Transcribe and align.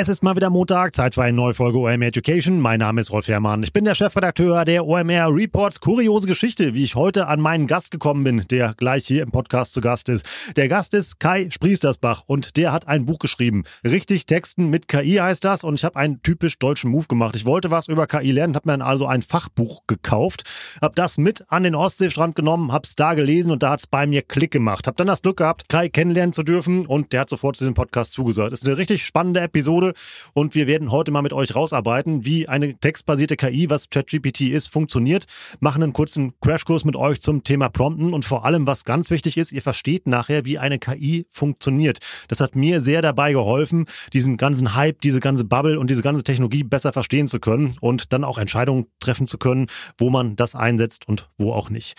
Es 0.00 0.08
ist 0.08 0.22
mal 0.22 0.34
wieder 0.34 0.48
Montag, 0.48 0.96
Zeit 0.96 1.14
für 1.14 1.24
eine 1.24 1.36
neue 1.36 1.52
Folge 1.52 1.76
OMR 1.76 2.06
Education. 2.06 2.58
Mein 2.58 2.80
Name 2.80 3.02
ist 3.02 3.10
Rolf 3.10 3.28
Herrmann. 3.28 3.62
Ich 3.62 3.74
bin 3.74 3.84
der 3.84 3.94
Chefredakteur 3.94 4.64
der 4.64 4.86
OMR 4.86 5.28
Reports. 5.28 5.78
Kuriose 5.78 6.26
Geschichte, 6.26 6.72
wie 6.72 6.84
ich 6.84 6.94
heute 6.94 7.26
an 7.26 7.38
meinen 7.38 7.66
Gast 7.66 7.90
gekommen 7.90 8.24
bin, 8.24 8.46
der 8.50 8.72
gleich 8.78 9.06
hier 9.06 9.22
im 9.22 9.30
Podcast 9.30 9.74
zu 9.74 9.82
Gast 9.82 10.08
ist. 10.08 10.56
Der 10.56 10.68
Gast 10.68 10.94
ist 10.94 11.20
Kai 11.20 11.50
Spriestersbach 11.50 12.22
und 12.26 12.56
der 12.56 12.72
hat 12.72 12.88
ein 12.88 13.04
Buch 13.04 13.18
geschrieben. 13.18 13.64
Richtig 13.84 14.24
Texten 14.24 14.70
mit 14.70 14.88
KI 14.88 15.16
heißt 15.16 15.44
das 15.44 15.64
und 15.64 15.74
ich 15.74 15.84
habe 15.84 15.96
einen 15.96 16.22
typisch 16.22 16.58
deutschen 16.58 16.90
Move 16.90 17.06
gemacht. 17.06 17.36
Ich 17.36 17.44
wollte 17.44 17.70
was 17.70 17.86
über 17.86 18.06
KI 18.06 18.32
lernen, 18.32 18.54
habe 18.54 18.74
mir 18.74 18.82
also 18.82 19.04
ein 19.04 19.20
Fachbuch 19.20 19.82
gekauft, 19.86 20.44
habe 20.80 20.94
das 20.94 21.18
mit 21.18 21.44
an 21.52 21.62
den 21.62 21.74
Ostseestrand 21.74 22.36
genommen, 22.36 22.72
habe 22.72 22.86
es 22.86 22.94
da 22.94 23.12
gelesen 23.12 23.50
und 23.50 23.62
da 23.62 23.72
hat 23.72 23.80
es 23.80 23.86
bei 23.86 24.06
mir 24.06 24.22
Klick 24.22 24.50
gemacht. 24.50 24.86
Habe 24.86 24.96
dann 24.96 25.08
das 25.08 25.20
Glück 25.20 25.36
gehabt, 25.36 25.68
Kai 25.68 25.90
kennenlernen 25.90 26.32
zu 26.32 26.42
dürfen 26.42 26.86
und 26.86 27.12
der 27.12 27.20
hat 27.20 27.28
sofort 27.28 27.58
zu 27.58 27.64
diesem 27.64 27.74
Podcast 27.74 28.12
zugesagt. 28.12 28.54
Ist 28.54 28.66
eine 28.66 28.78
richtig 28.78 29.04
spannende 29.04 29.40
Episode 29.40 29.89
Und 30.32 30.54
wir 30.54 30.66
werden 30.66 30.90
heute 30.90 31.10
mal 31.10 31.22
mit 31.22 31.32
euch 31.32 31.54
rausarbeiten, 31.54 32.24
wie 32.24 32.48
eine 32.48 32.74
textbasierte 32.78 33.36
KI, 33.36 33.70
was 33.70 33.90
ChatGPT 33.90 34.42
ist, 34.42 34.68
funktioniert. 34.68 35.26
Machen 35.60 35.82
einen 35.82 35.92
kurzen 35.92 36.34
Crashkurs 36.40 36.84
mit 36.84 36.96
euch 36.96 37.20
zum 37.20 37.44
Thema 37.44 37.68
Prompten 37.68 38.12
und 38.12 38.24
vor 38.24 38.44
allem, 38.44 38.66
was 38.66 38.84
ganz 38.84 39.10
wichtig 39.10 39.36
ist, 39.36 39.52
ihr 39.52 39.62
versteht 39.62 40.06
nachher, 40.06 40.44
wie 40.44 40.58
eine 40.58 40.78
KI 40.78 41.26
funktioniert. 41.30 41.98
Das 42.28 42.40
hat 42.40 42.56
mir 42.56 42.80
sehr 42.80 43.02
dabei 43.02 43.32
geholfen, 43.32 43.86
diesen 44.12 44.36
ganzen 44.36 44.74
Hype, 44.74 45.00
diese 45.00 45.20
ganze 45.20 45.44
Bubble 45.44 45.78
und 45.78 45.90
diese 45.90 46.02
ganze 46.02 46.22
Technologie 46.22 46.62
besser 46.62 46.92
verstehen 46.92 47.28
zu 47.28 47.40
können 47.40 47.76
und 47.80 48.12
dann 48.12 48.24
auch 48.24 48.38
Entscheidungen 48.38 48.86
treffen 49.00 49.26
zu 49.26 49.38
können, 49.38 49.66
wo 49.98 50.10
man 50.10 50.36
das 50.36 50.54
einsetzt 50.54 51.08
und 51.08 51.28
wo 51.38 51.52
auch 51.52 51.70
nicht. 51.70 51.96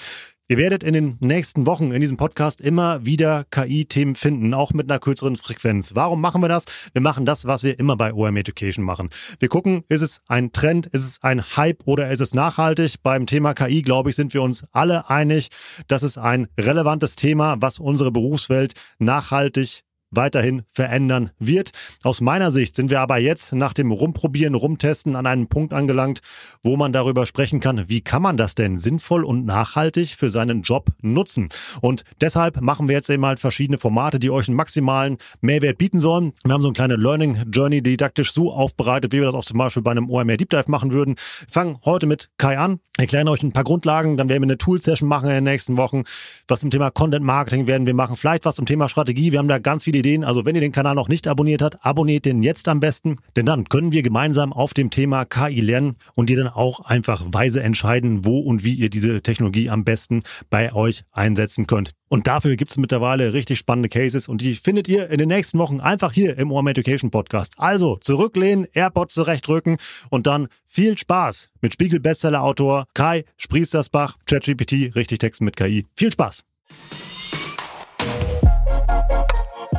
Ihr 0.51 0.57
werdet 0.57 0.83
in 0.83 0.93
den 0.93 1.15
nächsten 1.21 1.65
Wochen 1.65 1.93
in 1.93 2.01
diesem 2.01 2.17
Podcast 2.17 2.59
immer 2.59 3.05
wieder 3.05 3.45
KI-Themen 3.51 4.15
finden, 4.15 4.53
auch 4.53 4.73
mit 4.73 4.91
einer 4.91 4.99
kürzeren 4.99 5.37
Frequenz. 5.37 5.95
Warum 5.95 6.19
machen 6.19 6.41
wir 6.41 6.49
das? 6.49 6.65
Wir 6.91 7.01
machen 7.01 7.25
das, 7.25 7.45
was 7.45 7.63
wir 7.63 7.79
immer 7.79 7.95
bei 7.95 8.13
OM 8.13 8.35
Education 8.35 8.83
machen. 8.83 9.11
Wir 9.39 9.47
gucken, 9.47 9.85
ist 9.87 10.01
es 10.01 10.19
ein 10.27 10.51
Trend, 10.51 10.87
ist 10.87 11.07
es 11.07 11.23
ein 11.23 11.55
Hype 11.55 11.83
oder 11.85 12.09
ist 12.09 12.19
es 12.19 12.33
nachhaltig? 12.33 12.95
Beim 13.01 13.27
Thema 13.27 13.53
KI, 13.53 13.81
glaube 13.81 14.09
ich, 14.09 14.17
sind 14.17 14.33
wir 14.33 14.41
uns 14.41 14.65
alle 14.73 15.09
einig, 15.09 15.47
das 15.87 16.03
ist 16.03 16.17
ein 16.17 16.49
relevantes 16.59 17.15
Thema, 17.15 17.55
was 17.61 17.79
unsere 17.79 18.11
Berufswelt 18.11 18.73
nachhaltig 18.99 19.85
weiterhin 20.11 20.63
verändern 20.69 21.31
wird. 21.39 21.71
Aus 22.03 22.21
meiner 22.21 22.51
Sicht 22.51 22.75
sind 22.75 22.89
wir 22.89 22.99
aber 22.99 23.17
jetzt 23.17 23.53
nach 23.53 23.73
dem 23.73 23.91
Rumprobieren, 23.91 24.55
Rumtesten 24.55 25.15
an 25.15 25.25
einem 25.25 25.47
Punkt 25.47 25.73
angelangt, 25.73 26.19
wo 26.63 26.75
man 26.75 26.93
darüber 26.93 27.25
sprechen 27.25 27.59
kann, 27.59 27.89
wie 27.89 28.01
kann 28.01 28.21
man 28.21 28.37
das 28.37 28.55
denn 28.55 28.77
sinnvoll 28.77 29.23
und 29.23 29.45
nachhaltig 29.45 30.09
für 30.09 30.29
seinen 30.29 30.61
Job 30.61 30.89
nutzen. 31.01 31.49
Und 31.81 32.03
deshalb 32.19 32.61
machen 32.61 32.87
wir 32.89 32.95
jetzt 32.95 33.09
eben 33.09 33.25
halt 33.25 33.39
verschiedene 33.39 33.77
Formate, 33.77 34.19
die 34.19 34.29
euch 34.29 34.47
einen 34.47 34.57
maximalen 34.57 35.17
Mehrwert 35.39 35.77
bieten 35.77 35.99
sollen. 35.99 36.33
Wir 36.43 36.53
haben 36.53 36.61
so 36.61 36.67
eine 36.67 36.73
kleine 36.73 36.95
Learning 36.95 37.43
Journey 37.51 37.81
didaktisch 37.81 38.33
so 38.33 38.51
aufbereitet, 38.51 39.13
wie 39.13 39.19
wir 39.19 39.25
das 39.25 39.35
auch 39.35 39.45
zum 39.45 39.57
Beispiel 39.57 39.83
bei 39.83 39.91
einem 39.91 40.09
OMR 40.09 40.37
Deep 40.37 40.49
Dive 40.49 40.65
machen 40.67 40.91
würden. 40.91 41.15
Fangen 41.17 41.79
heute 41.85 42.05
mit 42.05 42.29
Kai 42.37 42.57
an, 42.57 42.79
erklären 42.97 43.27
euch 43.27 43.43
ein 43.43 43.53
paar 43.53 43.63
Grundlagen, 43.63 44.17
dann 44.17 44.29
werden 44.29 44.41
wir 44.41 44.47
eine 44.47 44.57
Tool-Session 44.57 45.07
machen 45.07 45.29
in 45.29 45.35
den 45.35 45.43
nächsten 45.45 45.77
Wochen. 45.77 46.03
Was 46.47 46.59
zum 46.59 46.69
Thema 46.69 46.91
Content 46.91 47.25
Marketing 47.25 47.67
werden 47.67 47.87
wir 47.87 47.93
machen, 47.93 48.15
vielleicht 48.15 48.45
was 48.45 48.55
zum 48.55 48.65
Thema 48.65 48.89
Strategie. 48.89 49.31
Wir 49.31 49.39
haben 49.39 49.47
da 49.47 49.59
ganz 49.59 49.83
viele 49.85 50.00
Ideen. 50.01 50.23
Also 50.23 50.45
wenn 50.45 50.55
ihr 50.55 50.61
den 50.61 50.71
Kanal 50.71 50.95
noch 50.95 51.07
nicht 51.07 51.27
abonniert 51.27 51.61
habt, 51.61 51.83
abonniert 51.85 52.25
den 52.25 52.43
jetzt 52.43 52.67
am 52.67 52.79
besten, 52.79 53.17
denn 53.35 53.45
dann 53.45 53.65
können 53.65 53.91
wir 53.91 54.03
gemeinsam 54.03 54.51
auf 54.51 54.73
dem 54.73 54.89
Thema 54.89 55.25
KI 55.25 55.61
lernen 55.61 55.95
und 56.13 56.29
ihr 56.29 56.37
dann 56.37 56.49
auch 56.49 56.81
einfach 56.81 57.23
weise 57.31 57.63
entscheiden, 57.63 58.25
wo 58.25 58.39
und 58.39 58.63
wie 58.63 58.73
ihr 58.73 58.89
diese 58.89 59.21
Technologie 59.21 59.69
am 59.69 59.85
besten 59.85 60.23
bei 60.49 60.73
euch 60.73 61.03
einsetzen 61.11 61.67
könnt. 61.67 61.91
Und 62.09 62.27
dafür 62.27 62.57
gibt 62.57 62.71
es 62.71 62.77
mittlerweile 62.77 63.33
richtig 63.33 63.57
spannende 63.57 63.87
Cases 63.87 64.27
und 64.27 64.41
die 64.41 64.55
findet 64.55 64.89
ihr 64.89 65.09
in 65.09 65.17
den 65.17 65.29
nächsten 65.29 65.57
Wochen 65.59 65.79
einfach 65.79 66.11
hier 66.11 66.37
im 66.37 66.51
OM 66.51 66.67
Education 66.67 67.09
Podcast. 67.09 67.53
Also 67.57 67.95
zurücklehnen, 67.95 68.67
AirPods 68.73 69.13
zurechtrücken 69.13 69.77
und 70.09 70.27
dann 70.27 70.47
viel 70.65 70.97
Spaß 70.97 71.49
mit 71.61 71.73
Spiegel 71.73 72.01
Bestseller 72.01 72.43
Autor 72.43 72.85
Kai 72.93 73.23
Spriestersbach, 73.37 74.17
ChatGPT, 74.25 74.95
richtig 74.95 75.19
Texten 75.19 75.45
mit 75.45 75.55
KI. 75.55 75.85
Viel 75.95 76.11
Spaß! 76.11 76.43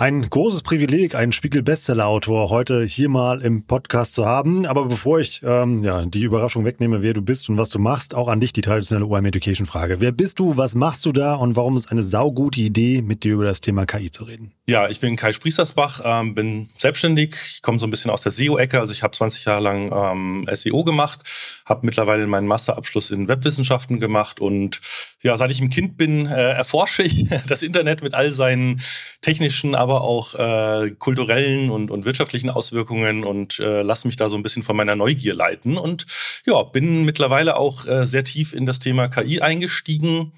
Ein 0.00 0.22
großes 0.22 0.62
Privileg, 0.62 1.14
einen 1.14 1.30
Spiegel-Bestseller-Autor 1.30 2.48
heute 2.48 2.84
hier 2.84 3.10
mal 3.10 3.42
im 3.42 3.66
Podcast 3.66 4.14
zu 4.14 4.24
haben. 4.24 4.64
Aber 4.64 4.86
bevor 4.86 5.20
ich 5.20 5.42
ähm, 5.44 5.82
ja, 5.82 6.06
die 6.06 6.22
Überraschung 6.22 6.64
wegnehme, 6.64 7.02
wer 7.02 7.12
du 7.12 7.20
bist 7.20 7.50
und 7.50 7.58
was 7.58 7.68
du 7.68 7.78
machst, 7.78 8.14
auch 8.14 8.28
an 8.28 8.40
dich 8.40 8.54
die 8.54 8.62
traditionelle 8.62 9.04
OM 9.04 9.26
Education-Frage. 9.26 10.00
Wer 10.00 10.12
bist 10.12 10.38
du, 10.38 10.56
was 10.56 10.74
machst 10.74 11.04
du 11.04 11.12
da 11.12 11.34
und 11.34 11.54
warum 11.54 11.76
ist 11.76 11.92
eine 11.92 12.02
saugute 12.02 12.62
Idee, 12.62 13.02
mit 13.02 13.24
dir 13.24 13.34
über 13.34 13.44
das 13.44 13.60
Thema 13.60 13.84
KI 13.84 14.10
zu 14.10 14.24
reden? 14.24 14.52
Ja, 14.70 14.88
ich 14.88 15.00
bin 15.00 15.16
Kai 15.16 15.32
Spriestersbach, 15.32 16.00
ähm, 16.02 16.34
bin 16.34 16.70
selbstständig. 16.78 17.36
Ich 17.56 17.60
komme 17.60 17.78
so 17.78 17.86
ein 17.86 17.90
bisschen 17.90 18.10
aus 18.10 18.22
der 18.22 18.32
SEO-Ecke. 18.32 18.80
Also 18.80 18.94
ich 18.94 19.02
habe 19.02 19.14
20 19.14 19.44
Jahre 19.44 19.60
lang 19.60 19.92
ähm, 19.92 20.48
SEO 20.50 20.82
gemacht, 20.82 21.20
habe 21.66 21.84
mittlerweile 21.84 22.26
meinen 22.26 22.46
Masterabschluss 22.46 23.10
in 23.10 23.28
Webwissenschaften 23.28 24.00
gemacht 24.00 24.40
und 24.40 24.80
ja, 25.22 25.36
seit 25.36 25.50
ich 25.50 25.60
ein 25.60 25.70
Kind 25.70 25.96
bin, 25.96 26.26
äh, 26.26 26.52
erforsche 26.52 27.02
ich 27.02 27.26
das 27.46 27.62
Internet 27.62 28.02
mit 28.02 28.14
all 28.14 28.32
seinen 28.32 28.80
technischen, 29.20 29.74
aber 29.74 30.02
auch 30.02 30.34
äh, 30.34 30.90
kulturellen 30.98 31.70
und, 31.70 31.90
und 31.90 32.04
wirtschaftlichen 32.04 32.50
Auswirkungen 32.50 33.24
und 33.24 33.58
äh, 33.58 33.82
lasse 33.82 34.08
mich 34.08 34.16
da 34.16 34.28
so 34.28 34.36
ein 34.36 34.42
bisschen 34.42 34.62
von 34.62 34.76
meiner 34.76 34.96
Neugier 34.96 35.34
leiten. 35.34 35.76
Und 35.76 36.06
ja, 36.46 36.62
bin 36.62 37.04
mittlerweile 37.04 37.56
auch 37.56 37.86
äh, 37.86 38.06
sehr 38.06 38.24
tief 38.24 38.52
in 38.52 38.66
das 38.66 38.78
Thema 38.78 39.08
KI 39.08 39.40
eingestiegen. 39.40 40.32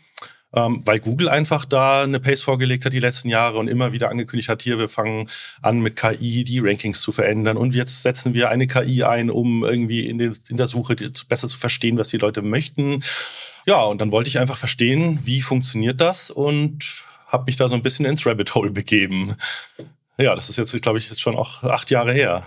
Ähm, 0.54 0.82
weil 0.84 1.00
Google 1.00 1.30
einfach 1.30 1.64
da 1.64 2.02
eine 2.02 2.20
Pace 2.20 2.42
vorgelegt 2.42 2.84
hat 2.84 2.92
die 2.92 3.00
letzten 3.00 3.28
Jahre 3.28 3.58
und 3.58 3.68
immer 3.68 3.92
wieder 3.92 4.10
angekündigt 4.10 4.50
hat, 4.50 4.60
hier, 4.62 4.78
wir 4.78 4.90
fangen 4.90 5.28
an 5.62 5.80
mit 5.80 5.96
KI 5.96 6.44
die 6.44 6.58
Rankings 6.58 7.00
zu 7.00 7.10
verändern 7.10 7.56
und 7.56 7.74
jetzt 7.74 8.02
setzen 8.02 8.34
wir 8.34 8.50
eine 8.50 8.66
KI 8.66 9.04
ein, 9.04 9.30
um 9.30 9.64
irgendwie 9.64 10.06
in, 10.06 10.18
den, 10.18 10.36
in 10.48 10.58
der 10.58 10.66
Suche 10.66 10.94
besser 11.28 11.48
zu 11.48 11.56
verstehen, 11.56 11.96
was 11.96 12.08
die 12.08 12.18
Leute 12.18 12.42
möchten. 12.42 13.02
Ja, 13.64 13.80
und 13.82 14.00
dann 14.00 14.12
wollte 14.12 14.28
ich 14.28 14.38
einfach 14.38 14.58
verstehen, 14.58 15.20
wie 15.24 15.40
funktioniert 15.40 16.00
das 16.00 16.30
und 16.30 17.02
habe 17.26 17.44
mich 17.46 17.56
da 17.56 17.68
so 17.68 17.74
ein 17.74 17.82
bisschen 17.82 18.04
ins 18.04 18.26
Rabbit 18.26 18.54
Hole 18.54 18.70
begeben. 18.70 19.34
Ja, 20.18 20.34
das 20.34 20.50
ist 20.50 20.58
jetzt, 20.58 20.80
glaube 20.82 20.98
ich, 20.98 21.08
jetzt 21.08 21.22
schon 21.22 21.36
auch 21.36 21.62
acht 21.62 21.90
Jahre 21.90 22.12
her. 22.12 22.42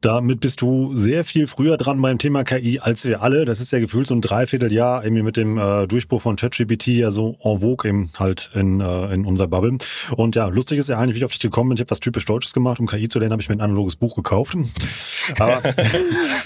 Damit 0.00 0.38
bist 0.38 0.60
du 0.60 0.94
sehr 0.94 1.24
viel 1.24 1.48
früher 1.48 1.76
dran 1.76 2.00
beim 2.00 2.18
Thema 2.18 2.44
KI 2.44 2.78
als 2.78 3.04
wir 3.04 3.20
alle. 3.20 3.44
Das 3.44 3.60
ist 3.60 3.72
ja 3.72 3.80
gefühlt 3.80 4.06
so 4.06 4.14
ein 4.14 4.20
Dreivierteljahr 4.20 5.02
irgendwie 5.02 5.24
mit 5.24 5.36
dem 5.36 5.58
äh, 5.58 5.88
Durchbruch 5.88 6.22
von 6.22 6.36
ChatGPT 6.36 6.86
ja 6.88 7.10
so 7.10 7.36
en 7.42 7.60
vogue 7.60 7.88
eben 7.88 8.10
halt 8.16 8.50
in, 8.54 8.80
äh, 8.80 9.12
in 9.12 9.24
unserer 9.24 9.48
Bubble. 9.48 9.78
Und 10.16 10.36
ja, 10.36 10.46
lustig 10.46 10.78
ist 10.78 10.88
ja 10.88 10.98
eigentlich, 10.98 11.14
wie 11.14 11.18
ich 11.18 11.24
auf 11.24 11.32
dich 11.32 11.40
gekommen 11.40 11.70
bin. 11.70 11.76
Ich 11.76 11.80
habe 11.80 11.90
was 11.90 11.98
typisch 11.98 12.24
Deutsches 12.26 12.52
gemacht. 12.52 12.78
Um 12.78 12.86
KI 12.86 13.08
zu 13.08 13.18
lernen, 13.18 13.32
habe 13.32 13.42
ich 13.42 13.48
mir 13.48 13.56
ein 13.56 13.60
analoges 13.60 13.96
Buch 13.96 14.14
gekauft. 14.14 14.56
Aber 15.38 15.62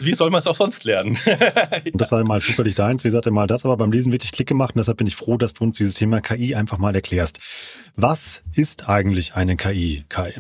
wie 0.01 0.15
soll 0.15 0.31
man 0.31 0.41
es 0.41 0.47
auch 0.47 0.55
sonst 0.55 0.85
lernen? 0.85 1.19
und 1.93 2.01
das 2.01 2.11
war 2.11 2.25
mal 2.25 2.41
zufällig 2.41 2.75
deins. 2.75 3.05
Wie 3.05 3.09
gesagt, 3.09 3.31
mal 3.31 3.47
das, 3.47 3.65
aber 3.65 3.77
beim 3.77 3.93
Lesen 3.93 4.13
wirklich 4.13 4.33
Klick 4.33 4.49
gemacht. 4.49 4.75
Und 4.75 4.79
deshalb 4.79 4.99
bin 4.99 5.07
ich 5.07 5.17
froh, 5.17 5.37
dass 5.37 5.55
du 5.55 5.65
uns 5.65 5.77
dieses 5.77 5.95
Thema 5.95 6.21
KI 6.21 6.55
einfach 6.55 6.79
mal 6.79 6.95
erklärst. 6.95 7.39
Was 7.97 8.43
ist 8.55 8.89
eigentlich 8.89 9.35
eine 9.35 9.57
KI, 9.57 10.05
Kai? 10.09 10.35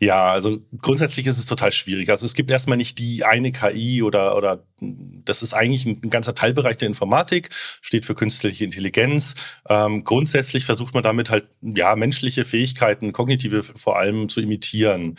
Ja, 0.00 0.26
also 0.26 0.60
grundsätzlich 0.80 1.26
ist 1.26 1.38
es 1.38 1.46
total 1.46 1.72
schwierig. 1.72 2.10
Also 2.10 2.26
es 2.26 2.34
gibt 2.34 2.50
erstmal 2.50 2.76
nicht 2.76 2.98
die 2.98 3.24
eine 3.24 3.52
KI 3.52 4.02
oder, 4.02 4.36
oder 4.36 4.64
das 4.80 5.42
ist 5.42 5.54
eigentlich 5.54 5.86
ein, 5.86 6.10
ganzer 6.10 6.34
Teilbereich 6.34 6.76
der 6.76 6.88
Informatik, 6.88 7.50
steht 7.80 8.04
für 8.04 8.14
künstliche 8.14 8.64
Intelligenz. 8.64 9.34
Ähm, 9.68 10.04
grundsätzlich 10.04 10.64
versucht 10.64 10.94
man 10.94 11.02
damit 11.02 11.30
halt 11.30 11.46
ja 11.62 11.96
menschliche 11.96 12.44
Fähigkeiten, 12.44 13.12
kognitive 13.12 13.62
vor 13.62 13.98
allem 13.98 14.28
zu 14.28 14.40
imitieren. 14.40 15.16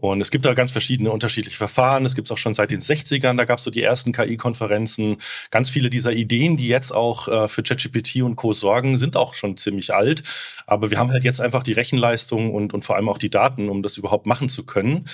Und 0.00 0.20
es 0.20 0.30
gibt 0.30 0.46
da 0.46 0.54
ganz 0.54 0.70
verschiedene 0.70 1.10
unterschiedliche 1.10 1.56
Verfahren. 1.56 2.04
Es 2.04 2.14
gibt 2.14 2.28
es 2.28 2.32
auch 2.32 2.38
schon 2.38 2.54
seit 2.54 2.70
den 2.70 2.80
60ern, 2.80 3.36
da 3.36 3.44
gab 3.44 3.58
es 3.58 3.64
so 3.64 3.70
die 3.70 3.82
ersten 3.82 4.12
KI-Konferenzen. 4.12 5.18
Ganz 5.50 5.70
viele 5.70 5.90
dieser 5.90 6.12
Ideen, 6.12 6.56
die 6.56 6.68
jetzt 6.68 6.92
auch 6.92 7.28
äh, 7.28 7.48
für 7.48 7.62
ChatGPT 7.62 8.22
und 8.22 8.36
Co. 8.36 8.52
sorgen, 8.52 8.98
sind 8.98 9.16
auch 9.16 9.34
schon 9.34 9.56
ziemlich 9.56 9.94
alt. 9.94 10.22
Aber 10.66 10.90
wir 10.90 10.98
haben 10.98 11.10
halt 11.10 11.24
jetzt 11.24 11.40
einfach 11.40 11.62
die 11.62 11.72
Rechenleistung 11.72 12.52
und, 12.52 12.72
und 12.72 12.84
vor 12.84 12.96
allem 12.96 13.08
auch 13.08 13.18
die 13.18 13.30
Daten, 13.30 13.68
um 13.68 13.82
das 13.82 13.96
überhaupt 13.96 14.26
machen 14.26 14.48
zu 14.48 14.64
können. 14.64 15.06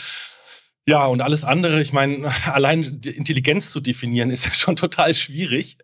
Ja, 0.89 1.07
und 1.07 1.21
alles 1.21 1.43
andere, 1.43 1.81
ich 1.81 1.93
meine, 1.93 2.31
allein 2.47 3.01
die 3.01 3.11
Intelligenz 3.11 3.71
zu 3.71 3.81
definieren, 3.81 4.31
ist 4.31 4.45
ja 4.45 4.55
schon 4.55 4.77
total 4.77 5.15
schwierig 5.15 5.79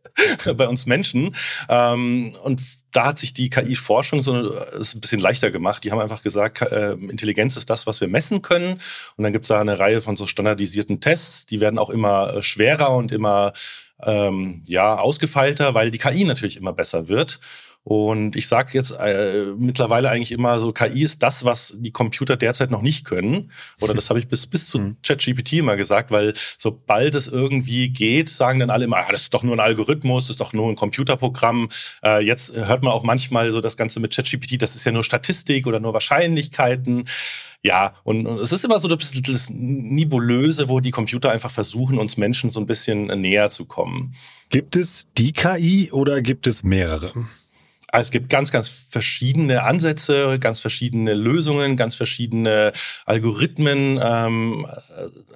bei 0.56 0.68
uns 0.68 0.86
Menschen. 0.86 1.34
Ähm, 1.68 2.36
und 2.44 2.60
da 2.92 3.06
hat 3.06 3.18
sich 3.18 3.32
die 3.32 3.50
KI-Forschung 3.50 4.22
so 4.22 4.32
ein 4.34 5.00
bisschen 5.00 5.20
leichter 5.20 5.50
gemacht. 5.50 5.82
Die 5.82 5.90
haben 5.90 5.98
einfach 5.98 6.22
gesagt, 6.22 6.60
äh, 6.62 6.92
Intelligenz 6.92 7.56
ist 7.56 7.70
das, 7.70 7.86
was 7.86 8.00
wir 8.00 8.08
messen 8.08 8.42
können. 8.42 8.80
Und 9.16 9.24
dann 9.24 9.32
gibt 9.32 9.44
es 9.44 9.48
da 9.48 9.60
eine 9.60 9.78
Reihe 9.78 10.02
von 10.02 10.16
so 10.16 10.26
standardisierten 10.26 11.00
Tests, 11.00 11.46
die 11.46 11.60
werden 11.60 11.78
auch 11.78 11.90
immer 11.90 12.34
äh, 12.34 12.42
schwerer 12.42 12.90
und 12.90 13.10
immer 13.10 13.52
ähm, 14.02 14.62
ja 14.66 14.96
ausgefeilter, 14.98 15.74
weil 15.74 15.90
die 15.90 15.98
KI 15.98 16.24
natürlich 16.24 16.56
immer 16.56 16.72
besser 16.72 17.08
wird. 17.08 17.40
Und 17.84 18.36
ich 18.36 18.46
sage 18.46 18.70
jetzt 18.74 18.92
äh, 18.92 19.46
mittlerweile 19.58 20.08
eigentlich 20.08 20.30
immer 20.30 20.60
so, 20.60 20.72
KI 20.72 21.02
ist 21.02 21.22
das, 21.22 21.44
was 21.44 21.74
die 21.76 21.90
Computer 21.90 22.36
derzeit 22.36 22.70
noch 22.70 22.82
nicht 22.82 23.04
können. 23.04 23.50
Oder 23.80 23.92
das 23.92 24.08
habe 24.08 24.20
ich 24.20 24.28
bis, 24.28 24.46
bis 24.46 24.68
zu 24.68 24.78
hm. 24.78 24.96
ChatGPT 25.02 25.54
immer 25.54 25.76
gesagt, 25.76 26.12
weil 26.12 26.32
sobald 26.58 27.14
es 27.14 27.26
irgendwie 27.26 27.88
geht, 27.88 28.28
sagen 28.28 28.60
dann 28.60 28.70
alle 28.70 28.84
immer, 28.84 28.98
ah, 28.98 29.10
das 29.10 29.22
ist 29.22 29.34
doch 29.34 29.42
nur 29.42 29.56
ein 29.56 29.60
Algorithmus, 29.60 30.24
das 30.24 30.30
ist 30.30 30.40
doch 30.40 30.52
nur 30.52 30.68
ein 30.68 30.76
Computerprogramm. 30.76 31.70
Äh, 32.04 32.24
jetzt 32.24 32.54
hört 32.54 32.84
man 32.84 32.92
auch 32.92 33.02
manchmal 33.02 33.50
so 33.50 33.60
das 33.60 33.76
Ganze 33.76 33.98
mit 33.98 34.14
ChatGPT, 34.14 34.62
das 34.62 34.76
ist 34.76 34.84
ja 34.84 34.92
nur 34.92 35.02
Statistik 35.02 35.66
oder 35.66 35.80
nur 35.80 35.92
Wahrscheinlichkeiten. 35.92 37.08
Ja, 37.64 37.94
und, 38.04 38.26
und 38.26 38.38
es 38.38 38.52
ist 38.52 38.64
immer 38.64 38.80
so 38.80 38.88
ein 38.88 38.98
bisschen 38.98 39.22
das 39.22 39.48
Nibulöse, 39.50 40.68
wo 40.68 40.80
die 40.80 40.90
Computer 40.90 41.30
einfach 41.30 41.50
versuchen, 41.50 41.98
uns 41.98 42.16
Menschen 42.16 42.50
so 42.50 42.60
ein 42.60 42.66
bisschen 42.66 43.06
näher 43.20 43.50
zu 43.50 43.66
kommen. 43.66 44.14
Gibt 44.50 44.76
es 44.76 45.06
die 45.16 45.32
KI 45.32 45.90
oder 45.92 46.22
gibt 46.22 46.46
es 46.46 46.62
mehrere? 46.62 47.12
Also 47.92 48.06
es 48.06 48.10
gibt 48.10 48.30
ganz, 48.30 48.50
ganz 48.50 48.68
verschiedene 48.68 49.64
Ansätze, 49.64 50.38
ganz 50.38 50.60
verschiedene 50.60 51.12
Lösungen, 51.12 51.76
ganz 51.76 51.94
verschiedene 51.94 52.72
Algorithmen. 53.04 54.00
Ähm, 54.02 54.66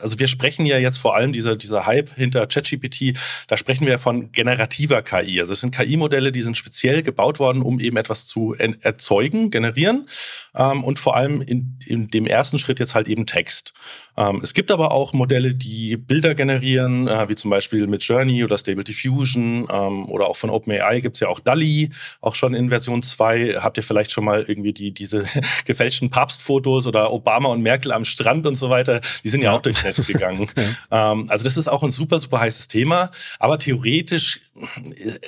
also 0.00 0.18
wir 0.18 0.26
sprechen 0.26 0.64
ja 0.64 0.78
jetzt 0.78 0.96
vor 0.96 1.14
allem 1.14 1.34
dieser, 1.34 1.54
dieser 1.56 1.86
Hype 1.86 2.14
hinter 2.14 2.46
ChatGPT, 2.46 3.18
da 3.46 3.58
sprechen 3.58 3.86
wir 3.86 3.98
von 3.98 4.32
generativer 4.32 5.02
KI. 5.02 5.38
Also 5.38 5.52
es 5.52 5.60
sind 5.60 5.74
KI-Modelle, 5.74 6.32
die 6.32 6.40
sind 6.40 6.56
speziell 6.56 7.02
gebaut 7.02 7.38
worden, 7.38 7.60
um 7.60 7.78
eben 7.78 7.98
etwas 7.98 8.24
zu 8.24 8.54
erzeugen, 8.54 9.50
generieren 9.50 10.08
ähm, 10.54 10.82
und 10.82 10.98
vor 10.98 11.14
allem 11.14 11.42
in, 11.42 11.78
in 11.84 12.08
dem 12.08 12.26
ersten 12.26 12.58
Schritt 12.58 12.80
jetzt 12.80 12.94
halt 12.94 13.08
eben 13.08 13.26
Text. 13.26 13.74
Ähm, 14.16 14.40
es 14.42 14.54
gibt 14.54 14.70
aber 14.70 14.92
auch 14.92 15.12
Modelle, 15.12 15.54
die 15.54 15.96
Bilder 15.96 16.34
generieren, 16.34 17.08
äh, 17.08 17.28
wie 17.28 17.34
zum 17.34 17.50
Beispiel 17.50 17.86
mit 17.86 18.02
Journey 18.02 18.44
oder 18.44 18.56
Stable 18.56 18.84
Diffusion 18.84 19.68
ähm, 19.70 20.06
oder 20.06 20.26
auch 20.28 20.36
von 20.36 20.50
OpenAI 20.50 21.00
gibt's 21.00 21.20
ja 21.20 21.28
auch 21.28 21.40
DALI, 21.40 21.90
auch 22.20 22.34
schon 22.34 22.54
in 22.54 22.70
Version 22.70 23.02
2. 23.02 23.56
Habt 23.60 23.76
ihr 23.76 23.82
vielleicht 23.82 24.10
schon 24.12 24.24
mal 24.24 24.44
irgendwie 24.46 24.72
die, 24.72 24.92
diese 24.92 25.24
gefälschten 25.64 26.10
Papstfotos 26.10 26.86
oder 26.86 27.12
Obama 27.12 27.48
und 27.48 27.62
Merkel 27.62 27.92
am 27.92 28.04
Strand 28.04 28.46
und 28.46 28.56
so 28.56 28.70
weiter, 28.70 29.00
die 29.24 29.28
sind 29.28 29.44
ja, 29.44 29.50
ja 29.50 29.56
auch 29.56 29.62
durchs 29.62 29.84
Netz 29.84 30.06
gegangen. 30.06 30.48
ähm, 30.90 31.26
also 31.28 31.44
das 31.44 31.56
ist 31.56 31.68
auch 31.68 31.82
ein 31.82 31.90
super, 31.90 32.20
super 32.20 32.40
heißes 32.40 32.68
Thema, 32.68 33.10
aber 33.38 33.58
theoretisch 33.58 34.40
äh, 34.56 35.18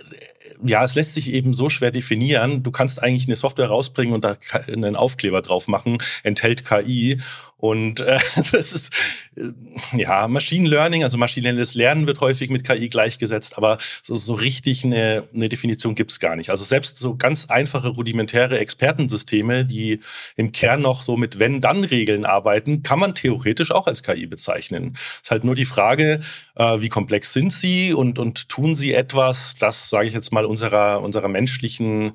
ja, 0.65 0.85
es 0.85 0.95
lässt 0.95 1.15
sich 1.15 1.33
eben 1.33 1.55
so 1.55 1.69
schwer 1.69 1.91
definieren. 1.91 2.63
Du 2.63 2.71
kannst 2.71 3.03
eigentlich 3.03 3.27
eine 3.27 3.37
Software 3.37 3.69
rausbringen 3.69 4.15
und 4.15 4.25
da 4.25 4.37
einen 4.67 4.97
Aufkleber 4.97 5.43
drauf 5.43 5.69
machen, 5.69 5.99
enthält 6.23 6.65
KI. 6.65 7.19
Und 7.59 7.99
äh, 8.01 8.19
das 8.53 8.73
ist 8.73 8.93
äh, 9.37 9.51
ja 9.97 10.29
Machine 10.29 10.69
Learning, 10.69 11.03
also 11.03 11.19
maschinelles 11.19 11.75
Lernen 11.75 12.07
wird 12.07 12.21
häufig 12.21 12.51
mit 12.51 12.65
KI 12.65 12.89
gleichgesetzt, 12.89 13.59
aber 13.59 13.79
so, 14.03 14.15
so 14.15 14.35
richtig 14.35 14.85
eine, 14.85 15.25
eine 15.35 15.49
Definition 15.49 15.97
gibt's 15.97 16.21
gar 16.21 16.37
nicht. 16.37 16.51
Also 16.51 16.63
selbst 16.63 16.99
so 16.99 17.17
ganz 17.17 17.47
einfache 17.47 17.89
rudimentäre 17.89 18.61
Expertensysteme, 18.61 19.65
die 19.65 20.01
im 20.37 20.53
Kern 20.53 20.83
noch 20.83 21.03
so 21.03 21.17
mit 21.17 21.41
Wenn-Dann-Regeln 21.41 22.25
arbeiten, 22.25 22.85
kann 22.85 23.01
man 23.01 23.17
theoretisch 23.17 23.73
auch 23.73 23.89
als 23.89 24.05
KI 24.05 24.27
bezeichnen. 24.27 24.93
Es 24.95 25.23
ist 25.25 25.31
halt 25.33 25.43
nur 25.43 25.57
die 25.57 25.65
Frage, 25.65 26.21
äh, 26.55 26.81
wie 26.81 26.89
komplex 26.89 27.33
sind 27.33 27.53
sie 27.53 27.93
und, 27.93 28.21
und 28.21 28.49
tun 28.49 28.77
sie 28.77 28.95
etwas, 28.95 29.57
das, 29.59 29.91
sage 29.91 30.07
ich 30.07 30.15
jetzt 30.15 30.33
mal, 30.33 30.47
unserer, 30.49 31.03
unserer 31.03 31.29
menschlichen 31.29 32.13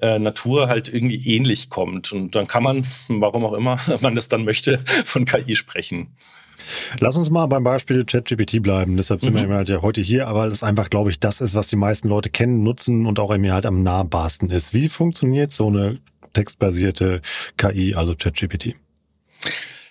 äh, 0.00 0.18
Natur 0.18 0.68
halt 0.68 0.92
irgendwie 0.92 1.34
ähnlich 1.34 1.70
kommt. 1.70 2.12
Und 2.12 2.34
dann 2.34 2.46
kann 2.46 2.62
man, 2.62 2.86
warum 3.08 3.44
auch 3.44 3.52
immer 3.52 3.78
man 4.00 4.14
das 4.14 4.28
dann 4.28 4.44
möchte, 4.44 4.78
von 5.04 5.24
KI 5.24 5.56
sprechen. 5.56 6.16
Lass 6.98 7.16
uns 7.16 7.28
mal 7.28 7.46
beim 7.46 7.62
Beispiel 7.62 8.04
ChatGPT 8.04 8.62
bleiben. 8.62 8.96
Deshalb 8.96 9.22
sind 9.22 9.34
mhm. 9.34 9.48
wir 9.48 9.56
halt 9.56 9.68
ja 9.68 9.82
heute 9.82 10.00
hier, 10.00 10.28
aber 10.28 10.48
das 10.48 10.62
einfach, 10.62 10.88
glaube 10.88 11.10
ich, 11.10 11.20
das 11.20 11.40
ist, 11.40 11.54
was 11.54 11.68
die 11.68 11.76
meisten 11.76 12.08
Leute 12.08 12.30
kennen, 12.30 12.62
nutzen 12.62 13.06
und 13.06 13.18
auch 13.18 13.30
irgendwie 13.30 13.52
halt 13.52 13.66
am 13.66 13.82
nahbarsten 13.82 14.50
ist. 14.50 14.72
Wie 14.72 14.88
funktioniert 14.88 15.52
so 15.52 15.68
eine 15.68 15.98
textbasierte 16.32 17.20
KI, 17.56 17.94
also 17.94 18.14
ChatGPT? 18.14 18.76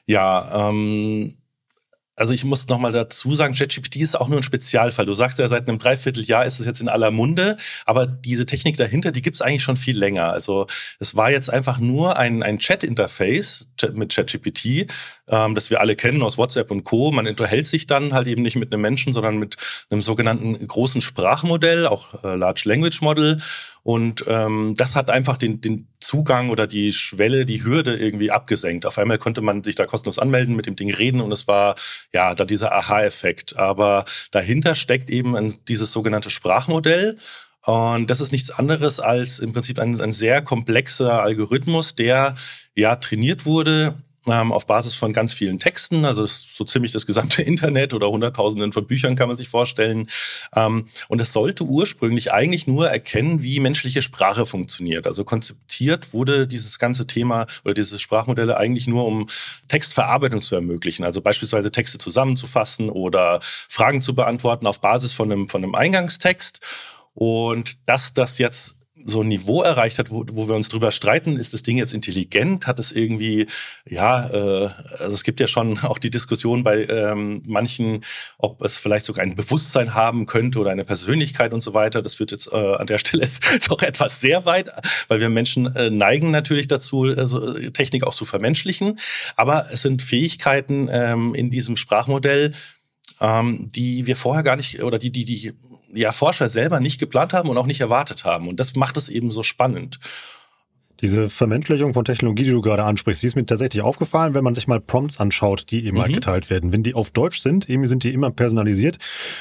Ja, 0.05 0.69
ähm, 0.69 1.35
also 2.15 2.33
ich 2.33 2.43
muss 2.43 2.67
noch 2.67 2.77
mal 2.77 2.91
dazu 2.91 3.33
sagen, 3.33 3.55
ChatGPT 3.55 3.97
ist 3.97 4.19
auch 4.19 4.27
nur 4.27 4.39
ein 4.39 4.43
Spezialfall. 4.43 5.05
Du 5.05 5.13
sagst 5.13 5.39
ja, 5.39 5.47
seit 5.47 5.67
einem 5.67 5.79
Dreivierteljahr 5.79 6.45
ist 6.45 6.59
es 6.59 6.65
jetzt 6.65 6.79
in 6.79 6.89
aller 6.89 7.11
Munde, 7.11 7.57
aber 7.85 8.05
diese 8.05 8.45
Technik 8.45 8.77
dahinter, 8.77 9.11
die 9.11 9.21
gibt's 9.21 9.41
eigentlich 9.41 9.63
schon 9.63 9.77
viel 9.77 9.97
länger. 9.97 10.31
Also 10.31 10.67
es 10.99 11.15
war 11.15 11.31
jetzt 11.31 11.49
einfach 11.49 11.79
nur 11.79 12.17
ein, 12.17 12.43
ein 12.43 12.59
Chat-Interface 12.59 13.67
mit 13.93 14.13
ChatGPT, 14.13 14.87
ähm, 15.27 15.55
das 15.55 15.69
wir 15.69 15.81
alle 15.81 15.95
kennen 15.95 16.21
aus 16.21 16.37
WhatsApp 16.37 16.69
und 16.69 16.83
Co. 16.83 17.11
Man 17.11 17.27
unterhält 17.27 17.65
sich 17.65 17.87
dann 17.87 18.13
halt 18.13 18.27
eben 18.27 18.43
nicht 18.43 18.57
mit 18.57 18.71
einem 18.71 18.81
Menschen, 18.81 19.13
sondern 19.13 19.37
mit 19.37 19.57
einem 19.89 20.01
sogenannten 20.01 20.67
großen 20.67 21.01
Sprachmodell, 21.01 21.87
auch 21.87 22.23
äh, 22.23 22.35
Large 22.35 22.63
Language 22.65 23.01
Model. 23.01 23.41
Und 23.83 24.23
ähm, 24.27 24.75
das 24.77 24.95
hat 24.95 25.09
einfach 25.09 25.35
den, 25.35 25.59
den 25.59 25.87
Zugang 25.99 26.49
oder 26.49 26.67
die 26.67 26.93
Schwelle, 26.93 27.45
die 27.45 27.63
Hürde 27.63 27.95
irgendwie 27.97 28.31
abgesenkt. 28.31 28.85
Auf 28.85 28.97
einmal 28.97 29.17
konnte 29.17 29.41
man 29.41 29.63
sich 29.63 29.75
da 29.75 29.85
kostenlos 29.85 30.19
anmelden, 30.19 30.55
mit 30.55 30.65
dem 30.65 30.77
Ding 30.77 30.91
reden 30.93 31.19
und 31.19 31.31
es 31.31 31.47
war 31.47 31.75
ja 32.13 32.33
da 32.33 32.45
dieser 32.45 32.73
Aha-Effekt. 32.73 33.57
Aber 33.57 34.05
dahinter 34.31 34.75
steckt 34.75 35.09
eben 35.09 35.59
dieses 35.67 35.91
sogenannte 35.91 36.29
Sprachmodell. 36.29 37.17
Und 37.65 38.09
das 38.09 38.21
ist 38.21 38.31
nichts 38.31 38.51
anderes 38.51 38.99
als 38.99 39.39
im 39.39 39.53
Prinzip 39.53 39.79
ein, 39.79 39.99
ein 39.99 40.11
sehr 40.11 40.41
komplexer 40.41 41.21
Algorithmus, 41.21 41.95
der 41.95 42.35
ja 42.75 42.95
trainiert 42.95 43.45
wurde 43.45 43.95
auf 44.25 44.67
Basis 44.67 44.95
von 44.95 45.11
ganz 45.11 45.33
vielen 45.33 45.59
Texten, 45.59 46.05
also 46.05 46.25
so 46.25 46.63
ziemlich 46.63 46.91
das 46.91 47.05
gesamte 47.05 47.41
Internet 47.43 47.93
oder 47.93 48.09
Hunderttausenden 48.09 48.71
von 48.71 48.87
Büchern 48.87 49.15
kann 49.15 49.27
man 49.27 49.37
sich 49.37 49.49
vorstellen. 49.49 50.07
Ähm, 50.55 50.87
und 51.09 51.19
es 51.19 51.33
sollte 51.33 51.63
ursprünglich 51.63 52.31
eigentlich 52.31 52.67
nur 52.67 52.89
erkennen, 52.89 53.43
wie 53.43 53.59
menschliche 53.59 54.01
Sprache 54.01 54.45
funktioniert. 54.45 55.07
Also 55.07 55.23
konzeptiert 55.23 56.13
wurde 56.13 56.47
dieses 56.47 56.79
ganze 56.79 57.05
Thema 57.07 57.47
oder 57.65 57.73
diese 57.73 57.99
Sprachmodelle 57.99 58.57
eigentlich 58.57 58.87
nur, 58.87 59.05
um 59.05 59.27
Textverarbeitung 59.67 60.41
zu 60.41 60.55
ermöglichen. 60.55 61.03
Also 61.03 61.21
beispielsweise 61.21 61.71
Texte 61.71 61.97
zusammenzufassen 61.97 62.89
oder 62.89 63.39
Fragen 63.41 64.01
zu 64.01 64.15
beantworten 64.15 64.67
auf 64.67 64.79
Basis 64.79 65.13
von 65.13 65.31
einem, 65.31 65.49
von 65.49 65.63
einem 65.63 65.75
Eingangstext. 65.75 66.61
Und 67.13 67.77
dass 67.85 68.13
das 68.13 68.37
jetzt 68.37 68.75
so 69.05 69.21
ein 69.21 69.27
Niveau 69.27 69.61
erreicht 69.61 69.99
hat, 69.99 70.09
wo, 70.09 70.25
wo 70.31 70.47
wir 70.47 70.55
uns 70.55 70.69
drüber 70.69 70.91
streiten, 70.91 71.37
ist 71.37 71.53
das 71.53 71.63
Ding 71.63 71.77
jetzt 71.77 71.93
intelligent? 71.93 72.67
Hat 72.67 72.79
es 72.79 72.91
irgendwie, 72.91 73.47
ja, 73.85 74.29
äh, 74.29 74.69
also 74.99 75.13
es 75.13 75.23
gibt 75.23 75.39
ja 75.39 75.47
schon 75.47 75.77
auch 75.79 75.97
die 75.97 76.09
Diskussion 76.09 76.63
bei 76.63 76.85
ähm, 76.85 77.41
manchen, 77.45 78.03
ob 78.37 78.63
es 78.63 78.77
vielleicht 78.77 79.05
sogar 79.05 79.23
ein 79.23 79.35
Bewusstsein 79.35 79.93
haben 79.93 80.25
könnte 80.25 80.59
oder 80.59 80.71
eine 80.71 80.85
Persönlichkeit 80.85 81.53
und 81.53 81.61
so 81.61 81.73
weiter. 81.73 82.01
Das 82.01 82.15
führt 82.15 82.31
jetzt 82.31 82.51
äh, 82.51 82.75
an 82.75 82.87
der 82.87 82.97
Stelle 82.97 83.27
doch 83.67 83.81
etwas 83.81 84.21
sehr 84.21 84.45
weit, 84.45 84.71
weil 85.07 85.19
wir 85.19 85.29
Menschen 85.29 85.75
äh, 85.75 85.89
neigen 85.89 86.31
natürlich 86.31 86.67
dazu, 86.67 87.03
also 87.03 87.53
Technik 87.69 88.03
auch 88.03 88.15
zu 88.15 88.25
vermenschlichen. 88.25 88.99
Aber 89.35 89.67
es 89.71 89.81
sind 89.81 90.01
Fähigkeiten 90.01 90.89
ähm, 90.91 91.35
in 91.35 91.51
diesem 91.51 91.77
Sprachmodell, 91.77 92.53
ähm, 93.19 93.69
die 93.73 94.05
wir 94.05 94.15
vorher 94.15 94.43
gar 94.43 94.55
nicht 94.55 94.81
oder 94.83 94.99
die 94.99 95.11
die 95.11 95.25
die 95.25 95.53
ja, 95.93 96.11
Forscher 96.11 96.49
selber 96.49 96.79
nicht 96.79 96.99
geplant 96.99 97.33
haben 97.33 97.49
und 97.49 97.57
auch 97.57 97.65
nicht 97.65 97.81
erwartet 97.81 98.25
haben. 98.25 98.47
Und 98.47 98.59
das 98.59 98.75
macht 98.75 98.97
es 98.97 99.09
eben 99.09 99.31
so 99.31 99.43
spannend. 99.43 99.99
Diese 101.03 101.27
Vermenschlichung 101.29 101.93
von 101.93 102.05
Technologie, 102.05 102.43
die 102.43 102.51
du 102.51 102.61
gerade 102.61 102.83
ansprichst, 102.85 103.23
die 103.23 103.27
ist 103.27 103.35
mir 103.35 103.45
tatsächlich 103.45 103.83
aufgefallen, 103.83 104.33
wenn 104.35 104.43
man 104.45 104.55
sich 104.55 104.69
mal 104.69 104.79
Prompts 104.79 105.19
anschaut, 105.19 105.65
die 105.69 105.85
eben 105.85 105.97
halt 105.97 106.11
mhm. 106.11 106.13
halt 106.13 106.13
geteilt 106.13 106.49
werden. 106.49 106.71
Wenn 106.71 106.81
die 106.81 106.93
auf 106.93 107.11
Deutsch 107.11 107.41
sind, 107.41 107.67
irgendwie 107.67 107.89
sind 107.89 108.05
die 108.05 108.13
immer 108.13 108.31
personalisiert 108.31 108.99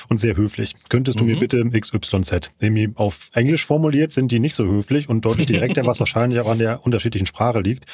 und 0.08 0.18
sehr 0.18 0.36
höflich. 0.36 0.74
Könntest 0.88 1.20
du 1.20 1.24
mhm. 1.24 1.30
mir 1.30 1.38
bitte 1.38 1.64
XYZ? 1.70 2.50
Irgendwie 2.58 2.90
auf 2.96 3.30
Englisch 3.32 3.64
formuliert 3.64 4.10
sind 4.10 4.32
die 4.32 4.40
nicht 4.40 4.56
so 4.56 4.64
höflich 4.66 5.08
und 5.08 5.24
deutlich 5.24 5.46
direkter, 5.46 5.86
was 5.86 6.00
wahrscheinlich 6.00 6.40
auch 6.40 6.50
an 6.50 6.58
der 6.58 6.84
unterschiedlichen 6.84 7.26
Sprache 7.26 7.60
liegt. 7.60 7.84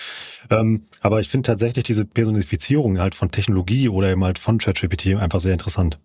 Ähm, 0.48 0.84
aber 1.00 1.20
ich 1.20 1.28
finde 1.28 1.48
tatsächlich 1.48 1.84
diese 1.84 2.06
Personifizierung 2.06 2.98
halt 2.98 3.14
von 3.14 3.30
Technologie 3.30 3.90
oder 3.90 4.08
eben 4.10 4.24
halt 4.24 4.38
von 4.38 4.56
ChatGPT 4.56 5.16
einfach 5.16 5.40
sehr 5.40 5.52
interessant. 5.52 5.98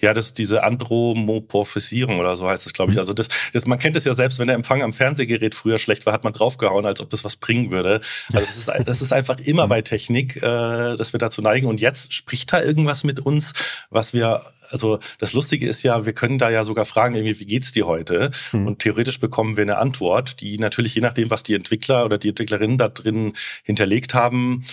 Ja, 0.00 0.14
das 0.14 0.26
ist 0.26 0.38
diese 0.38 0.64
Andromorphisierung 0.64 2.18
oder 2.18 2.36
so 2.36 2.48
heißt 2.48 2.66
es, 2.66 2.72
glaube 2.72 2.92
ich. 2.92 2.96
Mhm. 2.96 3.00
Also 3.00 3.12
das, 3.12 3.28
das, 3.52 3.66
man 3.66 3.78
kennt 3.78 3.96
es 3.96 4.04
ja 4.04 4.14
selbst, 4.14 4.38
wenn 4.38 4.46
der 4.46 4.56
Empfang 4.56 4.82
am 4.82 4.92
Fernsehgerät 4.92 5.54
früher 5.54 5.78
schlecht 5.78 6.06
war, 6.06 6.12
hat 6.12 6.24
man 6.24 6.32
draufgehauen, 6.32 6.86
als 6.86 7.00
ob 7.00 7.10
das 7.10 7.24
was 7.24 7.36
bringen 7.36 7.70
würde. 7.70 8.00
Also 8.32 8.46
das 8.46 8.56
ist, 8.56 8.88
das 8.88 9.02
ist 9.02 9.12
einfach 9.12 9.38
immer 9.38 9.66
mhm. 9.66 9.70
bei 9.70 9.82
Technik, 9.82 10.36
äh, 10.36 10.96
dass 10.96 11.12
wir 11.12 11.18
dazu 11.18 11.42
neigen. 11.42 11.66
Und 11.66 11.80
jetzt 11.80 12.12
spricht 12.12 12.52
da 12.52 12.62
irgendwas 12.62 13.04
mit 13.04 13.20
uns, 13.20 13.52
was 13.90 14.12
wir 14.14 14.42
also 14.70 14.98
das 15.18 15.32
Lustige 15.32 15.66
ist 15.66 15.82
ja, 15.82 16.06
wir 16.06 16.12
können 16.12 16.38
da 16.38 16.50
ja 16.50 16.64
sogar 16.64 16.86
fragen, 16.86 17.14
irgendwie, 17.14 17.38
wie 17.40 17.46
geht's 17.46 17.72
dir 17.72 17.86
heute? 17.86 18.30
Mhm. 18.52 18.66
Und 18.66 18.78
theoretisch 18.80 19.20
bekommen 19.20 19.56
wir 19.56 19.62
eine 19.62 19.78
Antwort, 19.78 20.40
die 20.40 20.58
natürlich 20.58 20.94
je 20.94 21.02
nachdem, 21.02 21.30
was 21.30 21.42
die 21.42 21.54
Entwickler 21.54 22.04
oder 22.04 22.18
die 22.18 22.30
Entwicklerinnen 22.30 22.78
da 22.78 22.88
drin 22.88 23.34
hinterlegt 23.62 24.14
haben, 24.14 24.64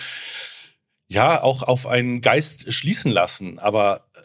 ja, 1.08 1.42
auch 1.42 1.62
auf 1.62 1.86
einen 1.86 2.20
Geist 2.20 2.72
schließen 2.72 3.12
lassen. 3.12 3.58
Aber 3.58 4.06
äh, 4.14 4.20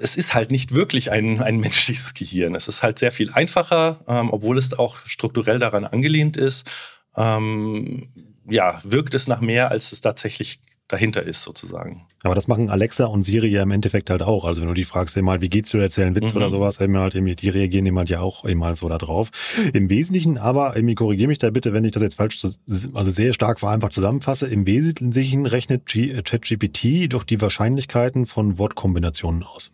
es 0.00 0.16
ist 0.16 0.34
halt 0.34 0.50
nicht 0.50 0.72
wirklich 0.72 1.10
ein, 1.10 1.42
ein 1.42 1.58
menschliches 1.60 2.14
Gehirn. 2.14 2.54
Es 2.54 2.68
ist 2.68 2.82
halt 2.82 2.98
sehr 2.98 3.12
viel 3.12 3.32
einfacher, 3.32 4.00
ähm, 4.08 4.30
obwohl 4.32 4.58
es 4.58 4.72
auch 4.74 4.98
strukturell 5.04 5.58
daran 5.58 5.84
angelehnt 5.84 6.36
ist. 6.36 6.70
Ähm, 7.16 8.08
ja, 8.48 8.80
wirkt 8.84 9.14
es 9.14 9.26
nach 9.26 9.40
mehr, 9.40 9.70
als 9.70 9.92
es 9.92 10.00
tatsächlich 10.00 10.60
dahinter 10.88 11.22
ist, 11.22 11.42
sozusagen. 11.42 12.06
Aber 12.22 12.34
das 12.34 12.46
machen 12.48 12.70
Alexa 12.70 13.06
und 13.06 13.22
Siri 13.22 13.48
ja 13.48 13.62
im 13.62 13.70
Endeffekt 13.70 14.10
halt 14.10 14.22
auch. 14.22 14.44
Also 14.44 14.60
wenn 14.60 14.68
du 14.68 14.74
die 14.74 14.84
fragst, 14.84 15.16
eben 15.16 15.28
halt, 15.28 15.42
wie 15.42 15.48
geht's 15.48 15.70
dir, 15.70 15.80
erzählen 15.80 16.14
Witz 16.14 16.32
mhm. 16.32 16.38
oder 16.38 16.50
sowas, 16.50 16.80
eben 16.80 16.96
halt, 16.96 17.14
die 17.14 17.48
reagieren 17.48 17.86
eben 17.86 17.98
halt 17.98 18.10
ja 18.10 18.20
auch 18.20 18.44
eben 18.44 18.62
halt 18.64 18.76
so 18.76 18.88
da 18.88 18.98
drauf. 18.98 19.30
Im 19.72 19.88
Wesentlichen 19.88 20.38
aber, 20.38 20.76
irgendwie 20.76 20.94
korrigiere 20.94 21.28
mich 21.28 21.38
da 21.38 21.50
bitte, 21.50 21.72
wenn 21.72 21.84
ich 21.84 21.92
das 21.92 22.02
jetzt 22.02 22.16
falsch, 22.16 22.38
also 22.44 23.10
sehr 23.10 23.32
stark 23.32 23.60
vereinfacht 23.60 23.92
zusammenfasse, 23.92 24.46
im 24.46 24.66
Wesentlichen 24.66 25.46
rechnet 25.46 25.86
ChatGPT 25.86 27.12
doch 27.12 27.24
die 27.24 27.40
Wahrscheinlichkeiten 27.40 28.26
von 28.26 28.58
Wortkombinationen 28.58 29.42
aus. 29.42 29.72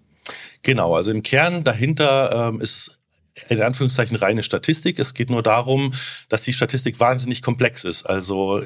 Genau, 0.62 0.94
also 0.94 1.10
im 1.10 1.22
Kern 1.22 1.64
dahinter 1.64 2.48
ähm, 2.48 2.60
ist 2.60 3.00
in 3.48 3.60
Anführungszeichen 3.60 4.16
reine 4.16 4.42
Statistik. 4.42 4.98
Es 4.98 5.14
geht 5.14 5.30
nur 5.30 5.42
darum, 5.42 5.92
dass 6.28 6.42
die 6.42 6.52
Statistik 6.52 7.00
wahnsinnig 7.00 7.42
komplex 7.42 7.84
ist. 7.84 8.04
Also 8.04 8.60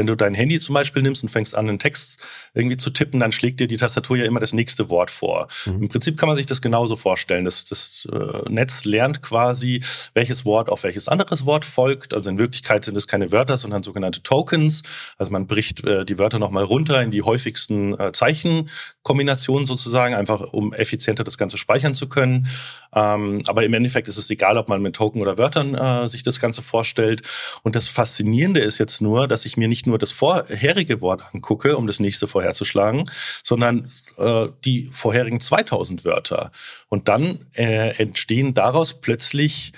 wenn 0.00 0.06
du 0.06 0.16
dein 0.16 0.32
Handy 0.32 0.58
zum 0.58 0.72
Beispiel 0.72 1.02
nimmst 1.02 1.22
und 1.22 1.28
fängst 1.28 1.54
an, 1.54 1.68
einen 1.68 1.78
Text 1.78 2.18
irgendwie 2.54 2.78
zu 2.78 2.88
tippen, 2.88 3.20
dann 3.20 3.32
schlägt 3.32 3.60
dir 3.60 3.66
die 3.66 3.76
Tastatur 3.76 4.16
ja 4.16 4.24
immer 4.24 4.40
das 4.40 4.54
nächste 4.54 4.88
Wort 4.88 5.10
vor. 5.10 5.48
Mhm. 5.66 5.82
Im 5.82 5.88
Prinzip 5.90 6.16
kann 6.16 6.26
man 6.26 6.36
sich 6.36 6.46
das 6.46 6.62
genauso 6.62 6.96
vorstellen. 6.96 7.44
Das, 7.44 7.66
das 7.66 8.08
äh, 8.10 8.50
Netz 8.50 8.86
lernt 8.86 9.20
quasi, 9.20 9.82
welches 10.14 10.46
Wort 10.46 10.70
auf 10.70 10.84
welches 10.84 11.06
anderes 11.06 11.44
Wort 11.44 11.66
folgt. 11.66 12.14
Also 12.14 12.30
in 12.30 12.38
Wirklichkeit 12.38 12.86
sind 12.86 12.96
es 12.96 13.06
keine 13.06 13.30
Wörter, 13.30 13.58
sondern 13.58 13.82
sogenannte 13.82 14.22
Tokens. 14.22 14.82
Also 15.18 15.32
man 15.32 15.46
bricht 15.46 15.84
äh, 15.84 16.06
die 16.06 16.18
Wörter 16.18 16.38
nochmal 16.38 16.64
runter 16.64 17.02
in 17.02 17.10
die 17.10 17.20
häufigsten 17.20 17.92
äh, 18.00 18.10
Zeichenkombinationen 18.12 19.66
sozusagen, 19.66 20.14
einfach 20.14 20.40
um 20.40 20.72
effizienter 20.72 21.24
das 21.24 21.36
Ganze 21.36 21.58
speichern 21.58 21.94
zu 21.94 22.08
können. 22.08 22.46
Ähm, 22.94 23.42
aber 23.46 23.64
im 23.64 23.74
Endeffekt 23.74 24.08
ist 24.08 24.16
es 24.16 24.30
egal, 24.30 24.56
ob 24.56 24.70
man 24.70 24.80
mit 24.80 24.96
Token 24.96 25.20
oder 25.20 25.36
Wörtern 25.36 26.08
sich 26.08 26.22
das 26.22 26.40
Ganze 26.40 26.62
vorstellt. 26.62 27.20
Und 27.62 27.74
das 27.76 27.88
Faszinierende 27.88 28.60
ist 28.60 28.78
jetzt 28.78 29.02
nur, 29.02 29.28
dass 29.28 29.44
ich 29.44 29.58
mir 29.58 29.68
nicht 29.68 29.86
nur 29.86 29.89
das 29.98 30.12
vorherige 30.12 31.00
Wort 31.00 31.22
angucke, 31.32 31.76
um 31.76 31.86
das 31.86 32.00
nächste 32.00 32.26
vorherzuschlagen, 32.26 33.10
sondern 33.42 33.90
äh, 34.18 34.48
die 34.64 34.88
vorherigen 34.92 35.40
2000 35.40 36.04
Wörter. 36.04 36.50
Und 36.88 37.08
dann 37.08 37.40
äh, 37.54 37.96
entstehen 37.96 38.54
daraus 38.54 38.94
plötzlich 39.00 39.72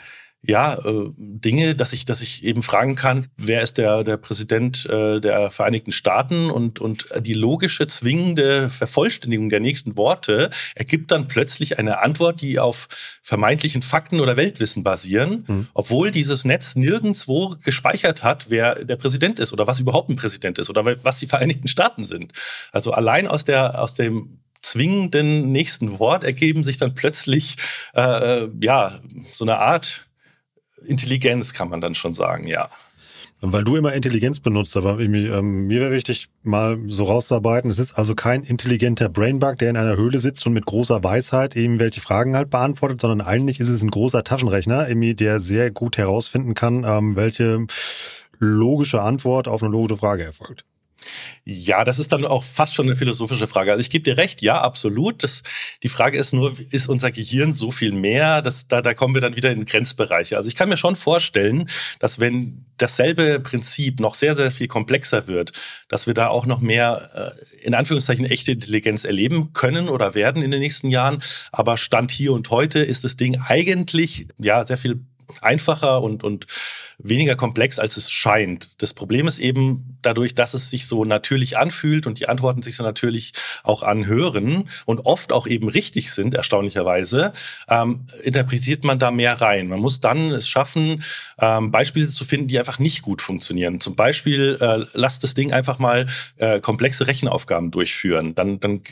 ja, 0.44 0.74
äh, 0.74 1.10
Dinge, 1.16 1.76
dass 1.76 1.92
ich, 1.92 2.04
dass 2.04 2.20
ich 2.20 2.42
eben 2.42 2.62
fragen 2.64 2.96
kann, 2.96 3.28
wer 3.36 3.62
ist 3.62 3.78
der, 3.78 4.02
der 4.02 4.16
Präsident 4.16 4.86
äh, 4.86 5.20
der 5.20 5.50
Vereinigten 5.50 5.92
Staaten 5.92 6.50
und, 6.50 6.80
und 6.80 7.06
die 7.20 7.34
logische, 7.34 7.86
zwingende 7.86 8.68
Vervollständigung 8.68 9.50
der 9.50 9.60
nächsten 9.60 9.96
Worte 9.96 10.50
ergibt 10.74 11.12
dann 11.12 11.28
plötzlich 11.28 11.78
eine 11.78 12.00
Antwort, 12.00 12.40
die 12.40 12.58
auf 12.58 12.88
vermeintlichen 13.22 13.82
Fakten 13.82 14.18
oder 14.18 14.36
Weltwissen 14.36 14.82
basieren, 14.82 15.44
mhm. 15.46 15.68
obwohl 15.74 16.10
dieses 16.10 16.44
Netz 16.44 16.74
nirgendwo 16.74 17.54
gespeichert 17.62 18.24
hat, 18.24 18.50
wer 18.50 18.84
der 18.84 18.96
Präsident 18.96 19.38
ist 19.38 19.52
oder 19.52 19.68
was 19.68 19.78
überhaupt 19.78 20.10
ein 20.10 20.16
Präsident 20.16 20.58
ist 20.58 20.68
oder 20.68 20.84
was 21.04 21.20
die 21.20 21.26
Vereinigten 21.26 21.68
Staaten 21.68 22.04
sind. 22.04 22.32
Also 22.72 22.90
allein 22.90 23.28
aus 23.28 23.44
der, 23.44 23.80
aus 23.80 23.94
dem 23.94 24.40
zwingenden 24.60 25.52
nächsten 25.52 26.00
Wort 26.00 26.24
ergeben 26.24 26.64
sich 26.64 26.78
dann 26.78 26.94
plötzlich 26.94 27.56
äh, 27.94 28.00
äh 28.44 28.50
ja 28.60 29.00
so 29.30 29.44
eine 29.44 29.58
Art 29.58 30.06
Intelligenz 30.86 31.52
kann 31.52 31.68
man 31.68 31.80
dann 31.80 31.94
schon 31.94 32.14
sagen, 32.14 32.46
ja. 32.46 32.68
Weil 33.44 33.64
du 33.64 33.74
immer 33.74 33.92
Intelligenz 33.92 34.38
benutzt, 34.38 34.76
aber 34.76 35.00
ähm, 35.00 35.66
mir 35.66 35.80
wäre 35.80 35.90
wichtig, 35.90 36.28
mal 36.44 36.78
so 36.86 37.04
rauszuarbeiten. 37.04 37.70
Es 37.72 37.80
ist 37.80 37.92
also 37.94 38.14
kein 38.14 38.44
intelligenter 38.44 39.08
Brainbug, 39.08 39.58
der 39.58 39.70
in 39.70 39.76
einer 39.76 39.96
Höhle 39.96 40.20
sitzt 40.20 40.46
und 40.46 40.52
mit 40.52 40.64
großer 40.64 41.02
Weisheit 41.02 41.56
eben 41.56 41.80
welche 41.80 42.00
Fragen 42.00 42.36
halt 42.36 42.50
beantwortet, 42.50 43.00
sondern 43.00 43.20
eigentlich 43.26 43.58
ist 43.58 43.68
es 43.68 43.82
ein 43.82 43.90
großer 43.90 44.22
Taschenrechner, 44.22 44.86
der 44.94 45.40
sehr 45.40 45.72
gut 45.72 45.98
herausfinden 45.98 46.54
kann, 46.54 46.84
ähm, 46.86 47.16
welche 47.16 47.66
logische 48.38 49.02
Antwort 49.02 49.48
auf 49.48 49.62
eine 49.62 49.72
logische 49.72 49.96
Frage 49.96 50.22
erfolgt. 50.22 50.64
Ja, 51.44 51.84
das 51.84 51.98
ist 51.98 52.12
dann 52.12 52.24
auch 52.24 52.44
fast 52.44 52.74
schon 52.74 52.86
eine 52.86 52.96
philosophische 52.96 53.46
Frage. 53.46 53.72
Also 53.72 53.80
ich 53.80 53.90
gebe 53.90 54.04
dir 54.04 54.16
recht, 54.16 54.42
ja, 54.42 54.60
absolut. 54.60 55.22
Das, 55.22 55.42
die 55.82 55.88
Frage 55.88 56.18
ist 56.18 56.32
nur, 56.32 56.54
ist 56.70 56.88
unser 56.88 57.10
Gehirn 57.10 57.54
so 57.54 57.70
viel 57.70 57.92
mehr? 57.92 58.42
Das, 58.42 58.68
da, 58.68 58.82
da 58.82 58.94
kommen 58.94 59.14
wir 59.14 59.20
dann 59.20 59.36
wieder 59.36 59.50
in 59.50 59.64
Grenzbereiche. 59.64 60.36
Also 60.36 60.48
ich 60.48 60.54
kann 60.54 60.68
mir 60.68 60.76
schon 60.76 60.96
vorstellen, 60.96 61.68
dass 61.98 62.20
wenn 62.20 62.66
dasselbe 62.76 63.40
Prinzip 63.40 64.00
noch 64.00 64.14
sehr, 64.14 64.36
sehr 64.36 64.50
viel 64.50 64.68
komplexer 64.68 65.28
wird, 65.28 65.52
dass 65.88 66.06
wir 66.06 66.14
da 66.14 66.28
auch 66.28 66.46
noch 66.46 66.60
mehr, 66.60 67.34
äh, 67.34 67.64
in 67.66 67.74
Anführungszeichen, 67.74 68.24
echte 68.24 68.52
Intelligenz 68.52 69.04
erleben 69.04 69.52
können 69.52 69.88
oder 69.88 70.14
werden 70.14 70.42
in 70.42 70.50
den 70.50 70.60
nächsten 70.60 70.88
Jahren. 70.88 71.22
Aber 71.52 71.76
Stand 71.76 72.10
hier 72.10 72.32
und 72.32 72.50
heute 72.50 72.80
ist 72.80 73.04
das 73.04 73.16
Ding 73.16 73.40
eigentlich, 73.40 74.26
ja, 74.38 74.66
sehr 74.66 74.76
viel 74.76 75.00
einfacher 75.40 76.02
und, 76.02 76.24
und 76.24 76.46
weniger 76.98 77.36
komplex, 77.36 77.78
als 77.78 77.96
es 77.96 78.10
scheint. 78.10 78.82
Das 78.82 78.94
Problem 78.94 79.26
ist 79.26 79.38
eben 79.38 79.98
dadurch, 80.02 80.34
dass 80.34 80.54
es 80.54 80.70
sich 80.70 80.86
so 80.86 81.04
natürlich 81.04 81.58
anfühlt 81.58 82.06
und 82.06 82.20
die 82.20 82.28
Antworten 82.28 82.62
sich 82.62 82.76
so 82.76 82.82
natürlich 82.82 83.32
auch 83.62 83.82
anhören 83.82 84.68
und 84.86 85.00
oft 85.00 85.32
auch 85.32 85.46
eben 85.46 85.68
richtig 85.68 86.12
sind, 86.12 86.34
erstaunlicherweise, 86.34 87.32
ähm, 87.68 88.06
interpretiert 88.22 88.84
man 88.84 88.98
da 88.98 89.10
mehr 89.10 89.40
rein. 89.40 89.68
Man 89.68 89.80
muss 89.80 90.00
dann 90.00 90.30
es 90.32 90.48
schaffen, 90.48 91.02
ähm, 91.38 91.70
Beispiele 91.70 92.08
zu 92.08 92.24
finden, 92.24 92.48
die 92.48 92.58
einfach 92.58 92.78
nicht 92.78 93.02
gut 93.02 93.22
funktionieren. 93.22 93.80
Zum 93.80 93.96
Beispiel, 93.96 94.58
äh, 94.60 94.84
lasst 94.92 95.24
das 95.24 95.34
Ding 95.34 95.52
einfach 95.52 95.78
mal 95.78 96.06
äh, 96.36 96.60
komplexe 96.60 97.06
Rechenaufgaben 97.06 97.70
durchführen. 97.70 98.34
Dann, 98.34 98.60
dann 98.60 98.82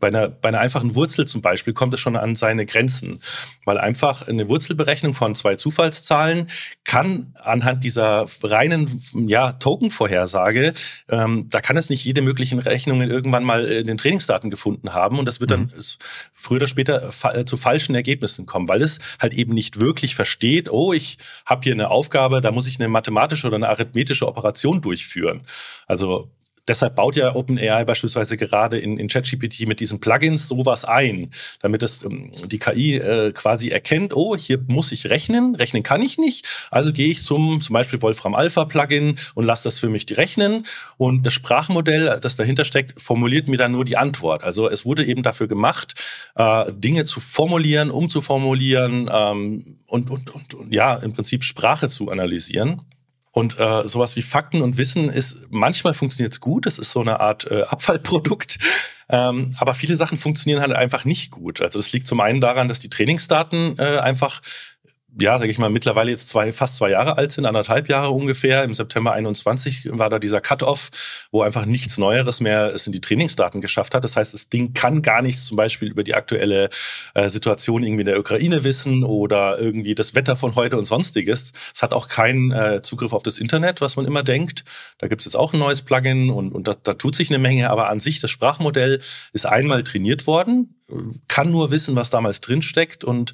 bei 0.00 0.08
einer, 0.08 0.28
bei 0.28 0.48
einer 0.48 0.60
einfachen 0.60 0.94
Wurzel 0.94 1.26
zum 1.26 1.42
Beispiel 1.42 1.72
kommt 1.72 1.94
es 1.94 2.00
schon 2.00 2.16
an 2.16 2.34
seine 2.34 2.66
Grenzen, 2.66 3.20
weil 3.64 3.78
einfach 3.78 4.26
eine 4.26 4.48
Wurzelberechnung 4.48 5.14
von 5.14 5.34
zwei 5.34 5.56
Zufallszahlen 5.56 6.50
kann 6.84 7.34
anhand 7.34 7.84
dieser 7.84 8.26
reinen 8.42 9.00
ja, 9.14 9.52
Token-Vorhersage, 9.52 10.74
ähm, 11.08 11.48
da 11.50 11.60
kann 11.60 11.76
es 11.76 11.90
nicht 11.90 12.04
jede 12.04 12.22
möglichen 12.22 12.58
Rechnungen 12.58 13.10
irgendwann 13.10 13.44
mal 13.44 13.64
in 13.64 13.86
den 13.86 13.98
Trainingsdaten 13.98 14.50
gefunden 14.50 14.94
haben 14.94 15.18
und 15.18 15.26
das 15.26 15.40
wird 15.40 15.50
dann 15.50 15.72
mhm. 15.74 15.82
früher 16.32 16.56
oder 16.56 16.68
später 16.68 17.12
fa 17.12 17.46
zu 17.46 17.56
falschen 17.56 17.94
Ergebnissen 17.94 18.46
kommen, 18.46 18.68
weil 18.68 18.82
es 18.82 18.98
halt 19.20 19.34
eben 19.34 19.54
nicht 19.54 19.80
wirklich 19.80 20.14
versteht, 20.14 20.70
oh, 20.70 20.92
ich 20.92 21.18
habe 21.46 21.62
hier 21.64 21.72
eine 21.72 21.90
Aufgabe, 21.90 22.40
da 22.40 22.52
muss 22.52 22.66
ich 22.66 22.78
eine 22.78 22.88
mathematische 22.88 23.46
oder 23.46 23.56
eine 23.56 23.68
arithmetische 23.68 24.26
Operation 24.26 24.80
durchführen. 24.80 25.42
Also 25.86 26.30
deshalb 26.68 26.96
baut 26.96 27.16
ja 27.16 27.34
OpenAI 27.34 27.84
beispielsweise 27.84 28.36
gerade 28.36 28.78
in, 28.78 28.98
in 28.98 29.08
ChatGPT 29.08 29.66
mit 29.66 29.80
diesen 29.80 30.00
Plugins 30.00 30.48
sowas 30.48 30.84
ein, 30.84 31.30
damit 31.60 31.82
es 31.82 32.02
ähm, 32.04 32.30
die 32.46 32.58
KI 32.58 32.96
äh, 32.96 33.32
quasi 33.32 33.68
erkennt, 33.68 34.14
oh, 34.14 34.36
hier 34.36 34.60
muss 34.66 34.92
ich 34.92 35.10
rechnen, 35.10 35.54
rechnen 35.54 35.82
kann 35.82 36.02
ich 36.02 36.18
nicht, 36.18 36.46
also 36.70 36.92
gehe 36.92 37.08
ich 37.08 37.22
zum 37.22 37.60
zum 37.60 37.74
Beispiel 37.74 38.00
Wolfram 38.02 38.34
Alpha 38.34 38.64
Plugin 38.64 39.16
und 39.34 39.44
lasse 39.44 39.64
das 39.64 39.78
für 39.78 39.88
mich 39.88 40.04
rechnen 40.16 40.66
und 40.96 41.24
das 41.24 41.32
Sprachmodell, 41.32 42.18
das 42.20 42.36
dahinter 42.36 42.64
steckt, 42.64 43.00
formuliert 43.00 43.48
mir 43.48 43.56
dann 43.56 43.72
nur 43.72 43.84
die 43.84 43.96
Antwort. 43.96 44.44
Also 44.44 44.68
es 44.68 44.84
wurde 44.84 45.04
eben 45.04 45.22
dafür 45.22 45.48
gemacht, 45.48 45.94
äh, 46.36 46.72
Dinge 46.72 47.04
zu 47.04 47.20
formulieren, 47.20 47.90
umzuformulieren 47.90 49.10
ähm, 49.12 49.78
und, 49.86 50.10
und, 50.10 50.30
und, 50.30 50.54
und 50.54 50.72
ja, 50.72 50.94
im 50.94 51.12
Prinzip 51.12 51.44
Sprache 51.44 51.88
zu 51.88 52.10
analysieren. 52.10 52.82
Und 53.34 53.58
äh, 53.58 53.88
sowas 53.88 54.14
wie 54.14 54.22
Fakten 54.22 54.62
und 54.62 54.78
Wissen 54.78 55.08
ist, 55.08 55.48
manchmal 55.50 55.92
funktioniert 55.92 56.34
es 56.34 56.38
gut, 56.38 56.66
es 56.66 56.78
ist 56.78 56.92
so 56.92 57.00
eine 57.00 57.18
Art 57.18 57.50
äh, 57.50 57.62
Abfallprodukt, 57.62 58.58
ähm, 59.08 59.52
aber 59.58 59.74
viele 59.74 59.96
Sachen 59.96 60.18
funktionieren 60.18 60.62
halt 60.62 60.70
einfach 60.70 61.04
nicht 61.04 61.32
gut. 61.32 61.60
Also 61.60 61.80
das 61.80 61.92
liegt 61.92 62.06
zum 62.06 62.20
einen 62.20 62.40
daran, 62.40 62.68
dass 62.68 62.78
die 62.78 62.90
Trainingsdaten 62.90 63.76
äh, 63.76 63.98
einfach 63.98 64.40
ja, 65.18 65.38
sage 65.38 65.50
ich 65.50 65.58
mal, 65.58 65.70
mittlerweile 65.70 66.10
jetzt 66.10 66.28
zwei, 66.28 66.52
fast 66.52 66.76
zwei 66.76 66.90
Jahre 66.90 67.16
alt 67.16 67.32
sind, 67.32 67.46
anderthalb 67.46 67.88
Jahre 67.88 68.10
ungefähr. 68.10 68.64
Im 68.64 68.74
September 68.74 69.12
21 69.12 69.88
war 69.92 70.10
da 70.10 70.18
dieser 70.18 70.40
Cut-off, 70.40 70.90
wo 71.30 71.42
einfach 71.42 71.66
nichts 71.66 71.98
Neueres 71.98 72.40
mehr 72.40 72.72
es 72.74 72.86
in 72.86 72.92
die 72.92 73.00
Trainingsdaten 73.00 73.60
geschafft 73.60 73.94
hat. 73.94 74.04
Das 74.04 74.16
heißt, 74.16 74.34
das 74.34 74.48
Ding 74.48 74.74
kann 74.74 75.02
gar 75.02 75.22
nichts 75.22 75.44
zum 75.44 75.56
Beispiel 75.56 75.88
über 75.88 76.02
die 76.02 76.14
aktuelle 76.14 76.68
äh, 77.14 77.28
Situation 77.28 77.82
irgendwie 77.82 78.00
in 78.00 78.06
der 78.06 78.18
Ukraine 78.18 78.64
wissen 78.64 79.04
oder 79.04 79.58
irgendwie 79.58 79.94
das 79.94 80.14
Wetter 80.14 80.36
von 80.36 80.54
heute 80.56 80.76
und 80.78 80.84
sonstiges. 80.84 81.52
Es 81.72 81.82
hat 81.82 81.92
auch 81.92 82.08
keinen 82.08 82.50
äh, 82.50 82.82
Zugriff 82.82 83.12
auf 83.12 83.22
das 83.22 83.38
Internet, 83.38 83.80
was 83.80 83.96
man 83.96 84.06
immer 84.06 84.22
denkt. 84.22 84.64
Da 84.98 85.06
gibt's 85.06 85.24
jetzt 85.24 85.36
auch 85.36 85.52
ein 85.52 85.58
neues 85.58 85.82
Plugin 85.82 86.30
und, 86.30 86.52
und 86.52 86.66
da, 86.66 86.74
da 86.74 86.94
tut 86.94 87.14
sich 87.14 87.30
eine 87.30 87.38
Menge, 87.38 87.70
aber 87.70 87.88
an 87.88 88.00
sich 88.00 88.20
das 88.20 88.30
Sprachmodell 88.30 89.00
ist 89.32 89.46
einmal 89.46 89.84
trainiert 89.84 90.26
worden 90.26 90.74
kann 91.28 91.50
nur 91.50 91.70
wissen, 91.70 91.96
was 91.96 92.10
damals 92.10 92.40
drinsteckt. 92.40 93.04
Und 93.04 93.32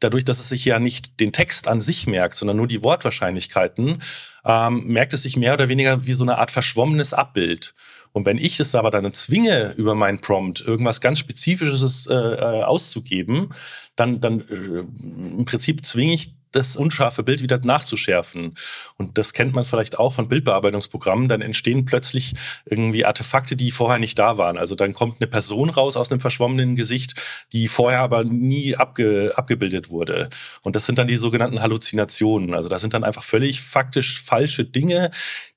dadurch, 0.00 0.24
dass 0.24 0.38
es 0.38 0.48
sich 0.48 0.64
ja 0.64 0.78
nicht 0.78 1.20
den 1.20 1.32
Text 1.32 1.68
an 1.68 1.80
sich 1.80 2.06
merkt, 2.06 2.36
sondern 2.36 2.56
nur 2.56 2.68
die 2.68 2.82
Wortwahrscheinlichkeiten, 2.82 4.02
ähm, 4.44 4.86
merkt 4.86 5.14
es 5.14 5.22
sich 5.22 5.36
mehr 5.36 5.54
oder 5.54 5.68
weniger 5.68 6.06
wie 6.06 6.14
so 6.14 6.24
eine 6.24 6.38
Art 6.38 6.50
verschwommenes 6.50 7.14
Abbild. 7.14 7.74
Und 8.12 8.26
wenn 8.26 8.38
ich 8.38 8.60
es 8.60 8.74
aber 8.74 8.90
dann 8.90 9.12
zwinge, 9.14 9.72
über 9.76 9.94
meinen 9.94 10.20
Prompt 10.20 10.60
irgendwas 10.60 11.00
ganz 11.00 11.18
Spezifisches 11.18 12.06
äh, 12.06 12.14
äh 12.14 12.62
auszugeben, 12.62 13.50
dann, 13.96 14.20
dann 14.20 14.40
äh, 14.40 15.38
im 15.38 15.44
Prinzip 15.44 15.84
zwinge 15.84 16.14
ich 16.14 16.34
das 16.52 16.76
unscharfe 16.76 17.22
Bild 17.22 17.42
wieder 17.42 17.60
nachzuschärfen. 17.62 18.54
Und 18.96 19.18
das 19.18 19.32
kennt 19.32 19.54
man 19.54 19.64
vielleicht 19.64 19.98
auch 19.98 20.12
von 20.12 20.28
Bildbearbeitungsprogrammen. 20.28 21.28
Dann 21.28 21.42
entstehen 21.42 21.84
plötzlich 21.84 22.34
irgendwie 22.64 23.04
Artefakte, 23.04 23.56
die 23.56 23.70
vorher 23.70 23.98
nicht 23.98 24.18
da 24.18 24.38
waren. 24.38 24.58
Also 24.58 24.74
dann 24.74 24.94
kommt 24.94 25.20
eine 25.20 25.28
Person 25.28 25.70
raus 25.70 25.96
aus 25.96 26.10
einem 26.10 26.20
verschwommenen 26.20 26.76
Gesicht, 26.76 27.14
die 27.52 27.68
vorher 27.68 28.00
aber 28.00 28.24
nie 28.24 28.76
abge, 28.76 29.32
abgebildet 29.36 29.90
wurde. 29.90 30.28
Und 30.62 30.76
das 30.76 30.86
sind 30.86 30.98
dann 30.98 31.08
die 31.08 31.16
sogenannten 31.16 31.60
Halluzinationen. 31.60 32.54
Also 32.54 32.68
da 32.68 32.78
sind 32.78 32.94
dann 32.94 33.04
einfach 33.04 33.22
völlig 33.22 33.60
faktisch 33.60 34.20
falsche 34.22 34.64
Dinge, 34.64 35.10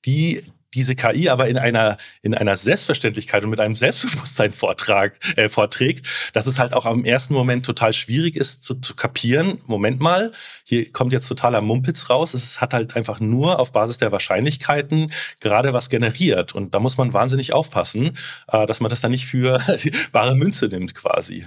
die 0.04 0.42
diese 0.76 0.94
KI 0.94 1.28
aber 1.28 1.48
in 1.48 1.58
einer, 1.58 1.96
in 2.22 2.34
einer 2.34 2.56
Selbstverständlichkeit 2.56 3.42
und 3.42 3.50
mit 3.50 3.60
einem 3.60 3.74
Selbstbewusstsein 3.74 4.52
vortrag, 4.52 5.18
äh, 5.36 5.48
vorträgt, 5.48 6.06
dass 6.32 6.46
es 6.46 6.58
halt 6.58 6.74
auch 6.74 6.86
am 6.86 7.04
ersten 7.04 7.34
Moment 7.34 7.66
total 7.66 7.92
schwierig 7.92 8.36
ist 8.36 8.62
zu, 8.62 8.74
zu 8.76 8.94
kapieren. 8.94 9.58
Moment 9.66 10.00
mal, 10.00 10.32
hier 10.64 10.92
kommt 10.92 11.12
jetzt 11.12 11.26
totaler 11.26 11.60
Mumpitz 11.60 12.10
raus. 12.10 12.34
Es 12.34 12.60
hat 12.60 12.74
halt 12.74 12.94
einfach 12.94 13.18
nur 13.20 13.58
auf 13.58 13.72
Basis 13.72 13.98
der 13.98 14.12
Wahrscheinlichkeiten 14.12 15.10
gerade 15.40 15.72
was 15.72 15.88
generiert. 15.88 16.54
Und 16.54 16.74
da 16.74 16.78
muss 16.78 16.96
man 16.96 17.12
wahnsinnig 17.12 17.52
aufpassen, 17.52 18.12
äh, 18.48 18.66
dass 18.66 18.80
man 18.80 18.90
das 18.90 19.00
dann 19.00 19.10
nicht 19.10 19.26
für 19.26 19.60
wahre 20.12 20.36
Münze 20.36 20.68
nimmt 20.68 20.94
quasi. 20.94 21.46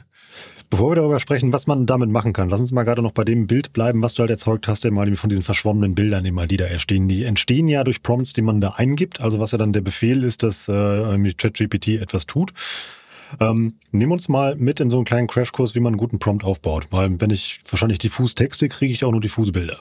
Bevor 0.70 0.92
wir 0.92 0.96
darüber 0.96 1.20
sprechen, 1.20 1.52
was 1.52 1.66
man 1.66 1.88
damit 1.88 2.10
machen 2.10 2.32
kann, 2.32 2.48
lass 2.48 2.60
uns 2.60 2.72
mal 2.72 2.84
gerade 2.84 3.02
noch 3.02 3.12
bei 3.12 3.24
dem 3.24 3.48
Bild 3.48 3.74
bleiben, 3.74 4.04
was 4.04 4.14
du 4.14 4.22
halt 4.22 4.30
erzeugt 4.30 4.68
hast, 4.68 4.86
mal 4.86 5.16
von 5.16 5.30
diesen 5.30 5.44
verschwommenen 5.44 5.96
Bildern, 5.96 6.24
die 6.24 6.32
mal 6.32 6.48
die 6.48 6.58
da 6.58 6.66
entstehen. 6.66 7.08
Die 7.08 7.24
entstehen 7.24 7.68
ja 7.68 7.84
durch 7.84 8.04
Prompts, 8.04 8.34
die 8.34 8.44
man 8.44 8.62
da 8.62 8.70
eingibt. 8.78 9.20
Also 9.20 9.40
was 9.40 9.52
ja 9.52 9.58
dann 9.58 9.74
der 9.74 9.82
Befehl 9.82 10.24
ist, 10.24 10.44
dass 10.44 10.68
äh, 10.68 11.34
ChatGPT 11.34 12.00
etwas 12.00 12.28
tut. 12.28 12.54
Ähm, 13.40 13.76
nimm 13.92 14.12
uns 14.12 14.30
mal 14.30 14.56
mit 14.56 14.80
in 14.80 14.92
so 14.92 14.98
einen 14.98 15.06
kleinen 15.06 15.28
Crashkurs, 15.28 15.74
wie 15.74 15.80
man 15.80 15.94
einen 15.94 16.00
guten 16.00 16.20
Prompt 16.20 16.44
aufbaut. 16.44 16.88
Weil 16.92 17.20
wenn 17.20 17.32
ich 17.32 17.60
wahrscheinlich 17.68 17.98
diffus 17.98 18.36
Texte, 18.36 18.70
kriege 18.70 18.94
ich 18.94 19.04
auch 19.04 19.12
nur 19.12 19.22
diffuse 19.22 19.52
Bilder. 19.52 19.80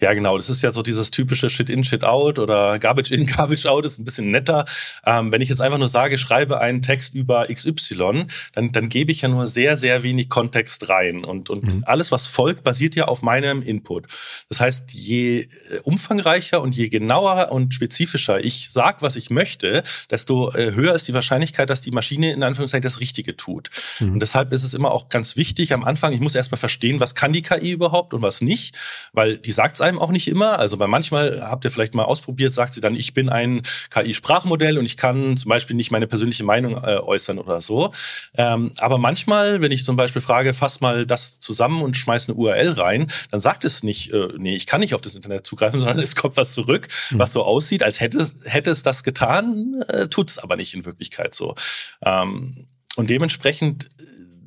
Ja, 0.00 0.12
genau. 0.12 0.36
Das 0.36 0.50
ist 0.50 0.62
ja 0.62 0.72
so 0.72 0.82
dieses 0.82 1.10
typische 1.10 1.50
Shit 1.50 1.70
in, 1.70 1.84
Shit 1.84 2.04
out 2.04 2.38
oder 2.38 2.78
Garbage 2.78 3.10
in, 3.10 3.26
Garbage 3.36 3.66
out 3.66 3.84
ist 3.84 3.98
ein 3.98 4.04
bisschen 4.04 4.30
netter. 4.30 4.64
Ähm, 5.04 5.32
wenn 5.32 5.40
ich 5.40 5.48
jetzt 5.48 5.60
einfach 5.60 5.78
nur 5.78 5.88
sage, 5.88 6.18
schreibe 6.18 6.60
einen 6.60 6.82
Text 6.82 7.14
über 7.14 7.46
XY, 7.46 8.26
dann, 8.52 8.72
dann 8.72 8.88
gebe 8.88 9.12
ich 9.12 9.22
ja 9.22 9.28
nur 9.28 9.46
sehr, 9.46 9.76
sehr 9.76 10.02
wenig 10.02 10.28
Kontext 10.28 10.88
rein. 10.88 11.24
Und, 11.24 11.50
und 11.50 11.64
mhm. 11.64 11.84
alles, 11.86 12.12
was 12.12 12.26
folgt, 12.26 12.64
basiert 12.64 12.94
ja 12.94 13.06
auf 13.06 13.22
meinem 13.22 13.62
Input. 13.62 14.06
Das 14.48 14.60
heißt, 14.60 14.92
je 14.92 15.40
äh, 15.40 15.78
umfangreicher 15.84 16.60
und 16.60 16.76
je 16.76 16.88
genauer 16.88 17.50
und 17.52 17.74
spezifischer 17.74 18.42
ich 18.44 18.70
sag, 18.70 19.02
was 19.02 19.16
ich 19.16 19.30
möchte, 19.30 19.82
desto 20.10 20.52
äh, 20.52 20.72
höher 20.72 20.94
ist 20.94 21.08
die 21.08 21.14
Wahrscheinlichkeit, 21.14 21.70
dass 21.70 21.80
die 21.80 21.90
Maschine 21.90 22.32
in 22.32 22.42
Anführungszeichen 22.42 22.82
das 22.82 23.00
Richtige 23.00 23.36
tut. 23.36 23.70
Mhm. 24.00 24.14
Und 24.14 24.20
deshalb 24.20 24.52
ist 24.52 24.64
es 24.64 24.74
immer 24.74 24.90
auch 24.90 25.08
ganz 25.08 25.36
wichtig 25.36 25.72
am 25.72 25.84
Anfang, 25.84 26.12
ich 26.12 26.20
muss 26.20 26.34
erstmal 26.34 26.58
verstehen, 26.58 27.00
was 27.00 27.14
kann 27.14 27.32
die 27.32 27.42
KI 27.42 27.72
überhaupt 27.72 28.14
und 28.14 28.22
was 28.22 28.40
nicht, 28.40 28.76
weil 29.12 29.38
die 29.38 29.51
die 29.52 29.56
sagt 29.56 29.76
es 29.76 29.82
einem 29.82 29.98
auch 29.98 30.10
nicht 30.10 30.28
immer. 30.28 30.58
Also 30.58 30.78
bei 30.78 30.86
manchmal 30.86 31.42
habt 31.42 31.66
ihr 31.66 31.70
vielleicht 31.70 31.94
mal 31.94 32.04
ausprobiert, 32.04 32.54
sagt 32.54 32.72
sie 32.72 32.80
dann, 32.80 32.94
ich 32.94 33.12
bin 33.12 33.28
ein 33.28 33.60
KI-Sprachmodell 33.90 34.78
und 34.78 34.86
ich 34.86 34.96
kann 34.96 35.36
zum 35.36 35.50
Beispiel 35.50 35.76
nicht 35.76 35.90
meine 35.90 36.06
persönliche 36.06 36.42
Meinung 36.42 36.82
äh, 36.82 36.96
äußern 36.96 37.38
oder 37.38 37.60
so. 37.60 37.92
Ähm, 38.34 38.72
aber 38.78 38.96
manchmal, 38.96 39.60
wenn 39.60 39.70
ich 39.70 39.84
zum 39.84 39.96
Beispiel 39.96 40.22
frage, 40.22 40.54
fass 40.54 40.80
mal 40.80 41.04
das 41.04 41.38
zusammen 41.38 41.82
und 41.82 41.98
schmeiß 41.98 42.28
eine 42.28 42.38
URL 42.38 42.70
rein, 42.70 43.08
dann 43.30 43.40
sagt 43.40 43.66
es 43.66 43.82
nicht, 43.82 44.10
äh, 44.14 44.28
nee, 44.38 44.54
ich 44.54 44.66
kann 44.66 44.80
nicht 44.80 44.94
auf 44.94 45.02
das 45.02 45.14
Internet 45.14 45.44
zugreifen, 45.46 45.80
sondern 45.80 45.98
es 45.98 46.16
kommt 46.16 46.38
was 46.38 46.54
zurück, 46.54 46.88
mhm. 47.10 47.18
was 47.18 47.34
so 47.34 47.42
aussieht, 47.42 47.82
als 47.82 48.00
hätte, 48.00 48.26
hätte 48.44 48.70
es 48.70 48.82
das 48.82 49.04
getan, 49.04 49.82
äh, 49.88 50.08
tut 50.08 50.30
es 50.30 50.38
aber 50.38 50.56
nicht 50.56 50.72
in 50.72 50.86
Wirklichkeit 50.86 51.34
so. 51.34 51.56
Ähm, 52.02 52.66
und 52.96 53.10
dementsprechend 53.10 53.90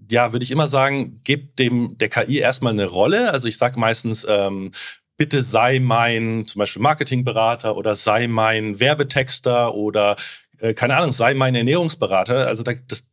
ja, 0.10 0.32
würde 0.34 0.44
ich 0.44 0.52
immer 0.52 0.68
sagen, 0.68 1.22
gebt 1.24 1.60
dem 1.60 1.98
der 1.98 2.10
KI 2.10 2.39
erstmal 2.39 2.74
eine 2.74 2.86
Rolle. 2.86 3.32
Also 3.32 3.48
ich 3.48 3.58
sage 3.58 3.80
meistens, 3.80 4.26
ähm, 4.30 4.72
bitte 5.18 5.44
sei 5.44 5.80
mein 5.80 6.46
zum 6.48 6.60
Beispiel 6.60 6.82
Marketingberater 6.82 7.76
oder 7.76 7.96
sei 7.96 8.28
mein 8.28 8.80
Werbetexter 8.80 9.74
oder 9.74 10.15
äh, 10.60 10.74
keine 10.74 10.98
Ahnung, 10.98 11.12
sei 11.12 11.34
mein 11.34 11.56
Ernährungsberater. 11.56 12.48
Also 12.48 12.63
da, 12.63 12.74
das, 12.88 13.06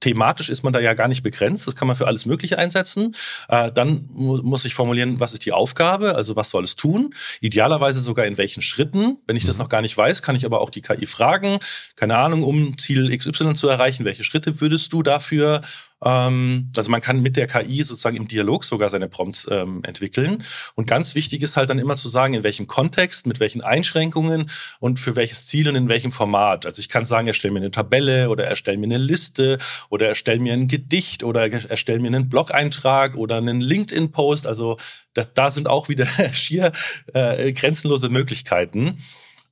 thematisch 0.00 0.48
ist 0.48 0.62
man 0.62 0.72
da 0.72 0.80
ja 0.80 0.94
gar 0.94 1.08
nicht 1.08 1.22
begrenzt. 1.22 1.66
Das 1.66 1.76
kann 1.76 1.86
man 1.86 1.96
für 1.96 2.06
alles 2.06 2.26
Mögliche 2.26 2.58
einsetzen. 2.58 3.14
Äh, 3.48 3.70
dann 3.70 4.08
mu 4.10 4.38
muss 4.42 4.64
ich 4.64 4.74
formulieren, 4.74 5.20
was 5.20 5.32
ist 5.32 5.44
die 5.44 5.52
Aufgabe, 5.52 6.14
also 6.14 6.36
was 6.36 6.50
soll 6.50 6.64
es 6.64 6.76
tun? 6.76 7.14
Idealerweise 7.40 8.00
sogar 8.00 8.26
in 8.26 8.38
welchen 8.38 8.62
Schritten. 8.62 9.18
Wenn 9.26 9.36
ich 9.36 9.44
das 9.44 9.56
mhm. 9.56 9.62
noch 9.62 9.68
gar 9.68 9.82
nicht 9.82 9.96
weiß, 9.96 10.22
kann 10.22 10.36
ich 10.36 10.44
aber 10.44 10.60
auch 10.60 10.70
die 10.70 10.82
KI 10.82 11.06
fragen. 11.06 11.58
Keine 11.96 12.16
Ahnung, 12.16 12.42
um 12.42 12.78
Ziel 12.78 13.16
XY 13.16 13.54
zu 13.54 13.68
erreichen, 13.68 14.04
welche 14.04 14.24
Schritte 14.24 14.60
würdest 14.60 14.92
du 14.92 15.02
dafür 15.02 15.60
also 16.00 16.90
man 16.90 17.02
kann 17.02 17.20
mit 17.20 17.36
der 17.36 17.46
KI 17.46 17.82
sozusagen 17.82 18.16
im 18.16 18.26
Dialog 18.26 18.64
sogar 18.64 18.88
seine 18.88 19.08
Prompts 19.08 19.46
ähm, 19.50 19.82
entwickeln. 19.84 20.44
Und 20.74 20.86
ganz 20.86 21.14
wichtig 21.14 21.42
ist 21.42 21.58
halt 21.58 21.68
dann 21.68 21.78
immer 21.78 21.94
zu 21.94 22.08
sagen, 22.08 22.32
in 22.32 22.42
welchem 22.42 22.66
Kontext, 22.66 23.26
mit 23.26 23.38
welchen 23.38 23.60
Einschränkungen 23.60 24.50
und 24.78 24.98
für 24.98 25.14
welches 25.14 25.46
Ziel 25.46 25.68
und 25.68 25.76
in 25.76 25.88
welchem 25.88 26.10
Format. 26.10 26.64
Also 26.64 26.80
ich 26.80 26.88
kann 26.88 27.04
sagen, 27.04 27.26
erstell 27.26 27.50
mir 27.50 27.58
eine 27.58 27.70
Tabelle 27.70 28.30
oder 28.30 28.44
erstell 28.44 28.78
mir 28.78 28.86
eine 28.86 28.98
Liste 28.98 29.58
oder 29.90 30.08
erstell 30.08 30.38
mir 30.38 30.54
ein 30.54 30.68
Gedicht 30.68 31.22
oder 31.22 31.50
erstell 31.50 31.98
mir 31.98 32.08
einen 32.08 32.30
Blog-Eintrag 32.30 33.16
oder 33.16 33.36
einen 33.36 33.60
LinkedIn-Post. 33.60 34.46
Also 34.46 34.78
da, 35.12 35.24
da 35.24 35.50
sind 35.50 35.68
auch 35.68 35.90
wieder 35.90 36.06
schier 36.32 36.72
äh, 37.12 37.52
grenzenlose 37.52 38.08
Möglichkeiten. 38.08 38.98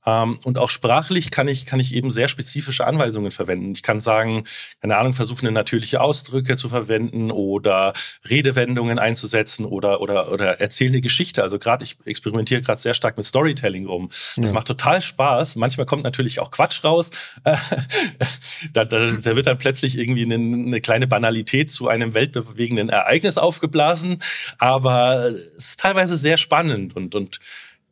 Ähm, 0.05 0.39
und 0.43 0.57
auch 0.57 0.69
sprachlich 0.69 1.31
kann 1.31 1.47
ich, 1.47 1.65
kann 1.65 1.79
ich 1.79 1.93
eben 1.93 2.11
sehr 2.11 2.27
spezifische 2.27 2.85
Anweisungen 2.85 3.31
verwenden. 3.31 3.71
Ich 3.71 3.83
kann 3.83 3.99
sagen, 3.99 4.45
keine 4.81 4.97
Ahnung, 4.97 5.13
versuchen, 5.13 5.51
natürliche 5.53 6.01
Ausdrücke 6.01 6.57
zu 6.57 6.69
verwenden 6.69 7.31
oder 7.31 7.93
Redewendungen 8.29 8.99
einzusetzen 8.99 9.65
oder, 9.65 10.01
oder, 10.01 10.31
oder 10.31 10.59
erzähle 10.59 10.89
eine 10.91 11.01
Geschichte. 11.01 11.43
Also 11.43 11.59
gerade, 11.59 11.83
ich 11.83 11.97
experimentiere 12.05 12.61
gerade 12.61 12.81
sehr 12.81 12.93
stark 12.93 13.17
mit 13.17 13.25
Storytelling 13.25 13.85
rum. 13.85 14.09
Das 14.35 14.49
ja. 14.49 14.53
macht 14.53 14.67
total 14.67 15.01
Spaß. 15.01 15.55
Manchmal 15.57 15.85
kommt 15.85 16.03
natürlich 16.03 16.39
auch 16.39 16.51
Quatsch 16.51 16.83
raus. 16.83 17.11
da, 17.43 18.85
da, 18.85 19.11
da 19.11 19.35
wird 19.35 19.47
dann 19.47 19.57
plötzlich 19.57 19.97
irgendwie 19.97 20.23
eine, 20.23 20.35
eine 20.35 20.81
kleine 20.81 21.07
Banalität 21.07 21.71
zu 21.71 21.87
einem 21.87 22.13
weltbewegenden 22.13 22.89
Ereignis 22.89 23.37
aufgeblasen. 23.37 24.21
Aber 24.57 25.25
es 25.25 25.69
ist 25.69 25.79
teilweise 25.79 26.15
sehr 26.17 26.37
spannend 26.37 26.95
und, 26.95 27.15
und 27.15 27.39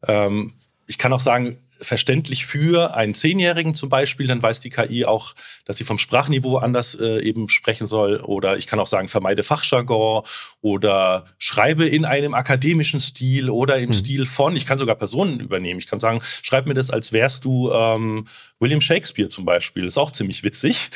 ähm, 0.08 0.54
ich 0.88 0.98
kann 0.98 1.12
auch 1.12 1.20
sagen, 1.20 1.58
verständlich 1.82 2.46
für 2.46 2.96
einen 2.96 3.14
Zehnjährigen 3.14 3.76
zum 3.76 3.90
Beispiel, 3.90 4.28
dann 4.28 4.42
weiß 4.42 4.60
die 4.60 4.70
KI 4.70 5.06
auch, 5.06 5.36
dass 5.66 5.78
sie 5.78 5.84
vom 5.84 5.98
Sprachniveau 5.98 6.58
anders 6.58 6.96
äh, 6.96 7.22
eben 7.22 7.50
sprechen 7.50 7.88
soll. 7.88 8.18
Oder 8.18 8.58
ich 8.58 8.68
kann 8.68 8.80
auch 8.80 8.88
sagen, 8.88 9.08
vermeide 9.08 9.44
Fachjargon 9.44 10.24
oder 10.62 11.26
schreibe 11.38 11.86
in 11.88 12.06
einem 12.06 12.34
akademischen 12.34 13.00
Stil 13.00 13.50
oder 13.50 13.78
im 13.78 13.90
mhm. 13.90 13.94
Stil 13.94 14.26
von. 14.26 14.56
Ich 14.56 14.66
kann 14.66 14.80
sogar 14.80 14.96
Personen 14.96 15.40
übernehmen. 15.40 15.80
Ich 15.80 15.88
kann 15.88 16.00
sagen, 16.00 16.22
schreib 16.42 16.66
mir 16.66 16.74
das, 16.74 16.90
als 16.90 17.14
wärst 17.14 17.46
du 17.46 17.72
ähm, 17.72 18.28
William 18.60 18.82
Shakespeare 18.82 19.30
zum 19.30 19.46
Beispiel. 19.46 19.86
ist 19.86 19.98
auch 19.98 20.12
ziemlich 20.12 20.44
witzig. 20.44 20.90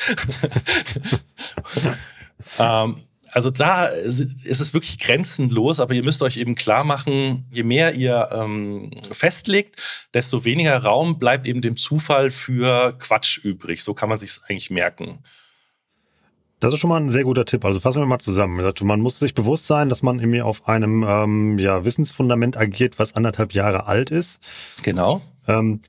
ähm, 2.58 3.02
also 3.32 3.50
da 3.50 3.86
ist 3.86 4.60
es 4.60 4.74
wirklich 4.74 4.98
grenzenlos, 4.98 5.80
aber 5.80 5.94
ihr 5.94 6.04
müsst 6.04 6.22
euch 6.22 6.36
eben 6.36 6.54
klar 6.54 6.84
machen, 6.84 7.46
je 7.50 7.62
mehr 7.62 7.94
ihr 7.94 8.28
ähm, 8.30 8.90
festlegt, 9.10 9.80
desto 10.12 10.44
weniger 10.44 10.76
Raum 10.76 11.18
bleibt 11.18 11.46
eben 11.46 11.62
dem 11.62 11.76
Zufall 11.76 12.30
für 12.30 12.92
Quatsch 12.98 13.38
übrig. 13.38 13.82
So 13.82 13.94
kann 13.94 14.10
man 14.10 14.18
sich 14.18 14.32
eigentlich 14.48 14.70
merken. 14.70 15.20
Das 16.60 16.72
ist 16.72 16.78
schon 16.78 16.90
mal 16.90 17.00
ein 17.00 17.10
sehr 17.10 17.24
guter 17.24 17.44
Tipp. 17.44 17.64
Also 17.64 17.80
fassen 17.80 18.00
wir 18.00 18.06
mal 18.06 18.20
zusammen. 18.20 18.62
Man 18.82 19.00
muss 19.00 19.18
sich 19.18 19.34
bewusst 19.34 19.66
sein, 19.66 19.88
dass 19.88 20.02
man 20.02 20.20
irgendwie 20.20 20.42
auf 20.42 20.68
einem 20.68 21.04
ähm, 21.08 21.58
ja, 21.58 21.84
Wissensfundament 21.84 22.56
agiert, 22.56 23.00
was 23.00 23.16
anderthalb 23.16 23.52
Jahre 23.52 23.86
alt 23.86 24.10
ist. 24.10 24.40
Genau. 24.84 25.22
Ähm, 25.48 25.80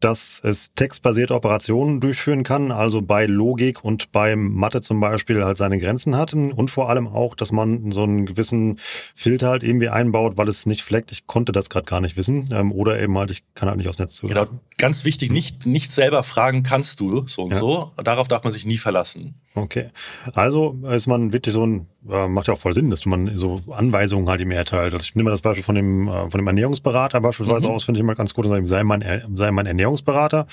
dass 0.00 0.40
es 0.44 0.72
textbasierte 0.74 1.34
Operationen 1.34 2.00
durchführen 2.00 2.42
kann, 2.42 2.70
also 2.70 3.02
bei 3.02 3.26
Logik 3.26 3.84
und 3.84 4.12
bei 4.12 4.36
Mathe 4.36 4.80
zum 4.80 5.00
Beispiel 5.00 5.44
halt 5.44 5.56
seine 5.56 5.78
Grenzen 5.78 6.16
hat 6.16 6.34
und 6.34 6.70
vor 6.70 6.90
allem 6.90 7.06
auch, 7.06 7.34
dass 7.34 7.52
man 7.52 7.90
so 7.92 8.02
einen 8.02 8.26
gewissen 8.26 8.78
Filter 9.14 9.48
halt 9.48 9.62
irgendwie 9.62 9.88
einbaut, 9.88 10.36
weil 10.36 10.48
es 10.48 10.66
nicht 10.66 10.82
fleckt. 10.82 11.12
Ich 11.12 11.26
konnte 11.26 11.52
das 11.52 11.70
gerade 11.70 11.86
gar 11.86 12.00
nicht 12.00 12.16
wissen 12.16 12.48
ähm, 12.52 12.72
oder 12.72 13.00
eben 13.00 13.16
halt, 13.16 13.30
ich 13.30 13.42
kann 13.54 13.68
halt 13.68 13.78
nicht 13.78 13.88
aufs 13.88 13.98
Netz 13.98 14.14
zugreifen. 14.14 14.48
Genau, 14.48 14.60
ganz 14.76 15.04
wichtig, 15.04 15.32
nicht, 15.32 15.66
nicht 15.66 15.92
selber 15.92 16.22
fragen 16.22 16.62
kannst 16.62 17.00
du 17.00 17.26
so 17.26 17.44
und 17.44 17.52
ja. 17.52 17.58
so. 17.58 17.92
Darauf 18.02 18.28
darf 18.28 18.44
man 18.44 18.52
sich 18.52 18.66
nie 18.66 18.78
verlassen. 18.78 19.34
Okay, 19.56 19.86
also 20.34 20.78
ist 20.90 21.08
man 21.08 21.32
wirklich 21.32 21.52
so 21.52 21.66
ein, 21.66 21.86
äh, 22.08 22.28
macht 22.28 22.46
ja 22.46 22.54
auch 22.54 22.58
voll 22.58 22.74
Sinn, 22.74 22.90
dass 22.90 23.06
man 23.06 23.36
so 23.38 23.60
Anweisungen 23.70 24.28
halt 24.28 24.40
ihm 24.40 24.52
erteilt. 24.52 24.92
Also 24.92 25.02
ich 25.02 25.14
nehme 25.16 25.30
das 25.30 25.40
Beispiel 25.40 25.64
von 25.64 25.74
dem, 25.74 26.06
äh, 26.08 26.30
von 26.30 26.38
dem 26.38 26.46
Ernährungsberater 26.46 27.20
beispielsweise 27.20 27.66
mhm. 27.66 27.74
aus, 27.74 27.84
finde 27.84 27.98
ich 27.98 28.06
mal 28.06 28.14
ganz 28.14 28.34
gut 28.34 28.44
und 28.44 28.50
sagen, 28.50 28.66
sei 28.66 28.84
mein, 28.84 29.02
sei 29.34 29.50
mein 29.50 29.66
Ernährungsberater 29.66 29.86
Ernährungsberater. 29.86 30.46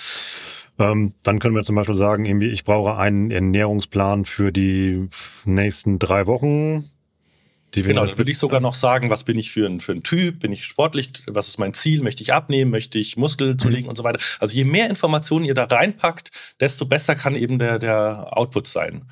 Ähm, 0.80 1.14
dann 1.22 1.40
können 1.40 1.56
wir 1.56 1.64
zum 1.64 1.76
Beispiel 1.76 1.96
sagen, 1.96 2.26
irgendwie, 2.26 2.48
ich 2.48 2.64
brauche 2.64 2.98
einen 2.98 3.30
Ernährungsplan 3.30 4.26
für 4.26 4.52
die 4.52 5.08
nächsten 5.46 6.00
drei 6.00 6.26
Wochen. 6.26 6.84
Genau, 7.82 8.06
dann 8.06 8.18
würde 8.18 8.32
ich 8.32 8.38
sogar 8.38 8.60
noch 8.60 8.74
sagen, 8.74 9.10
was 9.10 9.24
bin 9.24 9.38
ich 9.40 9.52
für 9.52 9.66
ein, 9.66 9.80
für 9.80 9.94
ein 9.94 10.04
Typ? 10.04 10.40
Bin 10.40 10.52
ich 10.52 10.66
sportlich? 10.66 11.10
Was 11.28 11.48
ist 11.48 11.58
mein 11.58 11.74
Ziel? 11.74 12.02
Möchte 12.02 12.22
ich 12.22 12.34
abnehmen? 12.34 12.72
Möchte 12.72 13.00
ich 13.00 13.18
Muskel 13.18 13.58
zulegen 13.58 13.84
mhm. 13.84 13.90
und 13.90 13.96
so 13.96 14.04
weiter? 14.04 14.20
Also 14.40 14.56
je 14.56 14.66
mehr 14.66 14.90
Informationen 14.90 15.46
ihr 15.46 15.56
da 15.56 15.64
reinpackt, 15.66 16.32
desto 16.60 16.86
besser 16.86 17.16
kann 17.16 17.36
eben 17.36 17.60
der, 17.60 17.80
der 17.80 18.38
Output 18.38 18.68
sein. 18.68 19.06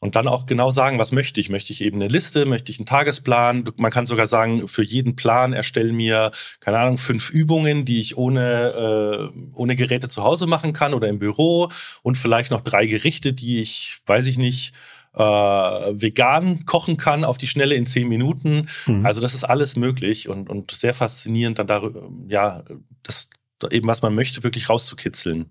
Und 0.00 0.14
dann 0.14 0.28
auch 0.28 0.46
genau 0.46 0.70
sagen, 0.70 1.00
was 1.00 1.10
möchte 1.10 1.40
ich? 1.40 1.48
Möchte 1.48 1.72
ich 1.72 1.82
eben 1.82 1.96
eine 1.96 2.06
Liste? 2.06 2.46
Möchte 2.46 2.70
ich 2.70 2.78
einen 2.78 2.86
Tagesplan? 2.86 3.64
Man 3.76 3.90
kann 3.90 4.06
sogar 4.06 4.28
sagen, 4.28 4.68
für 4.68 4.84
jeden 4.84 5.16
Plan 5.16 5.52
erstelle 5.52 5.92
mir, 5.92 6.30
keine 6.60 6.78
Ahnung, 6.78 6.98
fünf 6.98 7.30
Übungen, 7.30 7.84
die 7.84 8.00
ich 8.00 8.16
ohne, 8.16 9.32
äh, 9.34 9.40
ohne 9.54 9.74
Geräte 9.74 10.08
zu 10.08 10.22
Hause 10.22 10.46
machen 10.46 10.72
kann 10.72 10.94
oder 10.94 11.08
im 11.08 11.18
Büro 11.18 11.70
und 12.02 12.16
vielleicht 12.16 12.52
noch 12.52 12.60
drei 12.60 12.86
Gerichte, 12.86 13.32
die 13.32 13.60
ich, 13.60 13.98
weiß 14.06 14.26
ich 14.26 14.38
nicht, 14.38 14.72
äh, 15.18 15.22
vegan 16.00 16.64
kochen 16.64 16.96
kann 16.96 17.24
auf 17.24 17.38
die 17.38 17.46
Schnelle 17.46 17.74
in 17.74 17.86
zehn 17.86 18.08
Minuten. 18.08 18.68
Mhm. 18.86 19.04
Also 19.04 19.20
das 19.20 19.34
ist 19.34 19.44
alles 19.44 19.76
möglich 19.76 20.28
und, 20.28 20.48
und 20.48 20.70
sehr 20.70 20.94
faszinierend, 20.94 21.58
dann 21.58 21.66
darüber, 21.66 22.08
ja, 22.28 22.62
das 23.02 23.28
eben, 23.70 23.88
was 23.88 24.02
man 24.02 24.14
möchte, 24.14 24.44
wirklich 24.44 24.68
rauszukitzeln. 24.68 25.50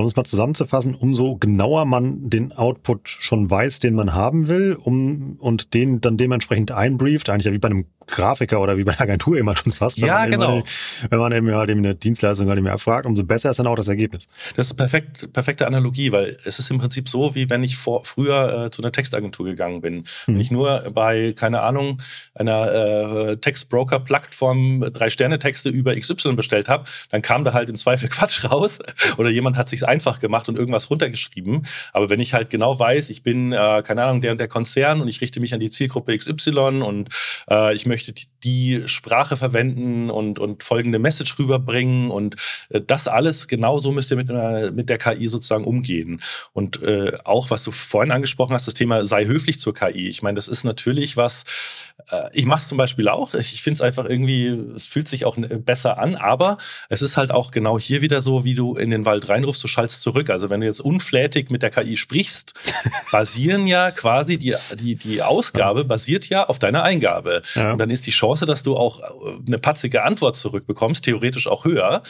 Um 0.00 0.04
es 0.06 0.16
mal 0.16 0.24
zusammenzufassen, 0.24 0.96
umso 0.96 1.36
genauer 1.36 1.84
man 1.84 2.28
den 2.28 2.50
Output 2.50 3.08
schon 3.08 3.48
weiß, 3.48 3.78
den 3.78 3.94
man 3.94 4.12
haben 4.12 4.48
will, 4.48 4.74
um 4.74 5.36
und 5.38 5.72
den 5.72 6.00
dann 6.00 6.16
dementsprechend 6.16 6.72
einbrieft, 6.72 7.30
eigentlich 7.30 7.44
ja 7.46 7.52
wie 7.52 7.58
bei 7.58 7.68
einem 7.68 7.86
Grafiker 8.06 8.60
oder 8.60 8.76
wie 8.76 8.84
bei 8.84 8.92
einer 8.92 9.00
Agentur 9.00 9.36
immer 9.38 9.56
schon 9.56 9.72
fast. 9.72 9.98
Ja, 9.98 10.26
genau. 10.26 10.58
Eben, 10.58 10.66
wenn 11.10 11.18
man 11.18 11.32
eben 11.32 11.54
halt 11.54 11.70
eben 11.70 11.80
eine 11.80 11.94
Dienstleistung 11.94 12.48
halt 12.48 12.58
eben 12.58 12.68
abfragt, 12.68 13.06
umso 13.06 13.24
besser 13.24 13.50
ist 13.50 13.58
dann 13.58 13.66
auch 13.66 13.76
das 13.76 13.88
Ergebnis. 13.88 14.28
Das 14.56 14.66
ist 14.66 14.74
perfekt, 14.74 15.32
perfekte 15.32 15.66
Analogie, 15.66 16.12
weil 16.12 16.36
es 16.44 16.58
ist 16.58 16.70
im 16.70 16.78
Prinzip 16.78 17.08
so, 17.08 17.34
wie 17.34 17.50
wenn 17.50 17.62
ich 17.62 17.76
vor, 17.76 18.04
früher 18.04 18.66
äh, 18.66 18.70
zu 18.70 18.82
einer 18.82 18.92
Textagentur 18.92 19.46
gegangen 19.46 19.80
bin. 19.80 20.04
Hm. 20.24 20.34
Wenn 20.34 20.40
ich 20.40 20.50
nur 20.50 20.90
bei, 20.94 21.34
keine 21.36 21.62
Ahnung, 21.62 22.00
einer 22.34 22.72
äh, 22.72 23.36
Textbroker-Plattform 23.36 24.92
drei 24.92 25.10
Sterne-Texte 25.10 25.68
über 25.68 25.98
XY 25.98 26.34
bestellt 26.34 26.68
habe, 26.68 26.84
dann 27.10 27.22
kam 27.22 27.44
da 27.44 27.52
halt 27.52 27.70
im 27.70 27.76
Zweifel 27.76 28.08
Quatsch 28.14 28.44
raus 28.44 28.78
oder 29.18 29.30
jemand 29.30 29.56
hat 29.56 29.68
sich 29.68 29.86
einfach 29.86 30.20
gemacht 30.20 30.48
und 30.48 30.56
irgendwas 30.56 30.90
runtergeschrieben. 30.90 31.66
Aber 31.92 32.10
wenn 32.10 32.20
ich 32.20 32.34
halt 32.34 32.50
genau 32.50 32.78
weiß, 32.78 33.10
ich 33.10 33.22
bin, 33.22 33.52
äh, 33.52 33.82
keine 33.84 34.04
Ahnung, 34.04 34.20
der 34.20 34.32
und 34.32 34.38
der 34.38 34.48
Konzern 34.48 35.00
und 35.00 35.08
ich 35.08 35.20
richte 35.20 35.40
mich 35.40 35.54
an 35.54 35.60
die 35.60 35.70
Zielgruppe 35.70 36.16
XY 36.16 36.82
und 36.82 37.08
äh, 37.50 37.74
ich 37.74 37.86
möchte 37.86 37.93
möchte 37.94 38.12
die 38.42 38.82
Sprache 38.86 39.36
verwenden 39.36 40.10
und, 40.10 40.40
und 40.40 40.64
folgende 40.64 40.98
Message 40.98 41.38
rüberbringen 41.38 42.10
und 42.10 42.34
äh, 42.70 42.80
das 42.84 43.06
alles, 43.06 43.46
genau 43.46 43.78
so 43.78 43.92
müsst 43.92 44.10
ihr 44.10 44.16
mit, 44.16 44.28
einer, 44.32 44.72
mit 44.72 44.90
der 44.90 44.98
KI 44.98 45.28
sozusagen 45.28 45.62
umgehen. 45.62 46.20
Und 46.52 46.82
äh, 46.82 47.12
auch, 47.22 47.50
was 47.50 47.62
du 47.62 47.70
vorhin 47.70 48.10
angesprochen 48.10 48.52
hast, 48.52 48.66
das 48.66 48.74
Thema 48.74 49.04
sei 49.04 49.26
höflich 49.26 49.60
zur 49.60 49.74
KI. 49.74 50.08
Ich 50.08 50.22
meine, 50.22 50.34
das 50.34 50.48
ist 50.48 50.64
natürlich 50.64 51.16
was, 51.16 51.44
äh, 52.10 52.30
ich 52.32 52.46
mache 52.46 52.62
es 52.62 52.68
zum 52.68 52.78
Beispiel 52.78 53.08
auch. 53.08 53.34
Ich 53.34 53.62
finde 53.62 53.76
es 53.76 53.80
einfach 53.80 54.06
irgendwie, 54.06 54.48
es 54.74 54.86
fühlt 54.86 55.06
sich 55.06 55.24
auch 55.24 55.36
besser 55.38 55.98
an, 55.98 56.16
aber 56.16 56.58
es 56.88 57.00
ist 57.00 57.16
halt 57.16 57.30
auch 57.30 57.52
genau 57.52 57.78
hier 57.78 58.02
wieder 58.02 58.22
so, 58.22 58.44
wie 58.44 58.56
du 58.56 58.74
in 58.74 58.90
den 58.90 59.04
Wald 59.04 59.28
reinrufst, 59.28 59.62
du 59.62 59.68
schaltest 59.68 60.02
zurück. 60.02 60.30
Also 60.30 60.50
wenn 60.50 60.60
du 60.60 60.66
jetzt 60.66 60.80
unflätig 60.80 61.50
mit 61.50 61.62
der 61.62 61.70
KI 61.70 61.96
sprichst, 61.96 62.54
basieren 63.12 63.68
ja 63.68 63.92
quasi 63.92 64.36
die, 64.36 64.56
die, 64.74 64.96
die 64.96 65.22
Ausgabe 65.22 65.84
basiert 65.84 66.28
ja 66.28 66.48
auf 66.48 66.58
deiner 66.58 66.82
Eingabe. 66.82 67.42
Ja. 67.54 67.76
Dann 67.84 67.90
ist 67.90 68.06
die 68.06 68.12
Chance, 68.12 68.46
dass 68.46 68.62
du 68.62 68.78
auch 68.78 69.00
äh, 69.00 69.04
eine 69.46 69.58
patzige 69.58 70.04
Antwort 70.04 70.36
zurückbekommst, 70.36 71.04
theoretisch 71.04 71.46
auch 71.46 71.66
höher. 71.66 72.02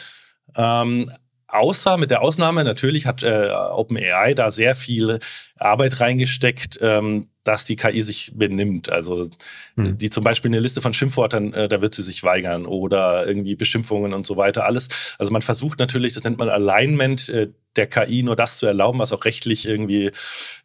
Ähm, 0.55 1.11
außer 1.49 1.97
mit 1.97 2.11
der 2.11 2.21
Ausnahme, 2.21 2.63
natürlich 2.63 3.05
hat 3.05 3.23
äh, 3.23 3.49
OpenAI 3.51 4.33
da 4.35 4.51
sehr 4.51 4.73
viel 4.73 5.19
Arbeit 5.57 5.99
reingesteckt, 5.99 6.79
ähm, 6.81 7.29
dass 7.45 7.63
die 7.63 7.75
KI 7.75 8.01
sich 8.01 8.31
benimmt. 8.33 8.89
Also 8.89 9.29
hm. 9.75 9.97
die 9.97 10.09
zum 10.09 10.23
Beispiel 10.23 10.49
eine 10.49 10.59
Liste 10.59 10.81
von 10.81 10.93
Schimpfwörtern, 10.93 11.53
äh, 11.53 11.67
da 11.67 11.79
wird 11.79 11.93
sie 11.93 12.01
sich 12.01 12.23
weigern 12.23 12.65
oder 12.65 13.25
irgendwie 13.25 13.55
Beschimpfungen 13.55 14.13
und 14.13 14.25
so 14.25 14.35
weiter. 14.35 14.65
Alles. 14.65 15.15
Also 15.19 15.31
man 15.31 15.43
versucht 15.43 15.79
natürlich, 15.79 16.13
das 16.13 16.23
nennt 16.23 16.39
man 16.39 16.49
Alignment 16.49 17.29
äh, 17.29 17.49
der 17.75 17.87
KI, 17.87 18.23
nur 18.23 18.35
das 18.35 18.57
zu 18.57 18.65
erlauben, 18.65 18.99
was 18.99 19.11
auch 19.11 19.25
rechtlich 19.25 19.67
irgendwie 19.67 20.11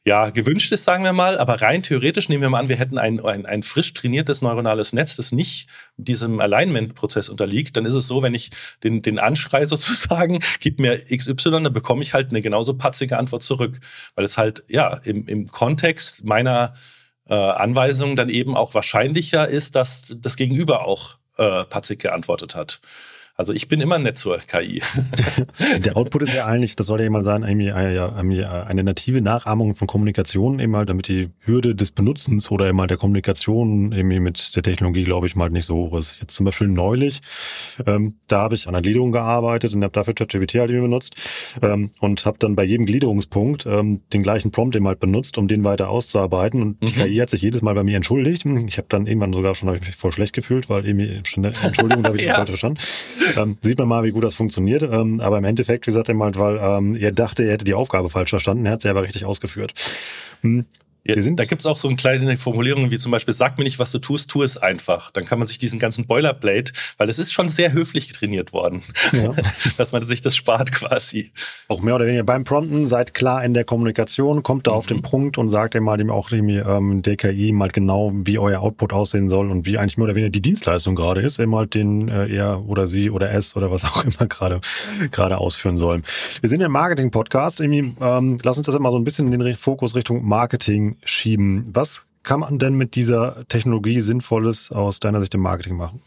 ja 0.04 0.30
gewünscht 0.30 0.72
ist, 0.72 0.84
sagen 0.84 1.04
wir 1.04 1.12
mal. 1.12 1.38
Aber 1.38 1.60
rein 1.60 1.82
theoretisch 1.82 2.28
nehmen 2.28 2.42
wir 2.42 2.50
mal 2.50 2.60
an, 2.60 2.68
wir 2.68 2.76
hätten 2.76 2.98
ein, 2.98 3.20
ein, 3.24 3.46
ein 3.46 3.62
frisch 3.62 3.92
trainiertes 3.92 4.42
neuronales 4.42 4.92
Netz, 4.92 5.16
das 5.16 5.32
nicht 5.32 5.68
diesem 5.96 6.40
Alignment-Prozess 6.40 7.28
unterliegt. 7.28 7.76
Dann 7.76 7.84
ist 7.84 7.94
es 7.94 8.06
so, 8.06 8.22
wenn 8.22 8.34
ich 8.34 8.50
den, 8.84 9.02
den 9.02 9.18
Anschrei 9.18 9.66
sozusagen, 9.70 10.40
gib 10.60 10.78
mir 10.78 11.04
XY, 11.04 11.50
dann 11.50 11.72
bekomme 11.72 12.02
ich 12.02 12.14
halt 12.14 12.30
eine 12.30 12.42
genauso 12.42 12.74
patzige 12.74 13.18
Antwort 13.18 13.42
zurück. 13.42 13.80
Weil 14.14 14.24
es 14.24 14.38
halt, 14.38 14.64
ja, 14.68 14.79
im, 14.88 15.26
im 15.26 15.46
Kontext 15.46 16.24
meiner 16.24 16.74
äh, 17.28 17.34
Anweisung 17.34 18.16
dann 18.16 18.28
eben 18.28 18.56
auch 18.56 18.74
wahrscheinlicher 18.74 19.48
ist, 19.48 19.76
dass 19.76 20.14
das 20.16 20.36
Gegenüber 20.36 20.84
auch 20.84 21.16
äh, 21.36 21.64
patzig 21.64 22.00
geantwortet 22.00 22.54
hat. 22.54 22.80
Also 23.40 23.54
ich 23.54 23.68
bin 23.68 23.80
immer 23.80 23.98
nett 23.98 24.18
zur 24.18 24.36
KI. 24.36 24.82
Der 25.78 25.96
Output 25.96 26.24
ist 26.24 26.34
ja 26.34 26.44
eigentlich, 26.44 26.76
das 26.76 26.86
soll 26.86 26.98
ja 26.98 27.04
jemand 27.04 27.24
sagen, 27.24 27.42
äh, 27.42 28.44
eine 28.44 28.84
native 28.84 29.22
Nachahmung 29.22 29.74
von 29.74 29.88
Kommunikation, 29.88 30.60
eben 30.60 30.76
halt, 30.76 30.90
damit 30.90 31.08
die 31.08 31.30
Hürde 31.40 31.74
des 31.74 31.90
Benutzens 31.90 32.50
oder 32.50 32.68
eben 32.68 32.78
halt 32.78 32.90
der 32.90 32.98
Kommunikation 32.98 33.92
irgendwie 33.92 34.20
mit 34.20 34.54
der 34.54 34.62
Technologie, 34.62 35.04
glaube 35.04 35.26
ich, 35.26 35.36
mal 35.36 35.48
nicht 35.48 35.64
so 35.64 35.74
hoch 35.74 35.96
ist. 35.96 36.18
Jetzt 36.20 36.34
zum 36.34 36.44
Beispiel 36.44 36.68
neulich, 36.68 37.22
ähm, 37.86 38.16
da 38.26 38.42
habe 38.42 38.54
ich 38.54 38.68
an 38.68 38.74
einer 38.74 38.82
Gliederung 38.82 39.10
gearbeitet 39.10 39.72
und 39.72 39.82
habe 39.84 39.92
dafür 39.94 40.12
ChatGPT 40.12 40.56
halt 40.56 40.70
benutzt 40.70 41.14
ähm, 41.62 41.92
und 42.00 42.26
habe 42.26 42.36
dann 42.40 42.56
bei 42.56 42.64
jedem 42.64 42.84
Gliederungspunkt 42.84 43.64
ähm, 43.64 44.02
den 44.12 44.22
gleichen 44.22 44.50
Prompt 44.50 44.76
eben 44.76 44.86
halt 44.86 45.00
benutzt, 45.00 45.38
um 45.38 45.48
den 45.48 45.64
weiter 45.64 45.88
auszuarbeiten. 45.88 46.60
Und 46.60 46.82
die 46.82 46.88
mhm. 46.88 47.04
KI 47.06 47.16
hat 47.16 47.30
sich 47.30 47.40
jedes 47.40 47.62
Mal 47.62 47.74
bei 47.74 47.84
mir 47.84 47.96
entschuldigt. 47.96 48.44
Ich 48.66 48.76
habe 48.76 48.88
dann 48.90 49.06
irgendwann 49.06 49.32
sogar 49.32 49.54
schon 49.54 49.74
ich 49.74 49.80
mich 49.80 49.96
voll 49.96 50.12
schlecht 50.12 50.34
gefühlt, 50.34 50.68
weil 50.68 50.84
irgendwie 50.84 51.08
Entschuldigung, 51.08 52.02
da 52.02 52.08
habe 52.10 52.18
ich 52.18 52.24
ja. 52.26 52.34
falsch 52.34 52.50
verstanden. 52.50 52.80
Ähm, 53.36 53.58
sieht 53.60 53.78
man 53.78 53.88
mal, 53.88 54.04
wie 54.04 54.10
gut 54.10 54.24
das 54.24 54.34
funktioniert. 54.34 54.82
Ähm, 54.82 55.20
aber 55.20 55.38
im 55.38 55.44
Endeffekt, 55.44 55.86
wie 55.86 55.90
gesagt, 55.90 56.08
er 56.08 56.14
mal, 56.14 56.34
weil 56.34 56.58
ähm, 56.60 56.96
er 56.96 57.12
dachte, 57.12 57.44
er 57.44 57.52
hätte 57.52 57.64
die 57.64 57.74
Aufgabe 57.74 58.10
falsch 58.10 58.30
verstanden, 58.30 58.66
er 58.66 58.72
hat 58.72 58.82
sie 58.82 58.88
aber 58.88 59.02
richtig 59.02 59.24
ausgeführt. 59.24 59.72
Hm. 60.42 60.66
Ja, 61.02 61.16
da 61.16 61.44
gibt's 61.46 61.64
auch 61.64 61.78
so 61.78 61.88
eine 61.88 61.96
kleine 61.96 62.36
Formulierung 62.36 62.90
wie 62.90 62.98
zum 62.98 63.10
Beispiel, 63.10 63.32
sag 63.32 63.56
mir 63.56 63.64
nicht, 63.64 63.78
was 63.78 63.90
du 63.90 63.98
tust, 63.98 64.28
tu 64.28 64.42
es 64.42 64.58
einfach. 64.58 65.10
Dann 65.10 65.24
kann 65.24 65.38
man 65.38 65.48
sich 65.48 65.58
diesen 65.58 65.78
ganzen 65.78 66.06
Boilerplate, 66.06 66.72
weil 66.98 67.08
es 67.08 67.18
ist 67.18 67.32
schon 67.32 67.48
sehr 67.48 67.72
höflich 67.72 68.12
trainiert 68.12 68.52
worden, 68.52 68.82
ja. 69.12 69.32
dass 69.78 69.92
man 69.92 70.06
sich 70.06 70.20
das 70.20 70.36
spart 70.36 70.72
quasi. 70.72 71.32
Auch 71.68 71.80
mehr 71.80 71.94
oder 71.94 72.06
weniger 72.06 72.24
beim 72.24 72.44
Prompten, 72.44 72.86
seid 72.86 73.14
klar 73.14 73.42
in 73.44 73.54
der 73.54 73.64
Kommunikation, 73.64 74.42
kommt 74.42 74.66
da 74.66 74.72
mhm. 74.72 74.76
auf 74.76 74.86
den 74.86 75.02
Punkt 75.02 75.38
und 75.38 75.48
sagt 75.48 75.74
ihm 75.74 75.84
mal 75.84 75.96
dem 75.96 76.10
auch 76.10 76.30
irgendwie 76.30 76.58
ähm, 76.58 77.02
DKI 77.02 77.52
mal 77.52 77.70
genau, 77.70 78.12
wie 78.14 78.38
euer 78.38 78.60
Output 78.60 78.92
aussehen 78.92 79.30
soll 79.30 79.50
und 79.50 79.64
wie 79.64 79.78
eigentlich 79.78 79.96
mehr 79.96 80.04
oder 80.04 80.14
weniger 80.14 80.30
die 80.30 80.42
Dienstleistung 80.42 80.94
gerade 80.94 81.22
ist, 81.22 81.38
eben 81.38 81.54
halt 81.54 81.74
den 81.74 82.08
äh, 82.08 82.28
er 82.28 82.68
oder 82.68 82.86
sie 82.86 83.10
oder 83.10 83.32
es 83.32 83.56
oder 83.56 83.70
was 83.70 83.84
auch 83.84 84.04
immer 84.04 84.26
gerade 84.26 84.60
gerade 85.10 85.38
ausführen 85.38 85.76
sollen. 85.76 86.04
Wir 86.40 86.48
sind 86.48 86.60
ja 86.60 86.66
im 86.66 86.72
Marketing-Podcast. 86.72 87.60
Ähm, 87.60 88.38
lass 88.42 88.58
uns 88.58 88.66
das 88.66 88.74
immer 88.74 88.90
so 88.90 88.98
ein 88.98 89.04
bisschen 89.04 89.32
in 89.32 89.40
den 89.40 89.56
Fokus 89.56 89.94
Richtung 89.94 90.26
Marketing 90.26 90.89
schieben. 91.04 91.68
Was 91.72 92.06
kann 92.22 92.40
man 92.40 92.58
denn 92.58 92.74
mit 92.74 92.94
dieser 92.94 93.46
Technologie 93.48 94.00
Sinnvolles 94.00 94.70
aus 94.70 95.00
deiner 95.00 95.20
Sicht 95.20 95.34
im 95.34 95.40
Marketing 95.40 95.76
machen? 95.76 96.02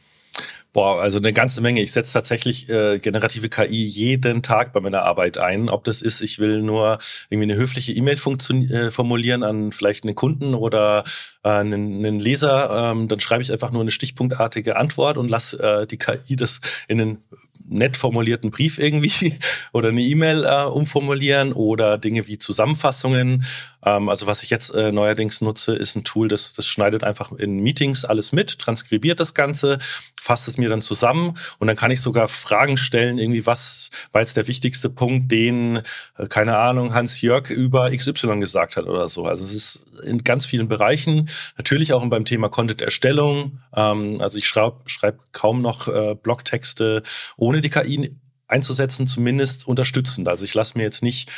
Boah, 0.74 1.00
also 1.00 1.19
eine 1.19 1.34
ganze 1.34 1.62
Menge. 1.62 1.84
Ich 1.84 1.91
setze 1.91 2.13
tatsächlich 2.13 2.67
äh, 2.67 2.98
generative 2.98 3.48
KI 3.48 3.86
jeden 3.86 4.41
Tag 4.41 4.74
bei 4.74 4.80
meiner 4.80 5.04
Arbeit 5.04 5.38
ein. 5.38 5.69
Ob 5.69 5.84
das 5.84 6.02
ist, 6.02 6.22
ich 6.22 6.39
will 6.39 6.63
nur 6.63 6.98
irgendwie 7.30 7.52
eine 7.52 7.62
höfliche 7.62 7.93
E-Mail 7.93 8.17
äh, 8.17 8.89
formulieren 8.89 9.43
an 9.43 9.72
vielleicht 9.72 10.04
einen 10.04 10.15
Kunden 10.15 10.56
oder 10.56 11.04
äh, 11.43 11.49
einen, 11.49 12.06
einen 12.06 12.19
Leser, 12.19 12.91
ähm, 12.91 13.08
dann 13.08 13.19
schreibe 13.19 13.43
ich 13.43 13.51
einfach 13.51 13.71
nur 13.71 13.82
eine 13.82 13.91
stichpunktartige 13.91 14.75
Antwort 14.77 15.17
und 15.17 15.29
lass 15.29 15.53
äh, 15.53 15.86
die 15.88 15.97
KI 15.97 16.36
das 16.36 16.62
in 16.88 17.01
einen 17.01 17.23
nett 17.67 17.97
formulierten 17.97 18.51
Brief 18.51 18.77
irgendwie 18.77 19.38
oder 19.73 19.89
eine 19.89 20.01
E-Mail 20.01 20.45
äh, 20.45 20.63
umformulieren 20.65 21.53
oder 21.53 21.97
Dinge 21.97 22.27
wie 22.27 22.38
Zusammenfassungen. 22.38 23.45
Ähm, 23.86 24.10
also 24.10 24.27
was 24.27 24.43
ich 24.43 24.49
jetzt 24.49 24.73
äh, 24.73 24.91
neuerdings 24.91 25.41
nutze, 25.41 25.75
ist 25.75 25.95
ein 25.95 26.03
Tool, 26.03 26.27
das, 26.27 26.53
das 26.53 26.65
schneidet 26.65 27.03
einfach 27.03 27.32
in 27.32 27.60
Meetings 27.60 28.06
alles 28.06 28.32
mit, 28.32 28.60
transkribiert 28.60 29.19
das 29.19 29.34
Ganze, 29.34 29.79
fasst 30.21 30.47
es 30.47 30.58
mir 30.58 30.69
dann 30.69 30.82
zusammen 30.82 31.36
und 31.60 31.67
dann 31.67 31.75
kann 31.75 31.91
ich 31.91 32.01
sogar 32.01 32.27
Fragen 32.27 32.77
stellen, 32.77 33.17
irgendwie 33.17 33.45
was 33.45 33.89
war 34.12 34.21
jetzt 34.21 34.38
der 34.38 34.47
wichtigste 34.47 34.89
Punkt, 34.89 35.32
den, 35.32 35.82
äh, 36.17 36.27
keine 36.27 36.58
Ahnung, 36.58 36.93
Hans-Jörg 36.93 37.49
über 37.49 37.91
XY 37.91 38.39
gesagt 38.39 38.77
hat 38.77 38.86
oder 38.86 39.08
so. 39.10 39.25
Also 39.25 39.43
es 39.43 39.53
ist 39.53 39.86
in 40.03 40.23
ganz 40.23 40.45
vielen 40.45 40.67
Bereichen, 40.67 41.29
natürlich 41.58 41.93
auch 41.93 42.06
beim 42.08 42.25
Thema 42.25 42.49
Content-Erstellung. 42.49 43.60
Ähm, 43.75 44.17
also 44.21 44.38
ich 44.38 44.47
schreibe 44.47 44.82
schreib 44.88 45.19
kaum 45.32 45.62
noch 45.62 45.88
äh, 45.88 46.15
Blogtexte 46.15 47.03
ohne 47.38 47.62
die 47.62 47.69
KI 47.69 48.15
einzusetzen, 48.47 49.08
zumindest 49.08 49.67
unterstützend. 49.67 50.27
Also 50.27 50.45
ich 50.45 50.53
lasse 50.53 50.77
mir 50.77 50.84
jetzt 50.84 51.03
nicht 51.03 51.32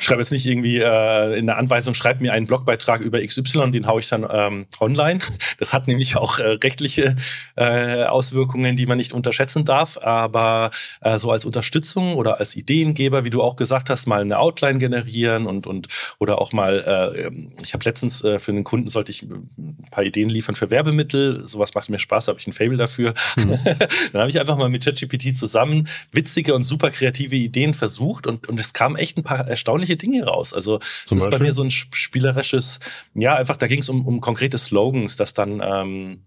schreibe 0.00 0.20
jetzt 0.20 0.32
nicht 0.32 0.46
irgendwie 0.46 0.78
äh, 0.78 1.38
in 1.38 1.46
der 1.46 1.56
Anweisung, 1.56 1.94
schreib 1.94 2.20
mir 2.20 2.32
einen 2.32 2.46
Blogbeitrag 2.46 3.00
über 3.00 3.24
XY, 3.24 3.70
den 3.70 3.86
haue 3.86 4.00
ich 4.00 4.08
dann 4.08 4.26
ähm, 4.30 4.66
online. 4.80 5.20
Das 5.58 5.72
hat 5.72 5.86
nämlich 5.86 6.16
auch 6.16 6.38
äh, 6.38 6.58
rechtliche 6.62 7.16
äh, 7.56 8.04
Auswirkungen, 8.04 8.76
die 8.76 8.86
man 8.86 8.98
nicht 8.98 9.12
unterschätzen 9.12 9.64
darf. 9.64 9.98
Aber 9.98 10.70
äh, 11.00 11.18
so 11.18 11.30
als 11.30 11.44
Unterstützung 11.44 12.14
oder 12.14 12.38
als 12.38 12.56
Ideengeber, 12.56 13.24
wie 13.24 13.30
du 13.30 13.42
auch 13.42 13.56
gesagt 13.56 13.90
hast, 13.90 14.06
mal 14.06 14.20
eine 14.20 14.38
Outline 14.38 14.78
generieren 14.78 15.46
und 15.46 15.66
und 15.66 15.88
oder 16.18 16.40
auch 16.40 16.52
mal, 16.52 17.12
äh, 17.14 17.30
ich 17.62 17.74
habe 17.74 17.84
letztens 17.84 18.22
äh, 18.24 18.38
für 18.38 18.52
einen 18.52 18.64
Kunden 18.64 18.88
sollte 18.88 19.10
ich 19.10 19.22
ein 19.22 19.88
paar 19.90 20.04
Ideen 20.04 20.28
liefern 20.28 20.54
für 20.54 20.70
Werbemittel. 20.70 21.46
Sowas 21.46 21.74
macht 21.74 21.90
mir 21.90 21.98
Spaß, 21.98 22.28
habe 22.28 22.38
ich 22.38 22.46
ein 22.46 22.52
Fable 22.52 22.76
dafür. 22.76 23.14
Mhm. 23.36 23.58
dann 24.12 24.20
habe 24.20 24.30
ich 24.30 24.38
einfach 24.38 24.56
mal 24.56 24.68
mit 24.68 24.84
ChatGPT 24.84 25.36
zusammen 25.36 25.88
witzige 26.12 26.54
und 26.54 26.62
super 26.62 26.90
kreative 26.90 27.36
Ideen 27.36 27.74
versucht 27.74 28.26
und 28.26 28.48
und 28.48 28.60
es 28.60 28.72
kam 28.72 28.96
echt 28.96 29.16
ein 29.18 29.24
paar 29.24 29.46
erstaunliche 29.46 29.77
erstaunliche 29.78 29.96
Dinge 29.96 30.24
raus. 30.24 30.52
Also 30.52 30.78
Zum 31.04 31.18
das 31.18 31.26
ist 31.26 31.30
bei 31.30 31.38
mir 31.38 31.52
so 31.52 31.62
ein 31.62 31.70
spielerisches, 31.70 32.80
ja, 33.14 33.34
einfach, 33.36 33.56
da 33.56 33.66
ging 33.66 33.80
es 33.80 33.88
um, 33.88 34.06
um 34.06 34.20
konkrete 34.20 34.58
Slogans, 34.58 35.16
dass 35.16 35.34
dann 35.34 35.62
ähm, 35.64 36.22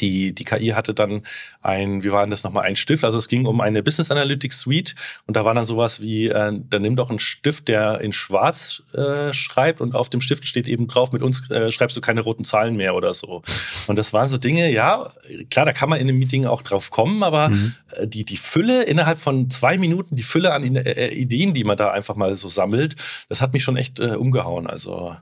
die, 0.00 0.34
die 0.34 0.44
KI 0.44 0.68
hatte 0.68 0.94
dann 0.94 1.22
ein, 1.62 2.04
wie 2.04 2.12
war 2.12 2.22
denn 2.22 2.30
das 2.30 2.44
nochmal, 2.44 2.64
ein 2.64 2.76
Stift. 2.76 3.04
Also 3.04 3.18
es 3.18 3.28
ging 3.28 3.46
um 3.46 3.60
eine 3.60 3.82
Business 3.82 4.10
Analytics 4.10 4.60
Suite 4.60 4.94
und 5.26 5.36
da 5.36 5.44
war 5.44 5.54
dann 5.54 5.66
sowas 5.66 6.00
wie, 6.00 6.28
äh, 6.28 6.52
dann 6.68 6.82
nimm 6.82 6.96
doch 6.96 7.10
einen 7.10 7.18
Stift, 7.18 7.68
der 7.68 8.00
in 8.00 8.12
schwarz 8.12 8.82
äh, 8.92 9.32
schreibt 9.32 9.80
und 9.80 9.94
auf 9.94 10.10
dem 10.10 10.20
Stift 10.20 10.44
steht 10.44 10.68
eben 10.68 10.88
drauf, 10.88 11.12
mit 11.12 11.22
uns 11.22 11.50
äh, 11.50 11.70
schreibst 11.70 11.96
du 11.96 12.00
keine 12.00 12.20
roten 12.20 12.44
Zahlen 12.44 12.76
mehr 12.76 12.94
oder 12.94 13.14
so. 13.14 13.42
Und 13.86 13.96
das 13.96 14.12
waren 14.12 14.28
so 14.28 14.38
Dinge, 14.38 14.70
ja, 14.70 15.10
klar, 15.50 15.66
da 15.66 15.72
kann 15.72 15.88
man 15.88 16.00
in 16.00 16.08
einem 16.08 16.18
Meeting 16.18 16.46
auch 16.46 16.62
drauf 16.62 16.90
kommen, 16.90 17.22
aber 17.22 17.48
mhm. 17.48 17.74
Äh, 17.92 18.06
die, 18.06 18.24
die 18.24 18.36
Fülle 18.36 18.84
innerhalb 18.84 19.18
von 19.18 19.50
zwei 19.50 19.78
Minuten, 19.78 20.16
die 20.16 20.22
Fülle 20.22 20.52
an 20.52 20.76
äh, 20.76 21.08
Ideen, 21.08 21.54
die 21.54 21.64
man 21.64 21.76
da 21.76 21.92
einfach 21.92 22.14
mal 22.14 22.34
so 22.34 22.48
sammelt, 22.48 22.96
das 23.28 23.40
hat 23.40 23.52
mich 23.52 23.62
schon 23.62 23.76
echt 23.76 24.00
äh, 24.00 24.16
umgehauen. 24.16 24.66
Also 24.66 25.16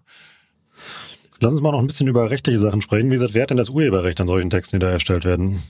Lass 1.42 1.50
uns 1.50 1.60
mal 1.60 1.72
noch 1.72 1.80
ein 1.80 1.88
bisschen 1.88 2.06
über 2.06 2.30
rechtliche 2.30 2.60
Sachen 2.60 2.82
sprechen. 2.82 3.10
Wie 3.10 3.14
gesagt, 3.14 3.34
wer 3.34 3.42
hat 3.42 3.50
denn 3.50 3.56
das 3.56 3.68
Urheberrecht 3.68 4.20
an 4.20 4.28
solchen 4.28 4.48
Texten, 4.48 4.76
die 4.76 4.86
da 4.86 4.92
erstellt 4.92 5.24
werden? 5.24 5.60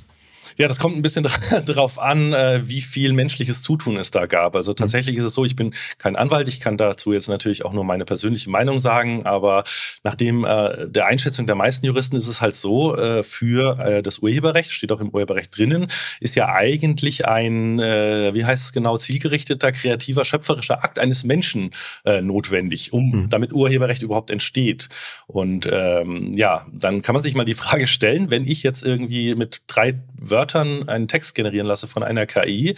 Ja, 0.56 0.68
das 0.68 0.78
kommt 0.78 0.96
ein 0.96 1.02
bisschen 1.02 1.26
darauf 1.64 1.98
an, 1.98 2.32
äh, 2.32 2.60
wie 2.64 2.80
viel 2.80 3.12
menschliches 3.12 3.62
Zutun 3.62 3.96
es 3.96 4.10
da 4.10 4.26
gab. 4.26 4.56
Also 4.56 4.72
tatsächlich 4.74 5.16
ist 5.16 5.24
es 5.24 5.34
so, 5.34 5.44
ich 5.44 5.56
bin 5.56 5.74
kein 5.98 6.16
Anwalt, 6.16 6.48
ich 6.48 6.60
kann 6.60 6.76
dazu 6.76 7.12
jetzt 7.12 7.28
natürlich 7.28 7.64
auch 7.64 7.72
nur 7.72 7.84
meine 7.84 8.04
persönliche 8.04 8.50
Meinung 8.50 8.80
sagen, 8.80 9.26
aber 9.26 9.64
nach 10.04 10.14
dem 10.14 10.44
äh, 10.44 10.88
der 10.88 11.06
Einschätzung 11.06 11.46
der 11.46 11.56
meisten 11.56 11.86
Juristen 11.86 12.16
ist 12.16 12.26
es 12.26 12.40
halt 12.40 12.54
so, 12.54 12.96
äh, 12.96 13.22
für 13.22 14.02
das 14.02 14.18
Urheberrecht, 14.18 14.70
steht 14.70 14.92
auch 14.92 15.00
im 15.00 15.10
Urheberrecht 15.10 15.56
drinnen, 15.56 15.86
ist 16.20 16.34
ja 16.34 16.48
eigentlich 16.48 17.26
ein, 17.26 17.78
wie 17.78 18.44
heißt 18.44 18.66
es 18.66 18.72
genau, 18.72 18.96
zielgerichteter, 18.96 19.72
kreativer, 19.72 20.24
schöpferischer 20.24 20.84
Akt 20.84 20.98
eines 20.98 21.24
Menschen 21.24 21.70
notwendig, 22.04 22.92
um 22.92 23.10
mhm. 23.10 23.30
damit 23.30 23.52
Urheberrecht 23.52 24.02
überhaupt 24.02 24.30
entsteht. 24.30 24.88
Und 25.26 25.68
ähm, 25.70 26.34
ja, 26.34 26.66
dann 26.72 27.02
kann 27.02 27.14
man 27.14 27.22
sich 27.22 27.34
mal 27.34 27.44
die 27.44 27.54
Frage 27.54 27.86
stellen, 27.86 28.30
wenn 28.30 28.46
ich 28.46 28.62
jetzt 28.62 28.84
irgendwie 28.84 29.34
mit 29.34 29.62
drei 29.66 30.00
Wörtern 30.14 30.41
Wörtern 30.42 30.88
einen 30.88 31.06
Text 31.06 31.36
generieren 31.36 31.66
lasse 31.66 31.86
von 31.86 32.02
einer 32.02 32.26
KI, 32.26 32.74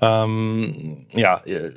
ähm, 0.00 1.06
ja, 1.12 1.42
äh, 1.44 1.72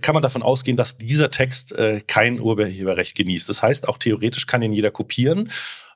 kann 0.00 0.14
man 0.14 0.22
davon 0.22 0.42
ausgehen, 0.42 0.76
dass 0.76 0.96
dieser 0.96 1.30
Text 1.30 1.72
äh, 1.72 2.00
kein 2.06 2.40
Urheberrecht 2.40 3.14
genießt. 3.14 3.48
Das 3.48 3.62
heißt, 3.62 3.86
auch 3.86 3.98
theoretisch 3.98 4.46
kann 4.46 4.62
ihn 4.62 4.72
jeder 4.72 4.90
kopieren. 4.90 5.50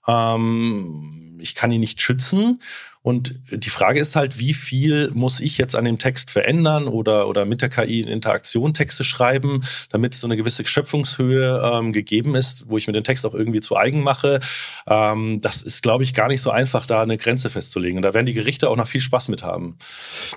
Ähm, 0.06 1.38
ich 1.40 1.54
kann 1.54 1.72
ihn 1.72 1.80
nicht 1.80 2.00
schützen. 2.00 2.60
Und 3.08 3.36
die 3.50 3.70
Frage 3.70 4.00
ist 4.00 4.16
halt, 4.16 4.38
wie 4.38 4.52
viel 4.52 5.10
muss 5.14 5.40
ich 5.40 5.56
jetzt 5.56 5.74
an 5.74 5.86
dem 5.86 5.96
Text 5.96 6.30
verändern 6.30 6.86
oder, 6.86 7.26
oder 7.26 7.46
mit 7.46 7.62
der 7.62 7.70
KI 7.70 8.02
in 8.02 8.08
Interaktion 8.08 8.74
Texte 8.74 9.02
schreiben, 9.02 9.62
damit 9.88 10.12
so 10.12 10.26
eine 10.26 10.36
gewisse 10.36 10.66
Schöpfungshöhe 10.66 11.58
ähm, 11.72 11.94
gegeben 11.94 12.34
ist, 12.34 12.68
wo 12.68 12.76
ich 12.76 12.86
mir 12.86 12.92
den 12.92 13.04
Text 13.04 13.24
auch 13.24 13.32
irgendwie 13.32 13.62
zu 13.62 13.78
eigen 13.78 14.02
mache. 14.02 14.40
Ähm, 14.86 15.40
das 15.40 15.62
ist, 15.62 15.82
glaube 15.82 16.04
ich, 16.04 16.12
gar 16.12 16.28
nicht 16.28 16.42
so 16.42 16.50
einfach, 16.50 16.84
da 16.84 17.00
eine 17.00 17.16
Grenze 17.16 17.48
festzulegen. 17.48 17.96
Und 17.96 18.02
da 18.02 18.12
werden 18.12 18.26
die 18.26 18.34
Gerichte 18.34 18.68
auch 18.68 18.76
noch 18.76 18.86
viel 18.86 19.00
Spaß 19.00 19.28
mit 19.28 19.42
haben. 19.42 19.78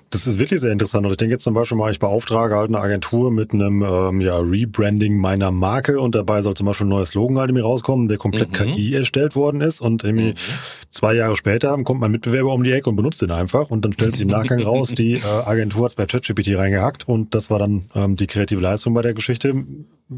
Das 0.10 0.26
ist 0.26 0.40
wirklich 0.40 0.62
sehr 0.62 0.72
interessant. 0.72 1.06
Und 1.06 1.12
ich 1.12 1.18
denke 1.18 1.34
jetzt 1.34 1.44
zum 1.44 1.54
Beispiel 1.54 1.78
mal, 1.78 1.92
ich 1.92 2.00
beauftrage 2.00 2.56
halt 2.56 2.70
eine 2.70 2.80
Agentur 2.80 3.32
mit 3.32 3.52
einem 3.52 3.84
ähm, 3.84 4.22
ja, 4.22 4.38
Rebranding 4.38 5.18
meiner 5.18 5.52
Marke 5.52 6.00
und 6.00 6.16
dabei 6.16 6.42
soll 6.42 6.54
zum 6.54 6.68
Beispiel 6.68 6.86
ein 6.86 6.92
neues 6.92 7.10
Slogan 7.10 7.38
halt 7.38 7.50
irgendwie 7.50 7.66
rauskommen, 7.66 8.08
der 8.08 8.18
komplett 8.18 8.52
mhm. 8.52 8.76
KI 8.76 8.96
erstellt 8.96 9.36
worden 9.36 9.60
ist. 9.60 9.82
Und 9.82 10.06
irgendwie 10.06 10.30
mhm. 10.30 10.90
zwei 10.90 11.16
Jahre 11.16 11.36
später 11.36 11.78
kommt 11.84 12.00
mein 12.00 12.12
Mitbewerber 12.12 12.54
um 12.54 12.61
die 12.64 12.72
Ecke 12.72 12.90
und 12.90 12.96
benutzt 12.96 13.22
den 13.22 13.32
einfach 13.32 13.70
und 13.70 13.84
dann 13.86 13.94
stellt 13.94 14.16
sich 14.16 14.24
im 14.24 14.30
Nachgang 14.30 14.62
raus, 14.62 14.90
die 14.90 15.16
äh, 15.16 15.22
Agentur 15.46 15.84
hat 15.84 15.92
es 15.92 15.96
bei 15.96 16.06
ChatGPT 16.06 16.56
reingehackt 16.56 17.08
und 17.08 17.34
das 17.36 17.50
war 17.50 17.60
dann 17.60 17.90
ähm, 17.96 18.16
die 18.16 18.28
kreative 18.28 18.62
Leistung 18.62 18.94
bei 18.94 19.02
der 19.02 19.14
Geschichte. 19.14 19.54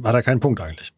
Hat 0.03 0.15
er 0.15 0.23
keinen 0.23 0.39
Punkt 0.39 0.59
eigentlich. 0.59 0.91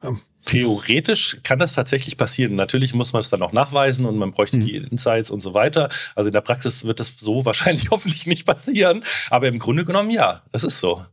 Theoretisch 0.46 1.38
kann 1.44 1.60
das 1.60 1.74
tatsächlich 1.74 2.18
passieren. 2.18 2.56
Natürlich 2.56 2.94
muss 2.94 3.14
man 3.14 3.20
es 3.20 3.30
dann 3.30 3.42
auch 3.42 3.52
nachweisen 3.52 4.06
und 4.06 4.18
man 4.18 4.32
bräuchte 4.32 4.58
mhm. 4.58 4.62
die 4.62 4.76
Insights 4.78 5.30
und 5.32 5.42
so 5.42 5.54
weiter. 5.54 5.90
Also 6.16 6.28
in 6.28 6.34
der 6.34 6.42
Praxis 6.42 6.86
wird 6.86 7.00
das 7.00 7.18
so 7.18 7.46
wahrscheinlich 7.46 7.90
hoffentlich 7.90 8.28
nicht 8.28 8.46
passieren. 8.46 9.04
Aber 9.30 9.48
im 9.48 9.60
Grunde 9.60 9.86
genommen 9.86 10.12
ja, 10.12 10.44
das 10.52 10.64
ist 10.64 10.80
so. 10.80 11.04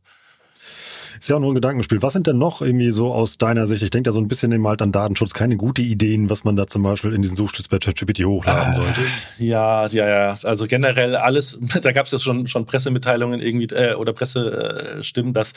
Ist 1.23 1.29
ja 1.29 1.37
auch 1.37 1.41
nur 1.41 1.53
ein 1.53 1.55
Gedankenspiel. 1.55 2.03
Was 2.03 2.15
sind 2.15 2.27
denn 2.27 2.39
noch 2.39 2.63
irgendwie 2.63 2.91
so 2.91 3.15
aus 3.15 3.39
deiner 3.39 3.69
Sicht? 3.69 3.85
Ich 3.85 3.91
denke 3.91 4.09
da 4.09 4.13
so 4.13 4.19
ein 4.19 4.27
bisschen 4.27 4.51
eben 4.51 4.67
halt 4.67 4.83
an 4.83 4.91
Datenschutz, 4.91 5.33
keine 5.35 5.57
gute 5.57 5.81
Ideen, 5.81 6.29
was 6.29 6.43
man 6.43 6.57
da 6.57 6.67
zum 6.67 6.83
Beispiel 6.83 7.13
in 7.13 7.23
diesen 7.23 7.37
Suchschlitz 7.37 7.69
bei 7.69 7.79
ChatGPT 7.79 8.25
hochladen 8.25 8.75
sollte. 8.75 9.01
Ja, 9.39 9.87
ja, 9.87 10.09
ja. 10.09 10.39
Also 10.43 10.67
generell 10.67 11.15
alles, 11.15 11.61
da 11.81 11.93
gab 11.93 12.07
es 12.07 12.11
jetzt 12.11 12.25
schon, 12.25 12.49
schon 12.49 12.67
Pressemitteilungen 12.67 13.39
irgendwie 13.39 13.73
äh, 13.73 13.95
oder 13.95 14.13
Pressestimmen, 14.13 15.33
dass 15.33 15.53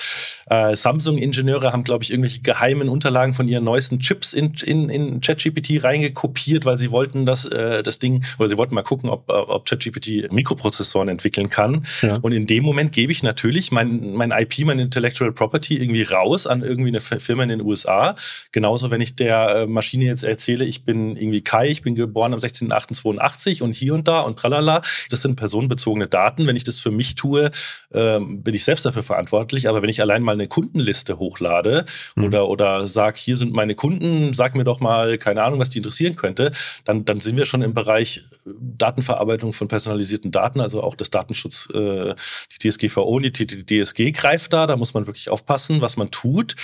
äh, 0.51 0.75
Samsung-Ingenieure 0.75 1.73
haben, 1.73 1.83
glaube 1.83 2.03
ich, 2.03 2.11
irgendwelche 2.11 2.41
geheimen 2.41 2.87
Unterlagen 2.87 3.33
von 3.33 3.47
ihren 3.47 3.63
neuesten 3.63 3.97
Chips 3.97 4.33
in, 4.33 4.53
in, 4.63 4.89
in 4.89 5.19
ChatGPT 5.19 5.83
reingekopiert, 5.83 6.65
weil 6.65 6.77
sie 6.77 6.91
wollten 6.91 7.25
das, 7.25 7.45
äh, 7.45 7.81
das 7.81 7.97
Ding, 7.97 8.23
oder 8.37 8.49
sie 8.49 8.57
wollten 8.59 8.75
mal 8.75 8.83
gucken, 8.83 9.09
ob, 9.09 9.23
ob 9.29 9.65
ChatGPT 9.65 10.31
Mikroprozessoren 10.31 11.09
entwickeln 11.09 11.49
kann. 11.49 11.87
Ja. 12.03 12.19
Und 12.21 12.33
in 12.33 12.45
dem 12.45 12.63
Moment 12.63 12.91
gebe 12.91 13.11
ich 13.11 13.23
natürlich 13.23 13.71
mein, 13.71 14.13
mein 14.13 14.29
IP, 14.29 14.59
mein 14.63 14.77
Intellectual 14.77 15.31
Property 15.31 15.54
irgendwie 15.69 16.03
raus 16.03 16.47
an 16.47 16.61
irgendwie 16.61 16.89
eine 16.89 17.01
Firma 17.01 17.43
in 17.43 17.49
den 17.49 17.61
USA. 17.61 18.15
Genauso, 18.51 18.91
wenn 18.91 19.01
ich 19.01 19.15
der 19.15 19.55
äh, 19.55 19.67
Maschine 19.67 20.05
jetzt 20.05 20.23
erzähle, 20.23 20.65
ich 20.65 20.85
bin 20.85 21.15
irgendwie 21.15 21.41
Kai, 21.41 21.69
ich 21.69 21.81
bin 21.81 21.95
geboren 21.95 22.33
am 22.33 22.39
16.08.82 22.39 23.61
und 23.61 23.73
hier 23.73 23.93
und 23.93 24.07
da 24.07 24.21
und 24.21 24.37
tralala. 24.37 24.81
Das 25.09 25.21
sind 25.21 25.35
personenbezogene 25.35 26.07
Daten. 26.07 26.47
Wenn 26.47 26.55
ich 26.55 26.63
das 26.63 26.79
für 26.79 26.91
mich 26.91 27.15
tue, 27.15 27.51
äh, 27.91 28.19
bin 28.19 28.53
ich 28.53 28.63
selbst 28.63 28.85
dafür 28.85 29.03
verantwortlich. 29.03 29.67
Aber 29.69 29.81
wenn 29.81 29.89
ich 29.89 30.01
allein 30.01 30.21
mal 30.21 30.33
eine 30.33 30.47
Kundenliste 30.47 31.19
hochlade 31.19 31.85
mhm. 32.15 32.25
oder, 32.25 32.47
oder 32.49 32.87
sag, 32.87 33.17
hier 33.17 33.37
sind 33.37 33.53
meine 33.53 33.75
Kunden, 33.75 34.33
sag 34.33 34.55
mir 34.55 34.63
doch 34.63 34.79
mal, 34.79 35.17
keine 35.17 35.43
Ahnung, 35.43 35.59
was 35.59 35.69
die 35.69 35.79
interessieren 35.79 36.15
könnte, 36.15 36.51
dann, 36.83 37.05
dann 37.05 37.19
sind 37.19 37.37
wir 37.37 37.45
schon 37.45 37.61
im 37.61 37.73
Bereich 37.73 38.23
äh, 38.45 38.49
Datenverarbeitung 38.59 39.53
von 39.53 39.67
personalisierten 39.67 40.31
Daten, 40.31 40.59
also 40.59 40.83
auch 40.83 40.95
das 40.95 41.09
Datenschutz, 41.09 41.69
äh, 41.73 42.13
die 42.51 42.69
DSGVO 42.69 43.15
und 43.15 43.39
die, 43.39 43.45
die 43.45 43.65
DSG 43.65 44.11
greift 44.11 44.53
da. 44.53 44.67
Da 44.67 44.75
muss 44.75 44.93
man 44.93 45.07
wirklich 45.07 45.29
aufpassen, 45.29 45.44
was 45.81 45.97
man 45.97 46.11
tut. 46.11 46.55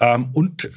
Ähm, 0.00 0.30
und 0.32 0.64
äh, 0.64 0.68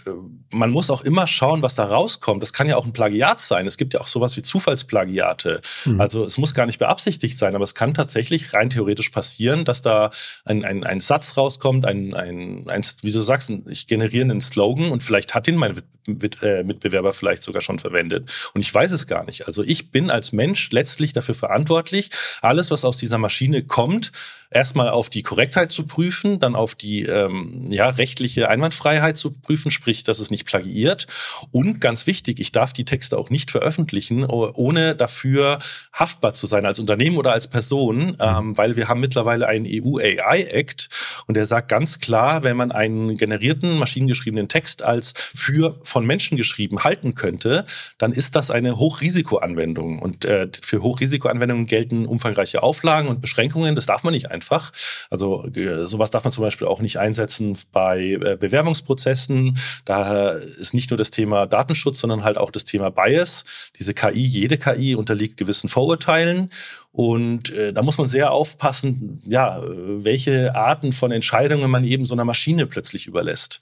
man 0.51 0.71
muss 0.71 0.89
auch 0.89 1.01
immer 1.01 1.27
schauen, 1.27 1.61
was 1.61 1.75
da 1.75 1.85
rauskommt. 1.85 2.41
Das 2.41 2.53
kann 2.53 2.67
ja 2.67 2.77
auch 2.77 2.85
ein 2.85 2.93
Plagiat 2.93 3.41
sein. 3.41 3.67
Es 3.67 3.77
gibt 3.77 3.93
ja 3.93 4.01
auch 4.01 4.07
sowas 4.07 4.37
wie 4.37 4.41
Zufallsplagiate. 4.41 5.61
Mhm. 5.85 5.99
Also 5.99 6.23
es 6.23 6.37
muss 6.37 6.53
gar 6.53 6.65
nicht 6.65 6.79
beabsichtigt 6.79 7.37
sein, 7.37 7.55
aber 7.55 7.63
es 7.63 7.75
kann 7.75 7.93
tatsächlich 7.93 8.53
rein 8.53 8.69
theoretisch 8.69 9.09
passieren, 9.09 9.65
dass 9.65 9.81
da 9.81 10.11
ein, 10.45 10.65
ein, 10.65 10.83
ein 10.83 10.99
Satz 10.99 11.37
rauskommt, 11.37 11.85
ein, 11.85 12.13
ein, 12.13 12.69
ein, 12.69 12.85
wie 13.01 13.11
du 13.11 13.21
sagst, 13.21 13.51
ich 13.67 13.87
generiere 13.87 14.23
einen 14.23 14.41
Slogan 14.41 14.91
und 14.91 15.03
vielleicht 15.03 15.33
hat 15.33 15.47
ihn 15.47 15.55
mein 15.55 15.81
Mitbewerber 16.07 17.13
vielleicht 17.13 17.43
sogar 17.43 17.61
schon 17.61 17.79
verwendet. 17.79 18.31
Und 18.53 18.61
ich 18.61 18.73
weiß 18.73 18.91
es 18.91 19.07
gar 19.07 19.25
nicht. 19.25 19.47
Also 19.47 19.63
ich 19.63 19.91
bin 19.91 20.09
als 20.09 20.31
Mensch 20.31 20.69
letztlich 20.71 21.13
dafür 21.13 21.35
verantwortlich, 21.35 22.09
alles, 22.41 22.71
was 22.71 22.85
aus 22.85 22.97
dieser 22.97 23.17
Maschine 23.17 23.63
kommt, 23.63 24.11
erstmal 24.49 24.89
auf 24.89 25.09
die 25.09 25.23
Korrektheit 25.23 25.71
zu 25.71 25.85
prüfen, 25.85 26.39
dann 26.39 26.55
auf 26.55 26.75
die 26.75 27.03
ähm, 27.03 27.65
ja, 27.69 27.89
rechtliche 27.89 28.49
Einwandfreiheit 28.49 29.17
zu 29.17 29.31
prüfen, 29.31 29.71
sprich, 29.71 30.03
dass 30.03 30.19
es 30.19 30.31
nicht 30.31 30.45
plagiiert. 30.45 31.07
Und 31.51 31.81
ganz 31.81 32.07
wichtig, 32.07 32.39
ich 32.39 32.51
darf 32.51 32.73
die 32.73 32.85
Texte 32.85 33.17
auch 33.17 33.29
nicht 33.29 33.51
veröffentlichen, 33.51 34.25
ohne 34.25 34.95
dafür 34.95 35.59
haftbar 35.91 36.33
zu 36.33 36.47
sein 36.47 36.65
als 36.65 36.79
Unternehmen 36.79 37.17
oder 37.17 37.33
als 37.33 37.47
Person, 37.47 38.17
ähm, 38.19 38.57
weil 38.57 38.75
wir 38.75 38.87
haben 38.87 39.01
mittlerweile 39.01 39.47
einen 39.47 39.65
EU 39.67 39.97
AI 39.97 40.43
Act 40.43 40.89
und 41.27 41.35
der 41.35 41.45
sagt 41.45 41.67
ganz 41.67 41.99
klar, 41.99 42.43
wenn 42.43 42.57
man 42.57 42.71
einen 42.71 43.17
generierten, 43.17 43.77
maschinengeschriebenen 43.77 44.47
Text 44.47 44.81
als 44.81 45.13
für 45.35 45.79
von 45.97 46.05
Menschen 46.05 46.37
geschrieben 46.37 46.83
halten 46.83 47.15
könnte, 47.15 47.65
dann 47.97 48.11
ist 48.11 48.35
das 48.35 48.51
eine 48.51 48.77
Hochrisikoanwendung. 48.77 49.97
Und 49.97 50.25
äh, 50.25 50.47
für 50.61 50.83
Hochrisikoanwendungen 50.83 51.65
gelten 51.65 52.05
umfangreiche 52.05 52.61
Auflagen 52.61 53.07
und 53.07 53.19
Beschränkungen. 53.19 53.75
Das 53.75 53.87
darf 53.87 54.03
man 54.03 54.13
nicht 54.13 54.29
einfach. 54.29 54.71
Also 55.09 55.47
äh, 55.55 55.87
sowas 55.87 56.11
darf 56.11 56.23
man 56.23 56.31
zum 56.31 56.43
Beispiel 56.43 56.67
auch 56.67 56.81
nicht 56.81 56.99
einsetzen 56.99 57.57
bei 57.71 58.11
äh, 58.11 58.37
Bewerbungsprozessen. 58.39 59.57
Da 59.85 60.33
ist 60.33 60.75
nicht 60.75 60.91
nur 60.91 60.99
das 60.99 61.09
Thema 61.09 61.47
Datenschutz, 61.47 61.97
sondern 61.97 62.23
halt 62.23 62.37
auch 62.37 62.51
das 62.51 62.63
Thema 62.63 62.91
Bias. 62.91 63.43
Diese 63.79 63.95
KI, 63.95 64.19
jede 64.19 64.59
KI 64.59 64.93
unterliegt 64.93 65.37
gewissen 65.37 65.67
Vorurteilen. 65.67 66.51
Und 66.91 67.49
äh, 67.49 67.73
da 67.73 67.81
muss 67.81 67.97
man 67.97 68.07
sehr 68.07 68.31
aufpassen, 68.31 69.19
ja, 69.25 69.63
welche 69.65 70.53
Arten 70.53 70.91
von 70.91 71.11
Entscheidungen 71.11 71.71
man 71.71 71.83
eben 71.83 72.05
so 72.05 72.13
einer 72.13 72.23
Maschine 72.23 72.67
plötzlich 72.67 73.07
überlässt. 73.07 73.61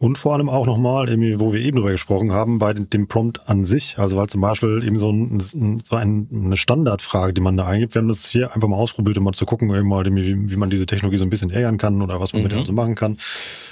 Und 0.00 0.16
vor 0.16 0.34
allem 0.34 0.48
auch 0.48 0.66
nochmal, 0.66 1.08
wo 1.40 1.52
wir 1.52 1.60
eben 1.60 1.78
drüber 1.78 1.90
gesprochen 1.90 2.32
haben, 2.32 2.58
bei 2.58 2.72
dem 2.72 3.08
Prompt 3.08 3.48
an 3.48 3.64
sich. 3.64 3.98
Also 3.98 4.16
weil 4.16 4.28
zum 4.28 4.40
Beispiel 4.40 4.84
eben 4.84 4.96
so, 4.96 5.10
ein, 5.10 5.40
so 5.82 5.96
eine 5.96 6.56
Standardfrage, 6.56 7.32
die 7.32 7.40
man 7.40 7.56
da 7.56 7.66
eingibt. 7.66 7.94
Wir 7.94 8.02
haben 8.02 8.08
das 8.08 8.28
hier 8.28 8.54
einfach 8.54 8.68
mal 8.68 8.76
ausprobiert, 8.76 9.18
um 9.18 9.24
mal 9.24 9.32
zu 9.32 9.44
gucken, 9.44 9.74
eben 9.74 9.88
mal, 9.88 10.04
wie, 10.06 10.50
wie 10.50 10.56
man 10.56 10.70
diese 10.70 10.86
Technologie 10.86 11.18
so 11.18 11.24
ein 11.24 11.30
bisschen 11.30 11.50
ärgern 11.50 11.78
kann 11.78 12.00
oder 12.00 12.20
was 12.20 12.32
man 12.32 12.42
mhm. 12.42 12.48
mit 12.48 12.56
der 12.56 12.64
so 12.64 12.72
machen 12.72 12.94
kann. 12.94 13.18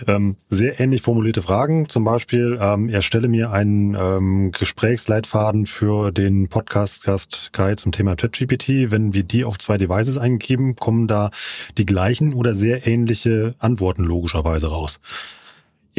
Ähm, 0.09 0.37
sehr 0.49 0.81
ähnlich 0.81 1.03
formulierte 1.03 1.43
Fragen. 1.43 1.89
Zum 1.89 2.05
Beispiel, 2.05 2.59
ähm, 2.61 2.89
erstelle 2.89 3.29
mir 3.29 3.53
einen 3.53 3.95
ähm, 3.95 4.51
Gesprächsleitfaden 4.51 5.67
für 5.67 6.11
den 6.11 6.49
Podcast-Gast 6.49 7.51
Kai 7.53 7.77
zum 7.77 7.93
Thema 7.93 8.17
ChatGPT. 8.17 8.91
Wenn 8.91 9.15
wir 9.15 9.23
die 9.23 9.45
auf 9.45 9.59
zwei 9.59 9.79
Devices 9.79 10.19
eingeben, 10.19 10.75
kommen 10.75 11.07
da 11.07 11.31
die 11.79 11.87
gleichen 11.87 12.35
oder 12.35 12.55
sehr 12.55 12.87
ähnliche 12.87 13.55
Antworten 13.59 14.03
logischerweise 14.03 14.69
raus. 14.69 14.99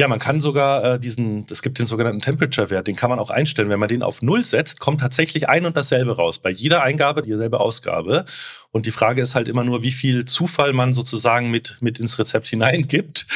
Ja, 0.00 0.06
man 0.06 0.20
kann 0.20 0.40
sogar 0.40 0.84
äh, 0.84 1.00
diesen, 1.00 1.44
es 1.50 1.60
gibt 1.60 1.80
den 1.80 1.86
sogenannten 1.86 2.20
Temperature-Wert, 2.20 2.86
den 2.86 2.94
kann 2.94 3.10
man 3.10 3.18
auch 3.18 3.30
einstellen. 3.30 3.68
Wenn 3.68 3.80
man 3.80 3.88
den 3.88 4.04
auf 4.04 4.22
Null 4.22 4.44
setzt, 4.44 4.78
kommt 4.78 5.00
tatsächlich 5.00 5.48
ein 5.48 5.66
und 5.66 5.76
dasselbe 5.76 6.14
raus. 6.14 6.38
Bei 6.38 6.50
jeder 6.50 6.84
Eingabe 6.84 7.20
dieselbe 7.20 7.58
Ausgabe. 7.58 8.24
Und 8.70 8.84
die 8.84 8.90
Frage 8.90 9.22
ist 9.22 9.34
halt 9.34 9.48
immer 9.48 9.64
nur, 9.64 9.82
wie 9.82 9.92
viel 9.92 10.26
Zufall 10.26 10.74
man 10.74 10.92
sozusagen 10.92 11.50
mit, 11.50 11.78
mit 11.80 11.98
ins 11.98 12.18
Rezept 12.18 12.48
hineingibt. 12.48 13.26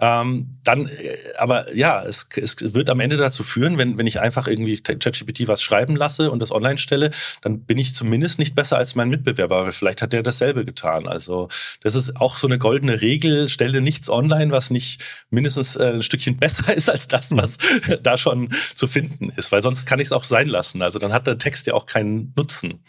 Ähm, 0.00 0.48
dann, 0.64 0.88
äh, 0.88 1.16
aber 1.36 1.74
ja, 1.76 2.02
es, 2.02 2.26
es 2.36 2.74
wird 2.74 2.88
am 2.88 3.00
Ende 3.00 3.18
dazu 3.18 3.44
führen, 3.44 3.76
wenn, 3.76 3.98
wenn 3.98 4.06
ich 4.06 4.20
einfach 4.20 4.46
irgendwie 4.46 4.80
ChatGPT 4.80 5.46
was 5.46 5.62
schreiben 5.62 5.94
lasse 5.94 6.30
und 6.30 6.38
das 6.38 6.52
online 6.52 6.78
stelle, 6.78 7.10
dann 7.42 7.60
bin 7.60 7.76
ich 7.76 7.94
zumindest 7.94 8.38
nicht 8.38 8.54
besser 8.54 8.78
als 8.78 8.94
mein 8.94 9.10
Mitbewerber, 9.10 9.58
aber 9.58 9.72
vielleicht 9.72 10.00
hat 10.00 10.14
der 10.14 10.22
dasselbe 10.22 10.64
getan. 10.64 11.06
Also 11.06 11.48
das 11.82 11.94
ist 11.94 12.16
auch 12.16 12.38
so 12.38 12.46
eine 12.46 12.58
goldene 12.58 13.02
Regel, 13.02 13.50
stelle 13.50 13.82
nichts 13.82 14.08
online, 14.08 14.52
was 14.52 14.70
nicht 14.70 15.02
mindestens 15.28 15.76
äh, 15.76 15.92
ein 15.92 16.02
Stückchen 16.02 16.38
besser 16.38 16.74
ist 16.74 16.88
als 16.88 17.08
das, 17.08 17.36
was 17.36 17.58
da 18.02 18.16
schon 18.16 18.48
zu 18.74 18.88
finden 18.88 19.30
ist, 19.36 19.52
weil 19.52 19.62
sonst 19.62 19.84
kann 19.84 20.00
ich 20.00 20.08
es 20.08 20.12
auch 20.12 20.24
sein 20.24 20.48
lassen. 20.48 20.80
Also 20.80 20.98
dann 20.98 21.12
hat 21.12 21.26
der 21.26 21.36
Text 21.36 21.66
ja 21.66 21.74
auch 21.74 21.84
keinen 21.84 22.32
Nutzen. 22.36 22.80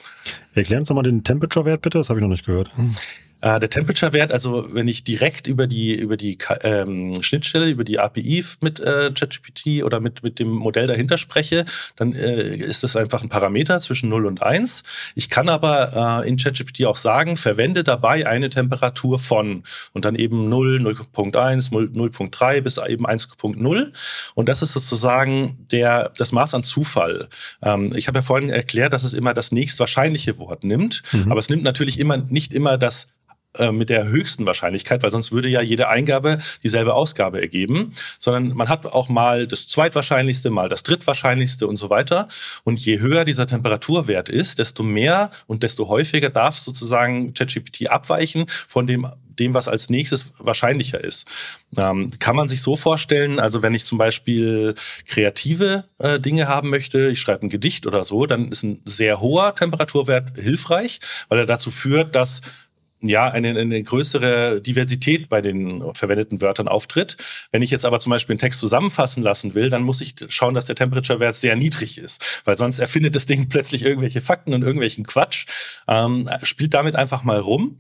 Erklären 0.56 0.84
doch 0.84 0.96
mal 0.96 1.02
den 1.02 1.24
Temperature-Wert 1.24 1.73
bitte, 1.82 1.98
das 1.98 2.10
habe 2.10 2.20
ich 2.20 2.24
noch 2.24 2.30
nicht 2.30 2.46
gehört. 2.46 2.72
Äh, 3.44 3.60
der 3.60 3.70
Temperature-Wert, 3.70 4.32
also 4.32 4.70
wenn 4.72 4.88
ich 4.88 5.04
direkt 5.04 5.48
über 5.48 5.68
die 5.68 5.94
über 5.94 6.16
die 6.16 6.38
ähm, 6.62 7.22
Schnittstelle, 7.22 7.70
über 7.70 7.84
die 7.84 8.00
API 8.00 8.46
mit 8.62 8.80
äh, 8.80 9.12
ChatGPT 9.14 9.84
oder 9.84 10.00
mit 10.00 10.24
mit 10.24 10.40
dem 10.40 10.48
Modell 10.48 10.88
dahinter 10.88 11.18
spreche, 11.18 11.66
dann 11.98 12.14
äh, 12.14 12.56
ist 12.56 12.84
das 12.84 12.96
einfach 12.96 13.22
ein 13.22 13.28
Parameter 13.28 13.82
zwischen 13.82 14.08
0 14.08 14.28
und 14.28 14.42
1. 14.42 14.84
Ich 15.16 15.30
kann 15.30 15.50
aber 15.50 16.22
äh, 16.24 16.30
in 16.30 16.38
ChatGPT 16.38 16.86
auch 16.86 16.96
sagen, 16.96 17.36
verwende 17.36 17.84
dabei 17.84 18.26
eine 18.26 18.50
Temperatur 18.50 19.20
von 19.20 19.64
und 19.92 20.06
dann 20.06 20.16
eben 20.16 20.48
0, 20.48 20.78
0.1, 20.78 21.70
0.3 21.70 22.62
bis 22.62 22.78
eben 22.78 23.06
1.0 23.06 23.92
und 24.36 24.48
das 24.48 24.62
ist 24.62 24.72
sozusagen 24.72 25.68
der 25.70 26.14
das 26.16 26.32
Maß 26.32 26.54
an 26.54 26.64
Zufall. 26.64 27.28
Ähm, 27.62 27.92
ich 27.94 28.08
habe 28.08 28.20
ja 28.20 28.22
vorhin 28.22 28.50
erklärt, 28.50 28.94
dass 28.94 29.04
es 29.04 29.14
immer 29.14 29.34
das 29.34 29.52
nächstwahrscheinliche 29.52 30.38
Wort 30.38 30.64
nimmt, 30.64 31.04
mhm. 31.12 31.30
aber 31.30 31.42
es 31.42 31.50
nimmt 31.50 31.64
natürlich 31.64 32.00
immer 32.00 32.16
nicht 32.16 32.54
immer 32.54 32.78
das 32.78 33.08
äh, 33.58 33.72
mit 33.72 33.90
der 33.90 34.08
höchsten 34.08 34.46
Wahrscheinlichkeit, 34.46 35.04
weil 35.04 35.12
sonst 35.12 35.32
würde 35.32 35.48
ja 35.48 35.62
jede 35.62 35.88
Eingabe 35.88 36.38
dieselbe 36.64 36.94
Ausgabe 36.94 37.42
ergeben, 37.42 37.94
sondern 38.20 38.56
man 38.56 38.70
hat 38.70 38.86
auch 38.86 39.10
mal 39.10 39.48
das 39.48 39.68
zweitwahrscheinlichste, 39.68 40.50
mal 40.50 40.70
das 40.70 40.84
drittwahrscheinlichste 40.84 41.68
und 41.68 41.76
so 41.76 41.90
weiter. 41.90 42.28
Und 42.64 42.80
je 42.80 43.00
höher 43.00 43.26
dieser 43.26 43.48
Temperaturwert 43.48 44.30
ist, 44.30 44.60
desto 44.60 44.84
mehr 44.84 45.32
und 45.48 45.64
desto 45.64 45.88
häufiger 45.88 46.30
darf 46.30 46.58
sozusagen 46.58 47.34
ChatGPT 47.34 47.90
abweichen 47.90 48.46
von 48.68 48.88
dem 48.88 49.08
dem, 49.40 49.54
was 49.54 49.68
als 49.68 49.90
nächstes 49.90 50.34
wahrscheinlicher 50.38 51.04
ist. 51.04 51.28
Ähm, 51.78 52.12
kann 52.20 52.36
man 52.36 52.48
sich 52.48 52.62
so 52.62 52.76
vorstellen, 52.76 53.40
also 53.40 53.64
wenn 53.64 53.74
ich 53.74 53.86
zum 53.86 53.98
Beispiel 53.98 54.76
kreative 55.08 55.86
äh, 55.98 56.20
Dinge 56.20 56.48
haben 56.48 56.70
möchte, 56.70 57.10
ich 57.10 57.20
schreibe 57.20 57.46
ein 57.46 57.50
Gedicht 57.50 57.88
oder 57.88 58.04
so, 58.04 58.26
dann 58.26 58.50
ist 58.50 58.64
ein 58.64 58.82
sehr 58.86 59.22
hoher 59.22 59.56
Temperaturwert 59.56 60.38
hilfreich, 60.38 61.00
weil 61.30 61.40
er 61.40 61.46
dazu 61.46 61.72
führt, 61.72 62.16
dass 62.16 62.42
ja, 63.08 63.30
eine, 63.30 63.50
eine 63.60 63.84
größere 63.84 64.62
Diversität 64.62 65.30
bei 65.30 65.42
den 65.42 65.84
verwendeten 65.94 66.42
Wörtern 66.42 66.68
auftritt. 66.68 67.18
Wenn 67.52 67.62
ich 67.62 67.72
jetzt 67.72 67.86
aber 67.86 68.00
zum 68.00 68.10
Beispiel 68.12 68.34
einen 68.34 68.40
Text 68.40 68.60
zusammenfassen 68.60 69.24
lassen 69.24 69.56
will, 69.56 69.70
dann 69.70 69.84
muss 69.84 70.02
ich 70.02 70.16
schauen, 70.30 70.54
dass 70.54 70.66
der 70.66 70.76
Temperature-Wert 70.76 71.36
sehr 71.36 71.56
niedrig 71.56 71.98
ist, 71.98 72.42
weil 72.46 72.58
sonst 72.58 72.80
erfindet 72.80 73.16
das 73.16 73.26
Ding 73.26 73.48
plötzlich 73.50 73.84
irgendwelche 73.84 74.22
Fakten 74.22 74.54
und 74.54 74.64
irgendwelchen 74.64 75.06
Quatsch. 75.06 75.46
Ähm, 75.88 76.30
spielt 76.44 76.74
damit 76.74 76.96
einfach 76.96 77.24
mal 77.24 77.40
rum. 77.40 77.80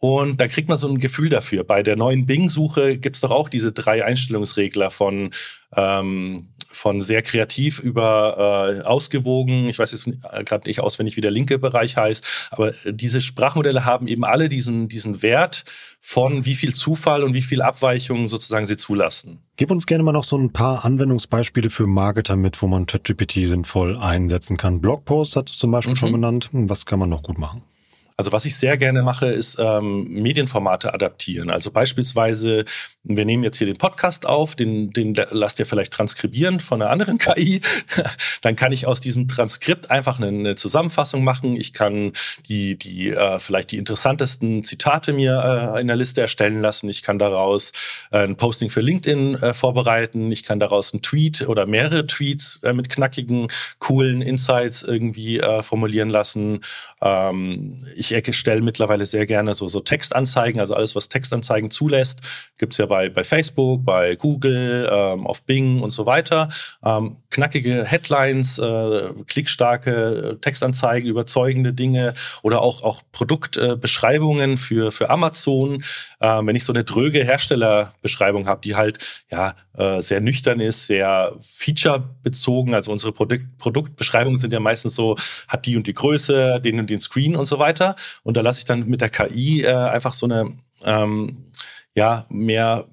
Und 0.00 0.38
dann 0.38 0.50
kriegt 0.50 0.68
man 0.68 0.76
so 0.76 0.86
ein 0.86 0.98
Gefühl 0.98 1.30
dafür. 1.30 1.64
Bei 1.64 1.82
der 1.82 1.96
neuen 1.96 2.26
Bing-Suche 2.26 2.98
gibt's 2.98 3.20
doch 3.20 3.30
auch 3.30 3.48
diese 3.48 3.72
drei 3.72 4.04
Einstellungsregler 4.04 4.90
von 4.90 5.30
ähm, 5.74 6.48
von 6.74 7.00
sehr 7.00 7.22
kreativ 7.22 7.78
über 7.78 8.76
äh, 8.78 8.80
ausgewogen. 8.82 9.68
Ich 9.68 9.78
weiß 9.78 9.92
jetzt 9.92 10.08
gerade 10.44 10.68
nicht 10.68 10.80
auswendig, 10.80 11.16
wie 11.16 11.20
der 11.20 11.30
linke 11.30 11.58
Bereich 11.58 11.96
heißt, 11.96 12.48
aber 12.50 12.72
diese 12.84 13.20
Sprachmodelle 13.20 13.84
haben 13.84 14.08
eben 14.08 14.24
alle 14.24 14.48
diesen, 14.48 14.88
diesen 14.88 15.22
Wert 15.22 15.64
von 16.00 16.44
wie 16.44 16.54
viel 16.54 16.74
Zufall 16.74 17.22
und 17.22 17.34
wie 17.34 17.42
viel 17.42 17.62
Abweichungen 17.62 18.28
sozusagen 18.28 18.66
sie 18.66 18.76
zulassen. 18.76 19.40
Gib 19.56 19.70
uns 19.70 19.86
gerne 19.86 20.04
mal 20.04 20.12
noch 20.12 20.24
so 20.24 20.36
ein 20.36 20.52
paar 20.52 20.84
Anwendungsbeispiele 20.84 21.70
für 21.70 21.86
Marketer 21.86 22.36
mit, 22.36 22.60
wo 22.60 22.66
man 22.66 22.86
ChatGPT 22.86 23.46
sinnvoll 23.46 23.96
einsetzen 23.96 24.56
kann. 24.56 24.80
Blogpost 24.80 25.36
hat 25.36 25.50
es 25.50 25.58
zum 25.58 25.70
Beispiel 25.70 25.94
mhm. 25.94 25.98
schon 25.98 26.12
genannt. 26.12 26.48
Was 26.52 26.86
kann 26.86 26.98
man 26.98 27.08
noch 27.08 27.22
gut 27.22 27.38
machen? 27.38 27.62
Also 28.16 28.30
was 28.30 28.44
ich 28.44 28.56
sehr 28.56 28.76
gerne 28.76 29.02
mache, 29.02 29.26
ist 29.26 29.58
ähm, 29.58 30.04
Medienformate 30.08 30.94
adaptieren. 30.94 31.50
Also 31.50 31.72
beispielsweise, 31.72 32.64
wir 33.02 33.24
nehmen 33.24 33.42
jetzt 33.42 33.56
hier 33.58 33.66
den 33.66 33.76
Podcast 33.76 34.26
auf, 34.26 34.54
den, 34.54 34.92
den 34.92 35.16
lasst 35.30 35.58
ihr 35.58 35.66
vielleicht 35.66 35.92
transkribieren 35.92 36.60
von 36.60 36.80
einer 36.80 36.92
anderen 36.92 37.18
KI. 37.24 37.60
Dann 38.40 38.54
kann 38.54 38.70
ich 38.70 38.86
aus 38.86 39.00
diesem 39.00 39.26
Transkript 39.26 39.90
einfach 39.90 40.20
eine, 40.20 40.28
eine 40.28 40.54
Zusammenfassung 40.54 41.24
machen. 41.24 41.56
Ich 41.56 41.72
kann 41.72 42.12
die, 42.48 42.78
die 42.78 43.10
äh, 43.10 43.40
vielleicht 43.40 43.72
die 43.72 43.78
interessantesten 43.78 44.62
Zitate 44.62 45.12
mir 45.12 45.74
äh, 45.74 45.80
in 45.80 45.88
der 45.88 45.96
Liste 45.96 46.20
erstellen 46.20 46.62
lassen. 46.62 46.88
Ich 46.88 47.02
kann 47.02 47.18
daraus 47.18 47.72
äh, 48.12 48.18
ein 48.18 48.36
Posting 48.36 48.70
für 48.70 48.80
LinkedIn 48.80 49.42
äh, 49.42 49.54
vorbereiten. 49.54 50.30
Ich 50.30 50.44
kann 50.44 50.60
daraus 50.60 50.92
einen 50.92 51.02
Tweet 51.02 51.48
oder 51.48 51.66
mehrere 51.66 52.06
Tweets 52.06 52.60
äh, 52.62 52.72
mit 52.72 52.90
knackigen, 52.90 53.48
coolen 53.80 54.22
Insights 54.22 54.84
irgendwie 54.84 55.40
äh, 55.40 55.64
formulieren 55.64 56.10
lassen. 56.10 56.60
Ähm, 57.02 57.84
ich 58.10 58.26
erstelle 58.26 58.60
mittlerweile 58.60 59.06
sehr 59.06 59.26
gerne 59.26 59.54
so, 59.54 59.68
so 59.68 59.80
Textanzeigen, 59.80 60.60
also 60.60 60.74
alles, 60.74 60.94
was 60.94 61.08
Textanzeigen 61.08 61.70
zulässt, 61.70 62.20
gibt's 62.58 62.78
ja 62.78 62.86
bei, 62.86 63.08
bei 63.08 63.24
Facebook, 63.24 63.84
bei 63.84 64.16
Google, 64.16 64.88
ähm, 64.90 65.26
auf 65.26 65.42
Bing 65.44 65.80
und 65.82 65.90
so 65.90 66.06
weiter. 66.06 66.48
Ähm, 66.84 67.16
knackige 67.30 67.84
Headlines, 67.84 68.58
äh, 68.58 69.10
klickstarke 69.26 70.38
Textanzeigen, 70.40 71.08
überzeugende 71.08 71.72
Dinge 71.72 72.14
oder 72.42 72.60
auch, 72.60 72.82
auch 72.82 73.02
Produktbeschreibungen 73.12 74.54
äh, 74.54 74.56
für, 74.56 74.92
für 74.92 75.10
Amazon. 75.10 75.82
Ähm, 76.20 76.46
wenn 76.46 76.56
ich 76.56 76.64
so 76.64 76.72
eine 76.72 76.84
dröge 76.84 77.24
Herstellerbeschreibung 77.24 78.46
habe, 78.46 78.60
die 78.62 78.76
halt 78.76 78.98
ja 79.30 79.54
äh, 79.76 80.00
sehr 80.00 80.20
nüchtern 80.20 80.60
ist, 80.60 80.86
sehr 80.86 81.34
featurebezogen, 81.40 82.74
also 82.74 82.92
unsere 82.92 83.12
Produkt, 83.12 83.58
Produktbeschreibungen 83.58 84.38
sind 84.38 84.52
ja 84.52 84.60
meistens 84.60 84.94
so, 84.94 85.16
hat 85.48 85.66
die 85.66 85.76
und 85.76 85.86
die 85.86 85.94
Größe, 85.94 86.60
den 86.60 86.78
und 86.78 86.90
den 86.90 87.00
Screen 87.00 87.36
und 87.36 87.46
so 87.46 87.58
weiter. 87.58 87.93
Und 88.22 88.36
da 88.36 88.40
lasse 88.40 88.58
ich 88.58 88.64
dann 88.64 88.86
mit 88.86 89.00
der 89.00 89.10
KI 89.10 89.62
äh, 89.62 89.72
einfach 89.72 90.14
so 90.14 90.26
eine 90.26 90.52
ähm, 90.84 91.44
ja 91.94 92.26
mehr 92.28 92.86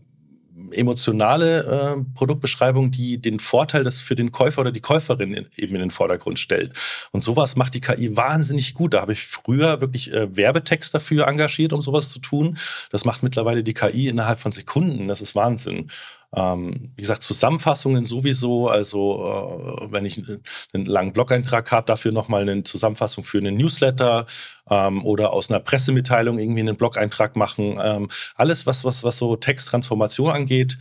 emotionale 0.71 1.63
äh, 1.97 2.03
Produktbeschreibung, 2.13 2.91
die 2.91 3.19
den 3.19 3.39
Vorteil 3.39 3.83
des 3.83 3.99
für 3.99 4.15
den 4.15 4.31
Käufer 4.31 4.61
oder 4.61 4.71
die 4.71 4.81
Käuferin 4.81 5.33
in, 5.33 5.47
eben 5.57 5.75
in 5.75 5.81
den 5.81 5.89
Vordergrund 5.89 6.39
stellt. 6.39 6.77
Und 7.11 7.21
sowas 7.21 7.55
macht 7.55 7.73
die 7.73 7.81
KI 7.81 8.15
wahnsinnig 8.15 8.73
gut. 8.73 8.93
Da 8.93 9.01
habe 9.01 9.13
ich 9.13 9.25
früher 9.25 9.81
wirklich 9.81 10.13
äh, 10.13 10.35
Werbetext 10.35 10.93
dafür 10.93 11.27
engagiert, 11.27 11.73
um 11.73 11.81
sowas 11.81 12.09
zu 12.09 12.19
tun. 12.19 12.57
Das 12.91 13.05
macht 13.05 13.23
mittlerweile 13.23 13.63
die 13.63 13.73
KI 13.73 14.07
innerhalb 14.07 14.39
von 14.39 14.51
Sekunden. 14.51 15.07
Das 15.07 15.21
ist 15.21 15.35
Wahnsinn. 15.35 15.89
Ähm, 16.33 16.93
wie 16.95 17.01
gesagt, 17.01 17.23
Zusammenfassungen 17.23 18.05
sowieso. 18.05 18.69
Also 18.69 19.81
äh, 19.81 19.91
wenn 19.91 20.05
ich 20.05 20.21
einen 20.73 20.85
langen 20.85 21.13
Blog-Eintrag 21.13 21.71
habe, 21.71 21.85
dafür 21.85 22.11
nochmal 22.11 22.43
eine 22.43 22.63
Zusammenfassung 22.63 23.23
für 23.23 23.39
einen 23.39 23.55
Newsletter 23.55 24.25
ähm, 24.69 25.03
oder 25.05 25.33
aus 25.33 25.49
einer 25.49 25.59
Pressemitteilung 25.59 26.39
irgendwie 26.39 26.61
einen 26.61 26.77
Blog-Eintrag 26.77 27.35
machen. 27.35 27.77
Ähm, 27.81 28.09
alles, 28.35 28.65
was, 28.65 28.85
was, 28.85 29.03
was 29.03 29.17
so 29.17 29.35
Texttransformation 29.35 30.31
angeht, 30.31 30.77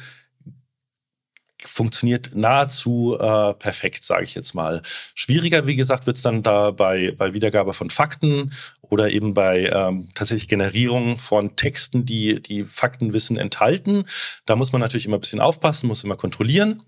funktioniert 1.65 2.31
nahezu 2.35 3.17
äh, 3.19 3.55
perfekt, 3.55 4.05
sage 4.05 4.25
ich 4.25 4.35
jetzt 4.35 4.55
mal. 4.55 4.83
Schwieriger, 5.15 5.67
wie 5.67 5.77
gesagt, 5.77 6.07
wird 6.07 6.17
es 6.17 6.23
dann 6.23 6.43
da 6.43 6.71
bei, 6.71 7.13
bei 7.17 7.35
Wiedergabe 7.35 7.73
von 7.73 7.91
Fakten 7.91 8.53
oder 8.81 9.11
eben 9.11 9.35
bei 9.35 9.71
ähm, 9.73 10.09
tatsächlich 10.15 10.49
Generierung 10.49 11.19
von 11.19 11.57
Texten, 11.57 12.05
die 12.05 12.41
die 12.43 12.65
Faktenwissen 12.65 13.37
enthalten. 13.37 14.05
Da 14.47 14.57
muss 14.57 14.73
man 14.73 14.81
natürlich 14.81 15.07
immer 15.07 15.19
ein 15.19 15.21
bisschen 15.21 15.41
aufpassen, 15.41 15.87
muss 15.87 16.05
immer 16.05 16.17
kontrollieren. 16.17 16.83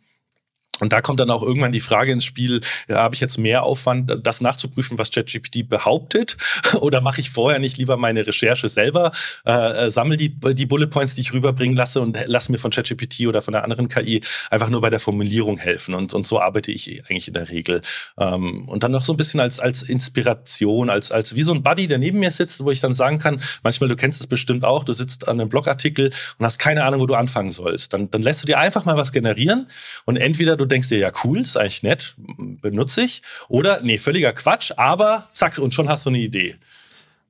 Und 0.81 0.93
da 0.93 1.01
kommt 1.01 1.21
dann 1.21 1.31
auch 1.31 1.43
irgendwann 1.43 1.71
die 1.71 1.81
Frage 1.81 2.13
ins 2.13 2.25
Spiel, 2.25 2.61
ja, 2.89 2.97
habe 2.97 3.15
ich 3.15 3.21
jetzt 3.21 3.39
mehr 3.39 3.63
Aufwand, 3.63 4.19
das 4.23 4.41
nachzuprüfen, 4.41 4.99
was 4.99 5.11
ChatGPT 5.11 5.69
behauptet? 5.69 6.37
Oder 6.81 7.01
mache 7.01 7.21
ich 7.21 7.31
vorher 7.31 7.61
nicht 7.61 7.77
lieber 7.77 7.97
meine 7.97 8.27
Recherche 8.27 8.69
selber, 8.69 9.13
äh, 9.47 9.87
äh, 9.87 9.91
sammle 9.91 10.17
die, 10.17 10.31
die 10.31 10.67
Bullet 10.67 10.87
Points, 10.87 11.15
die 11.15 11.21
ich 11.21 11.33
rüberbringen 11.33 11.77
lasse 11.77 12.01
und 12.01 12.19
lasse 12.27 12.51
mir 12.51 12.59
von 12.59 12.71
ChatGPT 12.71 13.27
oder 13.27 13.43
von 13.43 13.55
einer 13.55 13.65
anderen 13.65 13.89
KI 13.89 14.23
einfach 14.51 14.71
nur 14.71 14.81
bei 14.81 14.91
der 14.91 14.99
Formulierung 14.99 15.59
helfen. 15.59 15.95
Und, 15.95 16.15
und 16.15 16.27
so 16.27 16.41
arbeite 16.41 16.73
ich 16.73 17.03
eigentlich 17.05 17.29
in 17.29 17.35
der 17.35 17.51
Regel. 17.51 17.83
Ähm, 18.19 18.67
und 18.69 18.83
dann 18.83 18.93
noch 18.93 19.05
so 19.05 19.13
ein 19.13 19.19
bisschen 19.19 19.41
als, 19.41 19.61
als 19.61 19.83
Inspiration, 19.83 20.89
als, 20.89 21.13
als 21.13 21.35
wie 21.35 21.43
so 21.43 21.53
ein 21.53 21.63
Buddy, 21.63 21.87
der 21.87 21.99
neben 21.99 22.19
mir 22.19 22.31
sitzt, 22.31 22.65
wo 22.65 22.71
ich 22.71 22.81
dann 22.81 22.95
sagen 22.95 23.19
kann, 23.19 23.41
manchmal, 23.63 23.89
du 23.89 23.97
kennst 23.97 24.21
es 24.21 24.27
bestimmt 24.27 24.65
auch, 24.65 24.85
du 24.85 24.95
sitzt 24.95 25.29
an 25.29 25.39
einem 25.39 25.51
Blogartikel 25.51 26.11
und 26.39 26.47
hast 26.47 26.59
keine 26.59 26.85
Ahnung, 26.85 27.01
wo 27.01 27.07
du 27.07 27.15
anfangen 27.15 27.53
sollst. 27.53 27.93
Dann, 27.93 28.11
dann 28.11 28.23
lässt 28.23 28.43
du 28.43 28.47
dir 28.47 28.59
einfach 28.59 28.85
mal 28.85 28.97
was 28.97 29.13
generieren 29.13 29.69
und 30.07 30.17
entweder 30.17 30.57
du 30.63 30.69
denkst 30.69 30.89
dir, 30.89 30.99
ja 30.99 31.13
cool, 31.25 31.41
ist 31.41 31.57
eigentlich 31.57 31.83
nett, 31.83 32.15
benutze 32.39 33.03
ich. 33.03 33.23
Oder, 33.49 33.81
nee, 33.83 33.99
völliger 33.99 34.33
Quatsch, 34.33 34.73
aber 34.77 35.29
zack, 35.33 35.59
und 35.59 35.75
schon 35.75 35.89
hast 35.89 36.07
du 36.07 36.11
eine 36.11 36.19
Idee. 36.19 36.57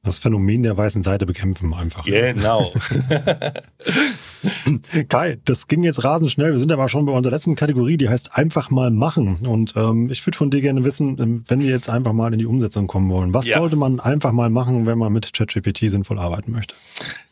Das 0.05 0.18
Phänomen 0.18 0.64
der 0.64 0.76
weißen 0.76 1.05
Seite 1.05 1.26
bekämpfen 1.26 1.72
einfach. 1.72 2.05
Genau. 2.05 2.72
Kai, 5.09 5.39
das 5.45 5.68
ging 5.68 5.85
jetzt 5.85 6.03
rasend 6.03 6.33
schnell. 6.33 6.51
Wir 6.51 6.59
sind 6.59 6.72
aber 6.72 6.89
schon 6.89 7.07
bei 7.07 7.12
unserer 7.12 7.35
letzten 7.35 7.55
Kategorie, 7.55 7.97
die 7.97 8.09
heißt 8.09 8.35
einfach 8.35 8.70
mal 8.70 8.91
machen. 8.91 9.47
Und 9.47 9.74
ähm, 9.76 10.11
ich 10.11 10.26
würde 10.26 10.37
von 10.37 10.51
dir 10.51 10.61
gerne 10.61 10.83
wissen, 10.83 11.20
ähm, 11.20 11.45
wenn 11.47 11.61
wir 11.61 11.70
jetzt 11.70 11.89
einfach 11.89 12.12
mal 12.12 12.33
in 12.33 12.41
die 12.41 12.47
Umsetzung 12.47 12.89
kommen 12.89 13.11
wollen, 13.11 13.33
was 13.33 13.47
ja. 13.47 13.59
sollte 13.59 13.76
man 13.76 14.01
einfach 14.01 14.33
mal 14.33 14.51
machen, 14.51 14.87
wenn 14.87 14.99
man 14.99 15.12
mit 15.12 15.33
ChatGPT 15.33 15.89
sinnvoll 15.89 16.18
arbeiten 16.18 16.51
möchte? 16.51 16.74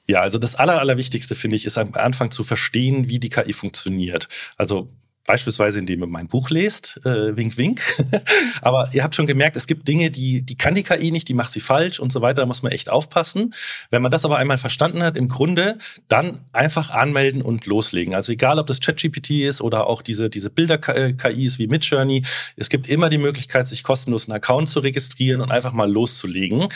Ja, 0.06 0.20
also 0.20 0.38
das 0.38 0.54
Aller, 0.54 0.78
Allerwichtigste 0.78 1.34
finde 1.34 1.56
ich, 1.56 1.66
ist 1.66 1.76
am 1.76 1.94
Anfang 1.94 2.30
zu 2.30 2.44
verstehen, 2.44 3.08
wie 3.08 3.18
die 3.18 3.30
KI 3.30 3.52
funktioniert. 3.52 4.28
Also 4.56 4.88
Beispielsweise, 5.26 5.78
indem 5.78 6.00
ihr 6.00 6.06
mein 6.06 6.28
Buch 6.28 6.50
lest, 6.50 7.00
äh, 7.04 7.36
wink, 7.36 7.56
wink. 7.56 7.82
Aber 8.62 8.88
ihr 8.92 9.04
habt 9.04 9.14
schon 9.14 9.26
gemerkt, 9.26 9.56
es 9.56 9.66
gibt 9.66 9.86
Dinge, 9.86 10.10
die, 10.10 10.42
die 10.42 10.56
kann 10.56 10.74
die 10.74 10.82
KI 10.82 11.10
nicht, 11.10 11.28
die 11.28 11.34
macht 11.34 11.52
sie 11.52 11.60
falsch 11.60 12.00
und 12.00 12.10
so 12.12 12.20
weiter. 12.20 12.42
Da 12.42 12.46
muss 12.46 12.62
man 12.62 12.72
echt 12.72 12.90
aufpassen. 12.90 13.54
Wenn 13.90 14.02
man 14.02 14.10
das 14.10 14.24
aber 14.24 14.38
einmal 14.38 14.58
verstanden 14.58 15.02
hat, 15.02 15.16
im 15.16 15.28
Grunde, 15.28 15.78
dann 16.08 16.40
einfach 16.52 16.90
anmelden 16.90 17.42
und 17.42 17.66
loslegen. 17.66 18.14
Also 18.14 18.32
egal, 18.32 18.58
ob 18.58 18.66
das 18.66 18.80
ChatGPT 18.80 19.30
ist 19.42 19.60
oder 19.60 19.86
auch 19.86 20.02
diese, 20.02 20.30
diese 20.30 20.50
Bilder-KIs 20.50 21.58
wie 21.58 21.66
Midjourney. 21.66 22.24
Es 22.56 22.68
gibt 22.68 22.88
immer 22.88 23.10
die 23.10 23.18
Möglichkeit, 23.18 23.68
sich 23.68 23.82
kostenlos 23.82 24.26
einen 24.26 24.36
Account 24.36 24.70
zu 24.70 24.80
registrieren 24.80 25.42
und 25.42 25.50
einfach 25.50 25.72
mal 25.72 25.90
loszulegen. 25.90 26.68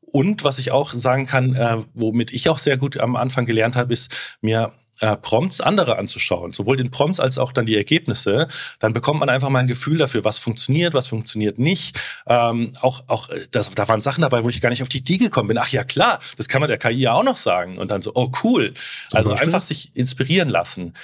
Und 0.00 0.44
was 0.44 0.58
ich 0.58 0.70
auch 0.72 0.92
sagen 0.92 1.26
kann, 1.26 1.54
äh, 1.54 1.78
womit 1.94 2.32
ich 2.32 2.50
auch 2.50 2.58
sehr 2.58 2.76
gut 2.76 2.98
am 2.98 3.16
Anfang 3.16 3.46
gelernt 3.46 3.76
habe, 3.76 3.94
ist 3.94 4.12
mir 4.42 4.72
äh, 5.02 5.16
Prompts 5.16 5.60
andere 5.60 5.98
anzuschauen, 5.98 6.52
sowohl 6.52 6.76
den 6.76 6.90
Prompts 6.90 7.18
als 7.18 7.36
auch 7.36 7.52
dann 7.52 7.66
die 7.66 7.76
Ergebnisse, 7.76 8.46
dann 8.78 8.94
bekommt 8.94 9.20
man 9.20 9.28
einfach 9.28 9.48
mal 9.48 9.58
ein 9.58 9.66
Gefühl 9.66 9.98
dafür, 9.98 10.24
was 10.24 10.38
funktioniert, 10.38 10.94
was 10.94 11.08
funktioniert 11.08 11.58
nicht. 11.58 11.98
Ähm, 12.26 12.74
auch 12.80 13.02
auch 13.08 13.28
äh, 13.28 13.40
das, 13.50 13.70
da 13.70 13.88
waren 13.88 14.00
Sachen 14.00 14.22
dabei, 14.22 14.44
wo 14.44 14.48
ich 14.48 14.60
gar 14.60 14.70
nicht 14.70 14.82
auf 14.82 14.88
die 14.88 14.98
Idee 14.98 15.18
gekommen 15.18 15.48
bin. 15.48 15.58
Ach 15.58 15.68
ja, 15.68 15.82
klar, 15.82 16.20
das 16.36 16.48
kann 16.48 16.60
man 16.60 16.68
der 16.68 16.78
KI 16.78 16.92
ja 16.92 17.14
auch 17.14 17.24
noch 17.24 17.36
sagen. 17.36 17.78
Und 17.78 17.90
dann 17.90 18.00
so, 18.00 18.12
oh 18.14 18.30
cool. 18.44 18.74
Zum 18.74 19.18
also 19.18 19.30
Beispiel? 19.30 19.46
einfach 19.46 19.62
sich 19.62 19.90
inspirieren 19.96 20.48
lassen. 20.48 20.94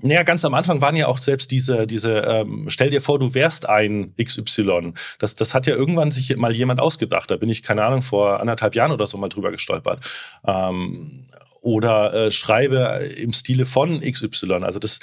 Naja, 0.00 0.22
ganz 0.22 0.44
am 0.44 0.54
Anfang 0.54 0.80
waren 0.80 0.94
ja 0.94 1.08
auch 1.08 1.18
selbst 1.18 1.50
diese, 1.50 1.86
diese 1.86 2.18
ähm, 2.18 2.66
stell 2.68 2.90
dir 2.90 3.00
vor, 3.00 3.18
du 3.18 3.34
wärst 3.34 3.68
ein 3.68 4.14
XY. 4.22 4.92
Das, 5.18 5.34
das 5.34 5.54
hat 5.54 5.66
ja 5.66 5.74
irgendwann 5.74 6.12
sich 6.12 6.36
mal 6.36 6.52
jemand 6.52 6.80
ausgedacht. 6.80 7.30
Da 7.30 7.36
bin 7.36 7.48
ich, 7.48 7.64
keine 7.64 7.82
Ahnung, 7.84 8.02
vor 8.02 8.38
anderthalb 8.40 8.76
Jahren 8.76 8.92
oder 8.92 9.08
so 9.08 9.18
mal 9.18 9.28
drüber 9.28 9.50
gestolpert. 9.50 10.08
Ähm, 10.46 11.24
oder 11.68 12.14
äh, 12.14 12.30
schreibe 12.30 13.00
im 13.16 13.32
Stile 13.32 13.66
von 13.66 14.00
XY. 14.00 14.64
Also 14.64 14.78
das 14.78 15.00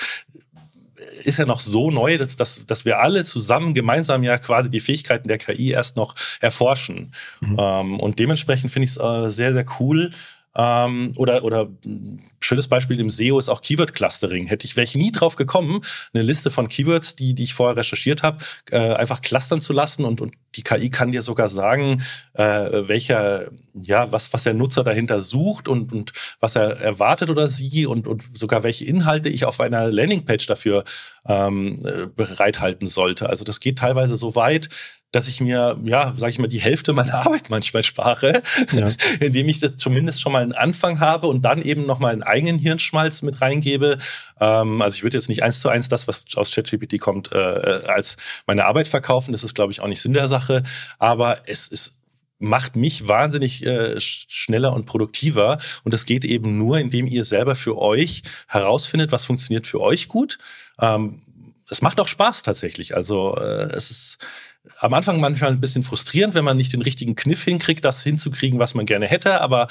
ist 1.24 1.38
ja 1.38 1.46
noch 1.46 1.60
so 1.60 1.92
neu, 1.92 2.18
dass, 2.18 2.36
dass, 2.36 2.66
dass 2.66 2.86
wir 2.86 3.00
alle 3.00 3.26
zusammen 3.26 3.74
gemeinsam 3.74 4.24
ja 4.24 4.38
quasi 4.38 4.70
die 4.70 4.80
Fähigkeiten 4.80 5.28
der 5.28 5.38
KI 5.38 5.72
erst 5.72 5.96
noch 5.96 6.16
erforschen. 6.42 7.14
Mhm. 7.42 7.58
Ähm, 7.60 8.00
und 8.00 8.20
dementsprechend 8.20 8.72
finde 8.72 8.86
ich 8.86 8.92
es 8.92 8.98
äh, 8.98 9.30
sehr, 9.30 9.54
sehr 9.54 9.66
cool, 9.80 10.12
ähm, 10.56 11.12
oder, 11.18 11.44
oder 11.44 11.68
schönes 12.40 12.68
Beispiel 12.68 13.00
im 13.00 13.10
SEO 13.10 13.38
ist 13.38 13.50
auch 13.50 13.62
Keyword 13.62 13.94
Clustering. 13.94 14.48
Hätte 14.48 14.66
ich, 14.66 14.76
wäre 14.76 14.86
ich 14.86 14.96
nie 14.96 15.12
drauf 15.12 15.36
gekommen, 15.36 15.82
eine 16.14 16.24
Liste 16.24 16.50
von 16.50 16.70
Keywords, 16.70 17.16
die, 17.16 17.34
die 17.34 17.44
ich 17.44 17.54
vorher 17.54 17.76
recherchiert 17.76 18.24
habe, 18.24 18.38
äh, 18.72 18.94
einfach 18.94 19.22
clustern 19.22 19.60
zu 19.60 19.74
lassen 19.74 20.06
und, 20.06 20.22
und 20.22 20.34
die 20.56 20.64
KI 20.64 20.90
kann 20.90 21.12
dir 21.12 21.22
sogar 21.22 21.50
sagen, 21.50 22.04
äh, 22.34 22.44
welcher, 22.88 23.52
ja, 23.74 24.12
was, 24.12 24.34
was 24.34 24.44
der 24.44 24.54
Nutzer 24.54 24.84
dahinter 24.84 25.22
sucht 25.22 25.68
und, 25.68 25.92
und 25.92 26.14
was 26.40 26.56
er 26.56 26.80
erwartet 26.80 27.30
oder 27.30 27.48
sie 27.48 27.86
und, 27.86 28.08
und 28.08 28.24
sogar 28.34 28.64
welche 28.64 28.86
Inhalte 28.86 29.30
ich 29.30 29.46
auf 29.46 29.60
einer 29.60 29.92
Landingpage 29.92 30.46
dafür 30.46 30.84
ähm, 31.28 31.84
äh, 31.86 32.08
bereithalten 32.08 32.88
sollte. 32.88 33.30
Also 33.30 33.44
das 33.44 33.60
geht 33.60 33.80
teilweise 33.80 34.16
so 34.16 34.36
weit, 34.36 34.70
dass 35.16 35.30
ich 35.30 35.40
mir, 35.40 35.80
ja, 35.84 36.14
sage 36.18 36.32
ich 36.32 36.40
mal, 36.40 36.48
die 36.48 36.60
Hälfte 36.60 36.92
meiner 36.92 37.16
Arbeit 37.26 37.50
manchmal 37.50 37.84
spare, 37.84 38.42
ja. 38.74 38.92
indem 39.20 39.48
ich 39.48 39.60
das 39.60 39.78
zumindest 39.78 40.22
schon 40.22 40.34
mal 40.34 40.44
einen 40.44 40.52
Anfang 40.52 41.00
habe 41.00 41.28
und 41.28 41.44
dann 41.44 41.62
eben 41.62 41.86
noch 41.86 42.00
mal 42.00 42.12
einen 42.12 42.24
eigenen 42.24 42.60
Hirnschmalz 42.60 43.22
mit 43.22 43.42
reingebe. 43.42 43.98
Ähm, 44.40 44.82
also 44.82 44.96
ich 44.96 45.04
würde 45.04 45.18
jetzt 45.18 45.30
nicht 45.30 45.44
eins 45.44 45.62
zu 45.62 45.70
eins 45.70 45.88
das, 45.88 46.08
was 46.08 46.26
aus 46.36 46.52
ChatGPT 46.52 47.00
kommt, 47.00 47.32
äh, 47.32 47.38
äh, 47.38 47.86
als 47.86 48.18
meine 48.46 48.66
Arbeit 48.66 48.88
verkaufen. 48.88 49.32
Das 49.32 49.44
ist, 49.44 49.56
glaube 49.56 49.72
ich, 49.72 49.80
auch 49.80 49.88
nicht 49.88 50.02
Sinn 50.02 50.14
der 50.14 50.28
Sache. 50.28 50.45
Aber 51.00 51.40
es 51.48 51.68
ist 51.68 51.96
macht 52.38 52.76
mich 52.76 53.08
wahnsinnig 53.08 53.66
äh, 53.66 54.00
schneller 54.00 54.74
und 54.74 54.86
produktiver. 54.86 55.58
Und 55.84 55.94
das 55.94 56.06
geht 56.06 56.26
eben 56.26 56.58
nur, 56.58 56.80
indem 56.80 57.08
ihr 57.08 57.24
selber 57.24 57.56
für 57.56 57.78
euch 57.78 58.24
herausfindet, 58.48 59.12
was 59.12 59.26
funktioniert 59.26 59.68
für 59.68 59.80
euch 59.80 60.08
gut. 60.10 60.38
Ähm, 60.80 61.22
es 61.70 61.82
macht 61.82 62.00
auch 62.00 62.08
Spaß 62.08 62.44
tatsächlich. 62.44 62.96
Also 62.96 63.36
äh, 63.38 63.70
es 63.72 63.90
ist 63.90 64.18
am 64.80 64.94
Anfang 64.94 65.20
manchmal 65.20 65.52
ein 65.52 65.62
bisschen 65.62 65.84
frustrierend, 65.84 66.34
wenn 66.34 66.44
man 66.44 66.58
nicht 66.58 66.74
den 66.74 66.82
richtigen 66.82 67.16
Kniff 67.16 67.44
hinkriegt, 67.44 67.86
das 67.86 68.04
hinzukriegen, 68.04 68.60
was 68.60 68.74
man 68.74 68.86
gerne 68.86 69.08
hätte. 69.08 69.42
Aber 69.42 69.68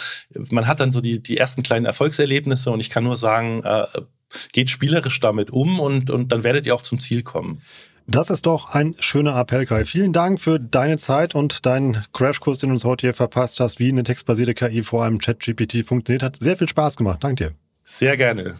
man 0.51 0.67
hat 0.67 0.81
dann 0.81 0.93
so 0.93 1.01
die, 1.01 1.23
die 1.23 1.37
ersten 1.37 1.63
kleinen 1.63 1.87
Erfolgserlebnisse 1.87 2.71
und 2.71 2.81
ich 2.81 2.91
kann 2.91 3.05
nur 3.05 3.17
sagen, 3.17 3.63
äh, 3.65 3.87
geht 4.53 4.71
spielerisch 4.71 5.21
damit 5.21 5.51
um 5.51 5.81
und, 5.81 6.11
und 6.11 6.33
dann 6.33 6.45
werdet 6.45 6.67
ihr 6.67 6.75
auch 6.75 6.83
zum 6.83 6.99
Ziel 6.99 7.23
kommen. 7.23 7.61
Das 8.07 8.29
ist 8.29 8.45
doch 8.45 8.75
ein 8.75 8.95
schöner 8.99 9.39
Appell, 9.39 9.65
Kai. 9.65 9.87
Vielen 9.87 10.13
Dank 10.13 10.39
für 10.41 10.61
deine 10.61 10.99
Zeit 10.99 11.35
und 11.35 11.65
deinen 11.65 12.05
Crashkurs, 12.13 12.59
den 12.59 12.69
du 12.69 12.75
uns 12.75 12.85
heute 12.85 13.07
hier 13.07 13.15
verpasst 13.15 13.61
hast, 13.61 13.79
wie 13.79 13.89
eine 13.89 14.03
textbasierte 14.03 14.53
KI 14.53 14.83
vor 14.83 15.05
einem 15.05 15.21
Chat-GPT 15.21 15.87
funktioniert. 15.87 16.23
Hat 16.23 16.37
sehr 16.37 16.57
viel 16.57 16.69
Spaß 16.69 16.97
gemacht. 16.97 17.25
Danke 17.25 17.45
dir. 17.45 17.55
Sehr 17.85 18.17
gerne. 18.17 18.57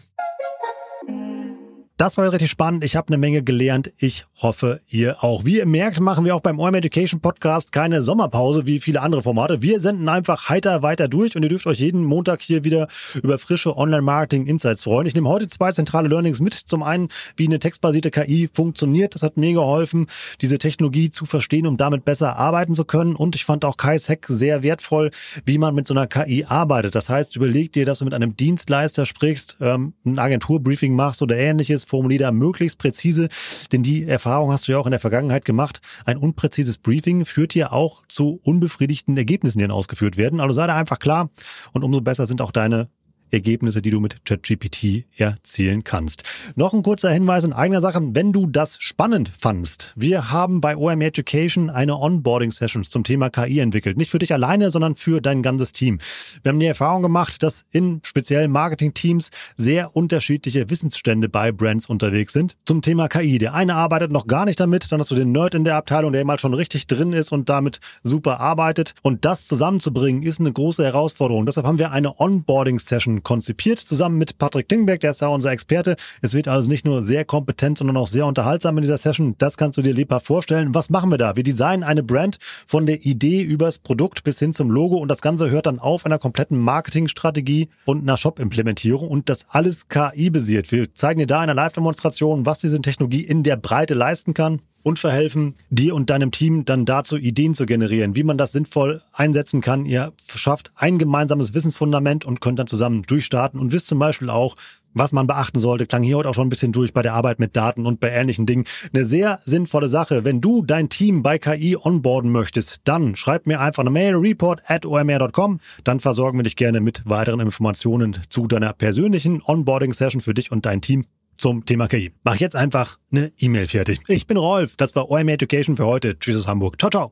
Das 1.97 2.17
war 2.17 2.29
richtig 2.29 2.51
spannend. 2.51 2.83
Ich 2.83 2.97
habe 2.97 3.07
eine 3.07 3.17
Menge 3.17 3.41
gelernt. 3.41 3.93
Ich 3.95 4.25
hoffe, 4.41 4.81
ihr 4.89 5.23
auch. 5.23 5.45
Wie 5.45 5.59
ihr 5.59 5.65
merkt, 5.65 6.01
machen 6.01 6.25
wir 6.25 6.35
auch 6.35 6.41
beim 6.41 6.59
OM 6.59 6.75
Education 6.75 7.21
Podcast 7.21 7.71
keine 7.71 8.01
Sommerpause 8.01 8.65
wie 8.65 8.81
viele 8.81 9.01
andere 9.01 9.21
Formate. 9.21 9.61
Wir 9.61 9.79
senden 9.79 10.09
einfach 10.09 10.49
heiter 10.49 10.81
weiter 10.81 11.07
durch 11.07 11.37
und 11.37 11.43
ihr 11.43 11.47
dürft 11.47 11.65
euch 11.67 11.79
jeden 11.79 12.03
Montag 12.03 12.41
hier 12.41 12.65
wieder 12.65 12.89
über 13.23 13.39
frische 13.39 13.77
Online-Marketing-Insights 13.77 14.83
freuen. 14.83 15.07
Ich 15.07 15.15
nehme 15.15 15.29
heute 15.29 15.47
zwei 15.47 15.71
zentrale 15.71 16.09
Learnings 16.09 16.41
mit. 16.41 16.53
Zum 16.53 16.83
einen, 16.83 17.07
wie 17.37 17.45
eine 17.45 17.59
textbasierte 17.59 18.11
KI 18.11 18.49
funktioniert. 18.51 19.15
Das 19.15 19.23
hat 19.23 19.37
mir 19.37 19.53
geholfen, 19.53 20.07
diese 20.41 20.57
Technologie 20.57 21.11
zu 21.11 21.23
verstehen, 21.23 21.65
um 21.65 21.77
damit 21.77 22.03
besser 22.03 22.35
arbeiten 22.35 22.75
zu 22.75 22.83
können. 22.83 23.15
Und 23.15 23.37
ich 23.37 23.45
fand 23.45 23.63
auch 23.63 23.77
Kais 23.77 24.09
Hack 24.09 24.25
sehr 24.27 24.63
wertvoll, 24.63 25.11
wie 25.45 25.57
man 25.57 25.73
mit 25.73 25.87
so 25.87 25.93
einer 25.93 26.07
KI 26.07 26.43
arbeitet. 26.43 26.93
Das 26.93 27.09
heißt, 27.09 27.37
überleg 27.37 27.71
dir, 27.71 27.85
dass 27.85 27.99
du 27.99 28.05
mit 28.05 28.13
einem 28.13 28.35
Dienstleister 28.35 29.05
sprichst, 29.05 29.55
ähm, 29.61 29.93
ein 30.05 30.19
Agenturbriefing 30.19 30.93
machst 30.93 31.21
oder 31.21 31.37
ähnliches 31.37 31.84
formulier 31.87 32.19
da 32.19 32.31
möglichst 32.31 32.79
präzise, 32.79 33.29
denn 33.71 33.83
die 33.83 34.03
Erfahrung 34.03 34.51
hast 34.51 34.67
du 34.67 34.73
ja 34.73 34.77
auch 34.77 34.87
in 34.87 34.91
der 34.91 34.99
Vergangenheit 34.99 35.45
gemacht. 35.45 35.81
Ein 36.05 36.17
unpräzises 36.17 36.77
Briefing 36.77 37.25
führt 37.25 37.55
ja 37.55 37.71
auch 37.71 38.03
zu 38.07 38.39
unbefriedigten 38.43 39.17
Ergebnissen, 39.17 39.59
die 39.59 39.63
dann 39.63 39.71
ausgeführt 39.71 40.17
werden. 40.17 40.39
Also 40.39 40.53
sei 40.53 40.67
da 40.67 40.75
einfach 40.75 40.99
klar 40.99 41.29
und 41.73 41.83
umso 41.83 42.01
besser 42.01 42.27
sind 42.27 42.41
auch 42.41 42.51
deine 42.51 42.89
Ergebnisse, 43.31 43.81
die 43.81 43.89
du 43.89 43.99
mit 43.99 44.25
ChatGPT 44.25 45.05
erzielen 45.17 45.83
kannst. 45.83 46.23
Noch 46.55 46.73
ein 46.73 46.83
kurzer 46.83 47.11
Hinweis 47.11 47.43
in 47.43 47.53
eigener 47.53 47.81
Sache, 47.81 47.99
wenn 48.01 48.31
du 48.31 48.47
das 48.47 48.77
spannend 48.79 49.29
fandst. 49.29 49.93
Wir 49.95 50.31
haben 50.31 50.61
bei 50.61 50.77
OM 50.77 51.01
Education 51.01 51.69
eine 51.69 51.97
Onboarding-Session 51.97 52.83
zum 52.83 53.03
Thema 53.03 53.29
KI 53.29 53.59
entwickelt. 53.59 53.97
Nicht 53.97 54.11
für 54.11 54.19
dich 54.19 54.33
alleine, 54.33 54.71
sondern 54.71 54.95
für 54.95 55.21
dein 55.21 55.41
ganzes 55.41 55.73
Team. 55.73 55.99
Wir 56.43 56.51
haben 56.51 56.59
die 56.59 56.65
Erfahrung 56.65 57.01
gemacht, 57.01 57.43
dass 57.43 57.65
in 57.71 58.01
speziellen 58.03 58.51
Marketing-Teams 58.51 59.29
sehr 59.57 59.95
unterschiedliche 59.95 60.69
Wissensstände 60.69 61.29
bei 61.29 61.51
Brands 61.51 61.87
unterwegs 61.87 62.33
sind 62.33 62.55
zum 62.65 62.81
Thema 62.81 63.07
KI. 63.07 63.37
Der 63.37 63.53
eine 63.53 63.75
arbeitet 63.75 64.11
noch 64.11 64.27
gar 64.27 64.45
nicht 64.45 64.59
damit, 64.59 64.91
dann 64.91 64.99
hast 64.99 65.11
du 65.11 65.15
den 65.15 65.31
Nerd 65.31 65.55
in 65.55 65.63
der 65.63 65.75
Abteilung, 65.75 66.13
der 66.13 66.25
mal 66.25 66.39
schon 66.39 66.53
richtig 66.53 66.87
drin 66.87 67.13
ist 67.13 67.31
und 67.31 67.49
damit 67.49 67.79
super 68.03 68.39
arbeitet. 68.39 68.93
Und 69.01 69.25
das 69.25 69.47
zusammenzubringen, 69.47 70.23
ist 70.23 70.39
eine 70.39 70.51
große 70.51 70.83
Herausforderung. 70.83 71.45
Deshalb 71.45 71.67
haben 71.67 71.79
wir 71.79 71.91
eine 71.91 72.19
Onboarding-Session 72.19 73.14
konzipiert, 73.23 73.79
zusammen 73.79 74.17
mit 74.17 74.37
Patrick 74.37 74.69
Klingbeck, 74.69 74.99
der 74.99 75.11
ist 75.11 75.21
da 75.21 75.27
unser 75.27 75.51
Experte. 75.51 75.95
Es 76.21 76.33
wird 76.33 76.47
also 76.47 76.69
nicht 76.69 76.85
nur 76.85 77.03
sehr 77.03 77.25
kompetent, 77.25 77.77
sondern 77.77 77.97
auch 77.97 78.07
sehr 78.07 78.25
unterhaltsam 78.25 78.77
in 78.77 78.81
dieser 78.81 78.97
Session. 78.97 79.35
Das 79.37 79.57
kannst 79.57 79.77
du 79.77 79.81
dir 79.81 79.93
lebhaft 79.93 80.27
vorstellen. 80.27 80.73
Was 80.73 80.89
machen 80.89 81.09
wir 81.09 81.17
da? 81.17 81.35
Wir 81.35 81.43
designen 81.43 81.83
eine 81.83 82.03
Brand 82.03 82.37
von 82.65 82.85
der 82.85 83.05
Idee 83.05 83.41
übers 83.41 83.77
Produkt 83.77 84.23
bis 84.23 84.39
hin 84.39 84.53
zum 84.53 84.71
Logo 84.71 84.97
und 84.97 85.09
das 85.09 85.21
Ganze 85.21 85.49
hört 85.49 85.65
dann 85.65 85.79
auf 85.79 86.05
einer 86.05 86.19
kompletten 86.19 86.59
Marketingstrategie 86.59 87.69
und 87.85 88.01
einer 88.01 88.17
Shop-Implementierung 88.17 89.09
und 89.09 89.29
das 89.29 89.47
alles 89.49 89.87
KI-basiert. 89.87 90.71
Wir 90.71 90.93
zeigen 90.93 91.19
dir 91.19 91.27
da 91.27 91.37
in 91.37 91.49
einer 91.49 91.55
Live-Demonstration, 91.55 92.45
was 92.45 92.59
diese 92.59 92.81
Technologie 92.81 93.21
in 93.21 93.43
der 93.43 93.57
Breite 93.57 93.93
leisten 93.93 94.33
kann 94.33 94.61
und 94.85 94.99
verhelfen 94.99 95.55
dir 95.71 95.95
und 95.95 96.11
deinem 96.11 96.29
Team 96.29 96.63
dann 96.63 96.85
dazu 96.85 97.17
Ideen 97.17 97.55
zu 97.55 97.65
generieren, 97.65 98.15
wie 98.15 98.23
man 98.23 98.37
das 98.37 98.51
sinnvoll 98.51 99.01
einsetzen 99.11 99.59
kann. 99.59 99.87
Ihr 99.87 100.13
schafft 100.31 100.69
ein 100.75 100.99
gemeinsames 100.99 101.55
Wissensfundament 101.55 102.23
und 102.23 102.39
könnt 102.39 102.59
dann 102.59 102.67
zusammen 102.67 103.01
durchstarten 103.01 103.59
und 103.59 103.71
wisst 103.71 103.87
zum 103.87 103.97
Beispiel 103.97 104.29
auch, 104.29 104.55
was 104.93 105.11
man 105.11 105.25
beachten 105.25 105.59
sollte, 105.59 105.87
klang 105.87 106.03
hier 106.03 106.17
heute 106.17 106.29
auch 106.29 106.35
schon 106.35 106.45
ein 106.45 106.51
bisschen 106.51 106.71
durch 106.71 106.93
bei 106.93 107.01
der 107.01 107.15
Arbeit 107.15 107.39
mit 107.39 107.55
Daten 107.55 107.87
und 107.87 107.99
bei 107.99 108.11
ähnlichen 108.11 108.45
Dingen. 108.45 108.65
Eine 108.93 109.05
sehr 109.05 109.39
sinnvolle 109.43 109.89
Sache. 109.89 110.23
Wenn 110.23 110.39
du 110.39 110.61
dein 110.61 110.87
Team 110.87 111.23
bei 111.23 111.39
KI 111.39 111.75
onboarden 111.75 112.31
möchtest, 112.31 112.81
dann 112.83 113.15
schreib 113.15 113.47
mir 113.47 113.59
einfach 113.59 113.81
eine 113.81 113.89
Mail, 113.89 114.15
report 114.15 114.61
at 114.67 114.85
omr.com. 114.85 115.59
Dann 115.83 115.99
versorgen 115.99 116.37
wir 116.37 116.43
dich 116.43 116.55
gerne 116.55 116.79
mit 116.79 117.01
weiteren 117.05 117.39
Informationen 117.39 118.17
zu 118.29 118.45
deiner 118.47 118.71
persönlichen 118.71 119.41
Onboarding-Session 119.43 120.21
für 120.21 120.35
dich 120.35 120.51
und 120.51 120.67
dein 120.67 120.81
Team 120.81 121.05
zum 121.37 121.65
Thema 121.65 121.87
KI. 121.87 122.11
Mach 122.23 122.35
jetzt 122.35 122.55
einfach 122.55 122.97
eine 123.11 123.31
E-Mail 123.37 123.67
fertig. 123.67 123.99
Ich 124.07 124.27
bin 124.27 124.37
Rolf, 124.37 124.75
das 124.75 124.95
war 124.95 125.09
OM 125.09 125.27
Education 125.27 125.75
für 125.77 125.85
heute. 125.85 126.17
Tschüss 126.19 126.37
aus 126.37 126.47
Hamburg. 126.47 126.79
Ciao, 126.79 126.89
ciao. 126.89 127.11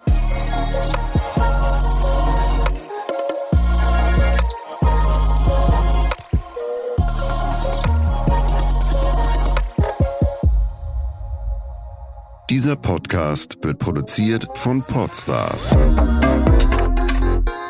Dieser 12.49 12.75
Podcast 12.75 13.57
wird 13.63 13.79
produziert 13.79 14.47
von 14.53 14.83
Podstars 14.83 15.71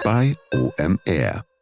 bei 0.03 0.35
OMR. 0.53 1.52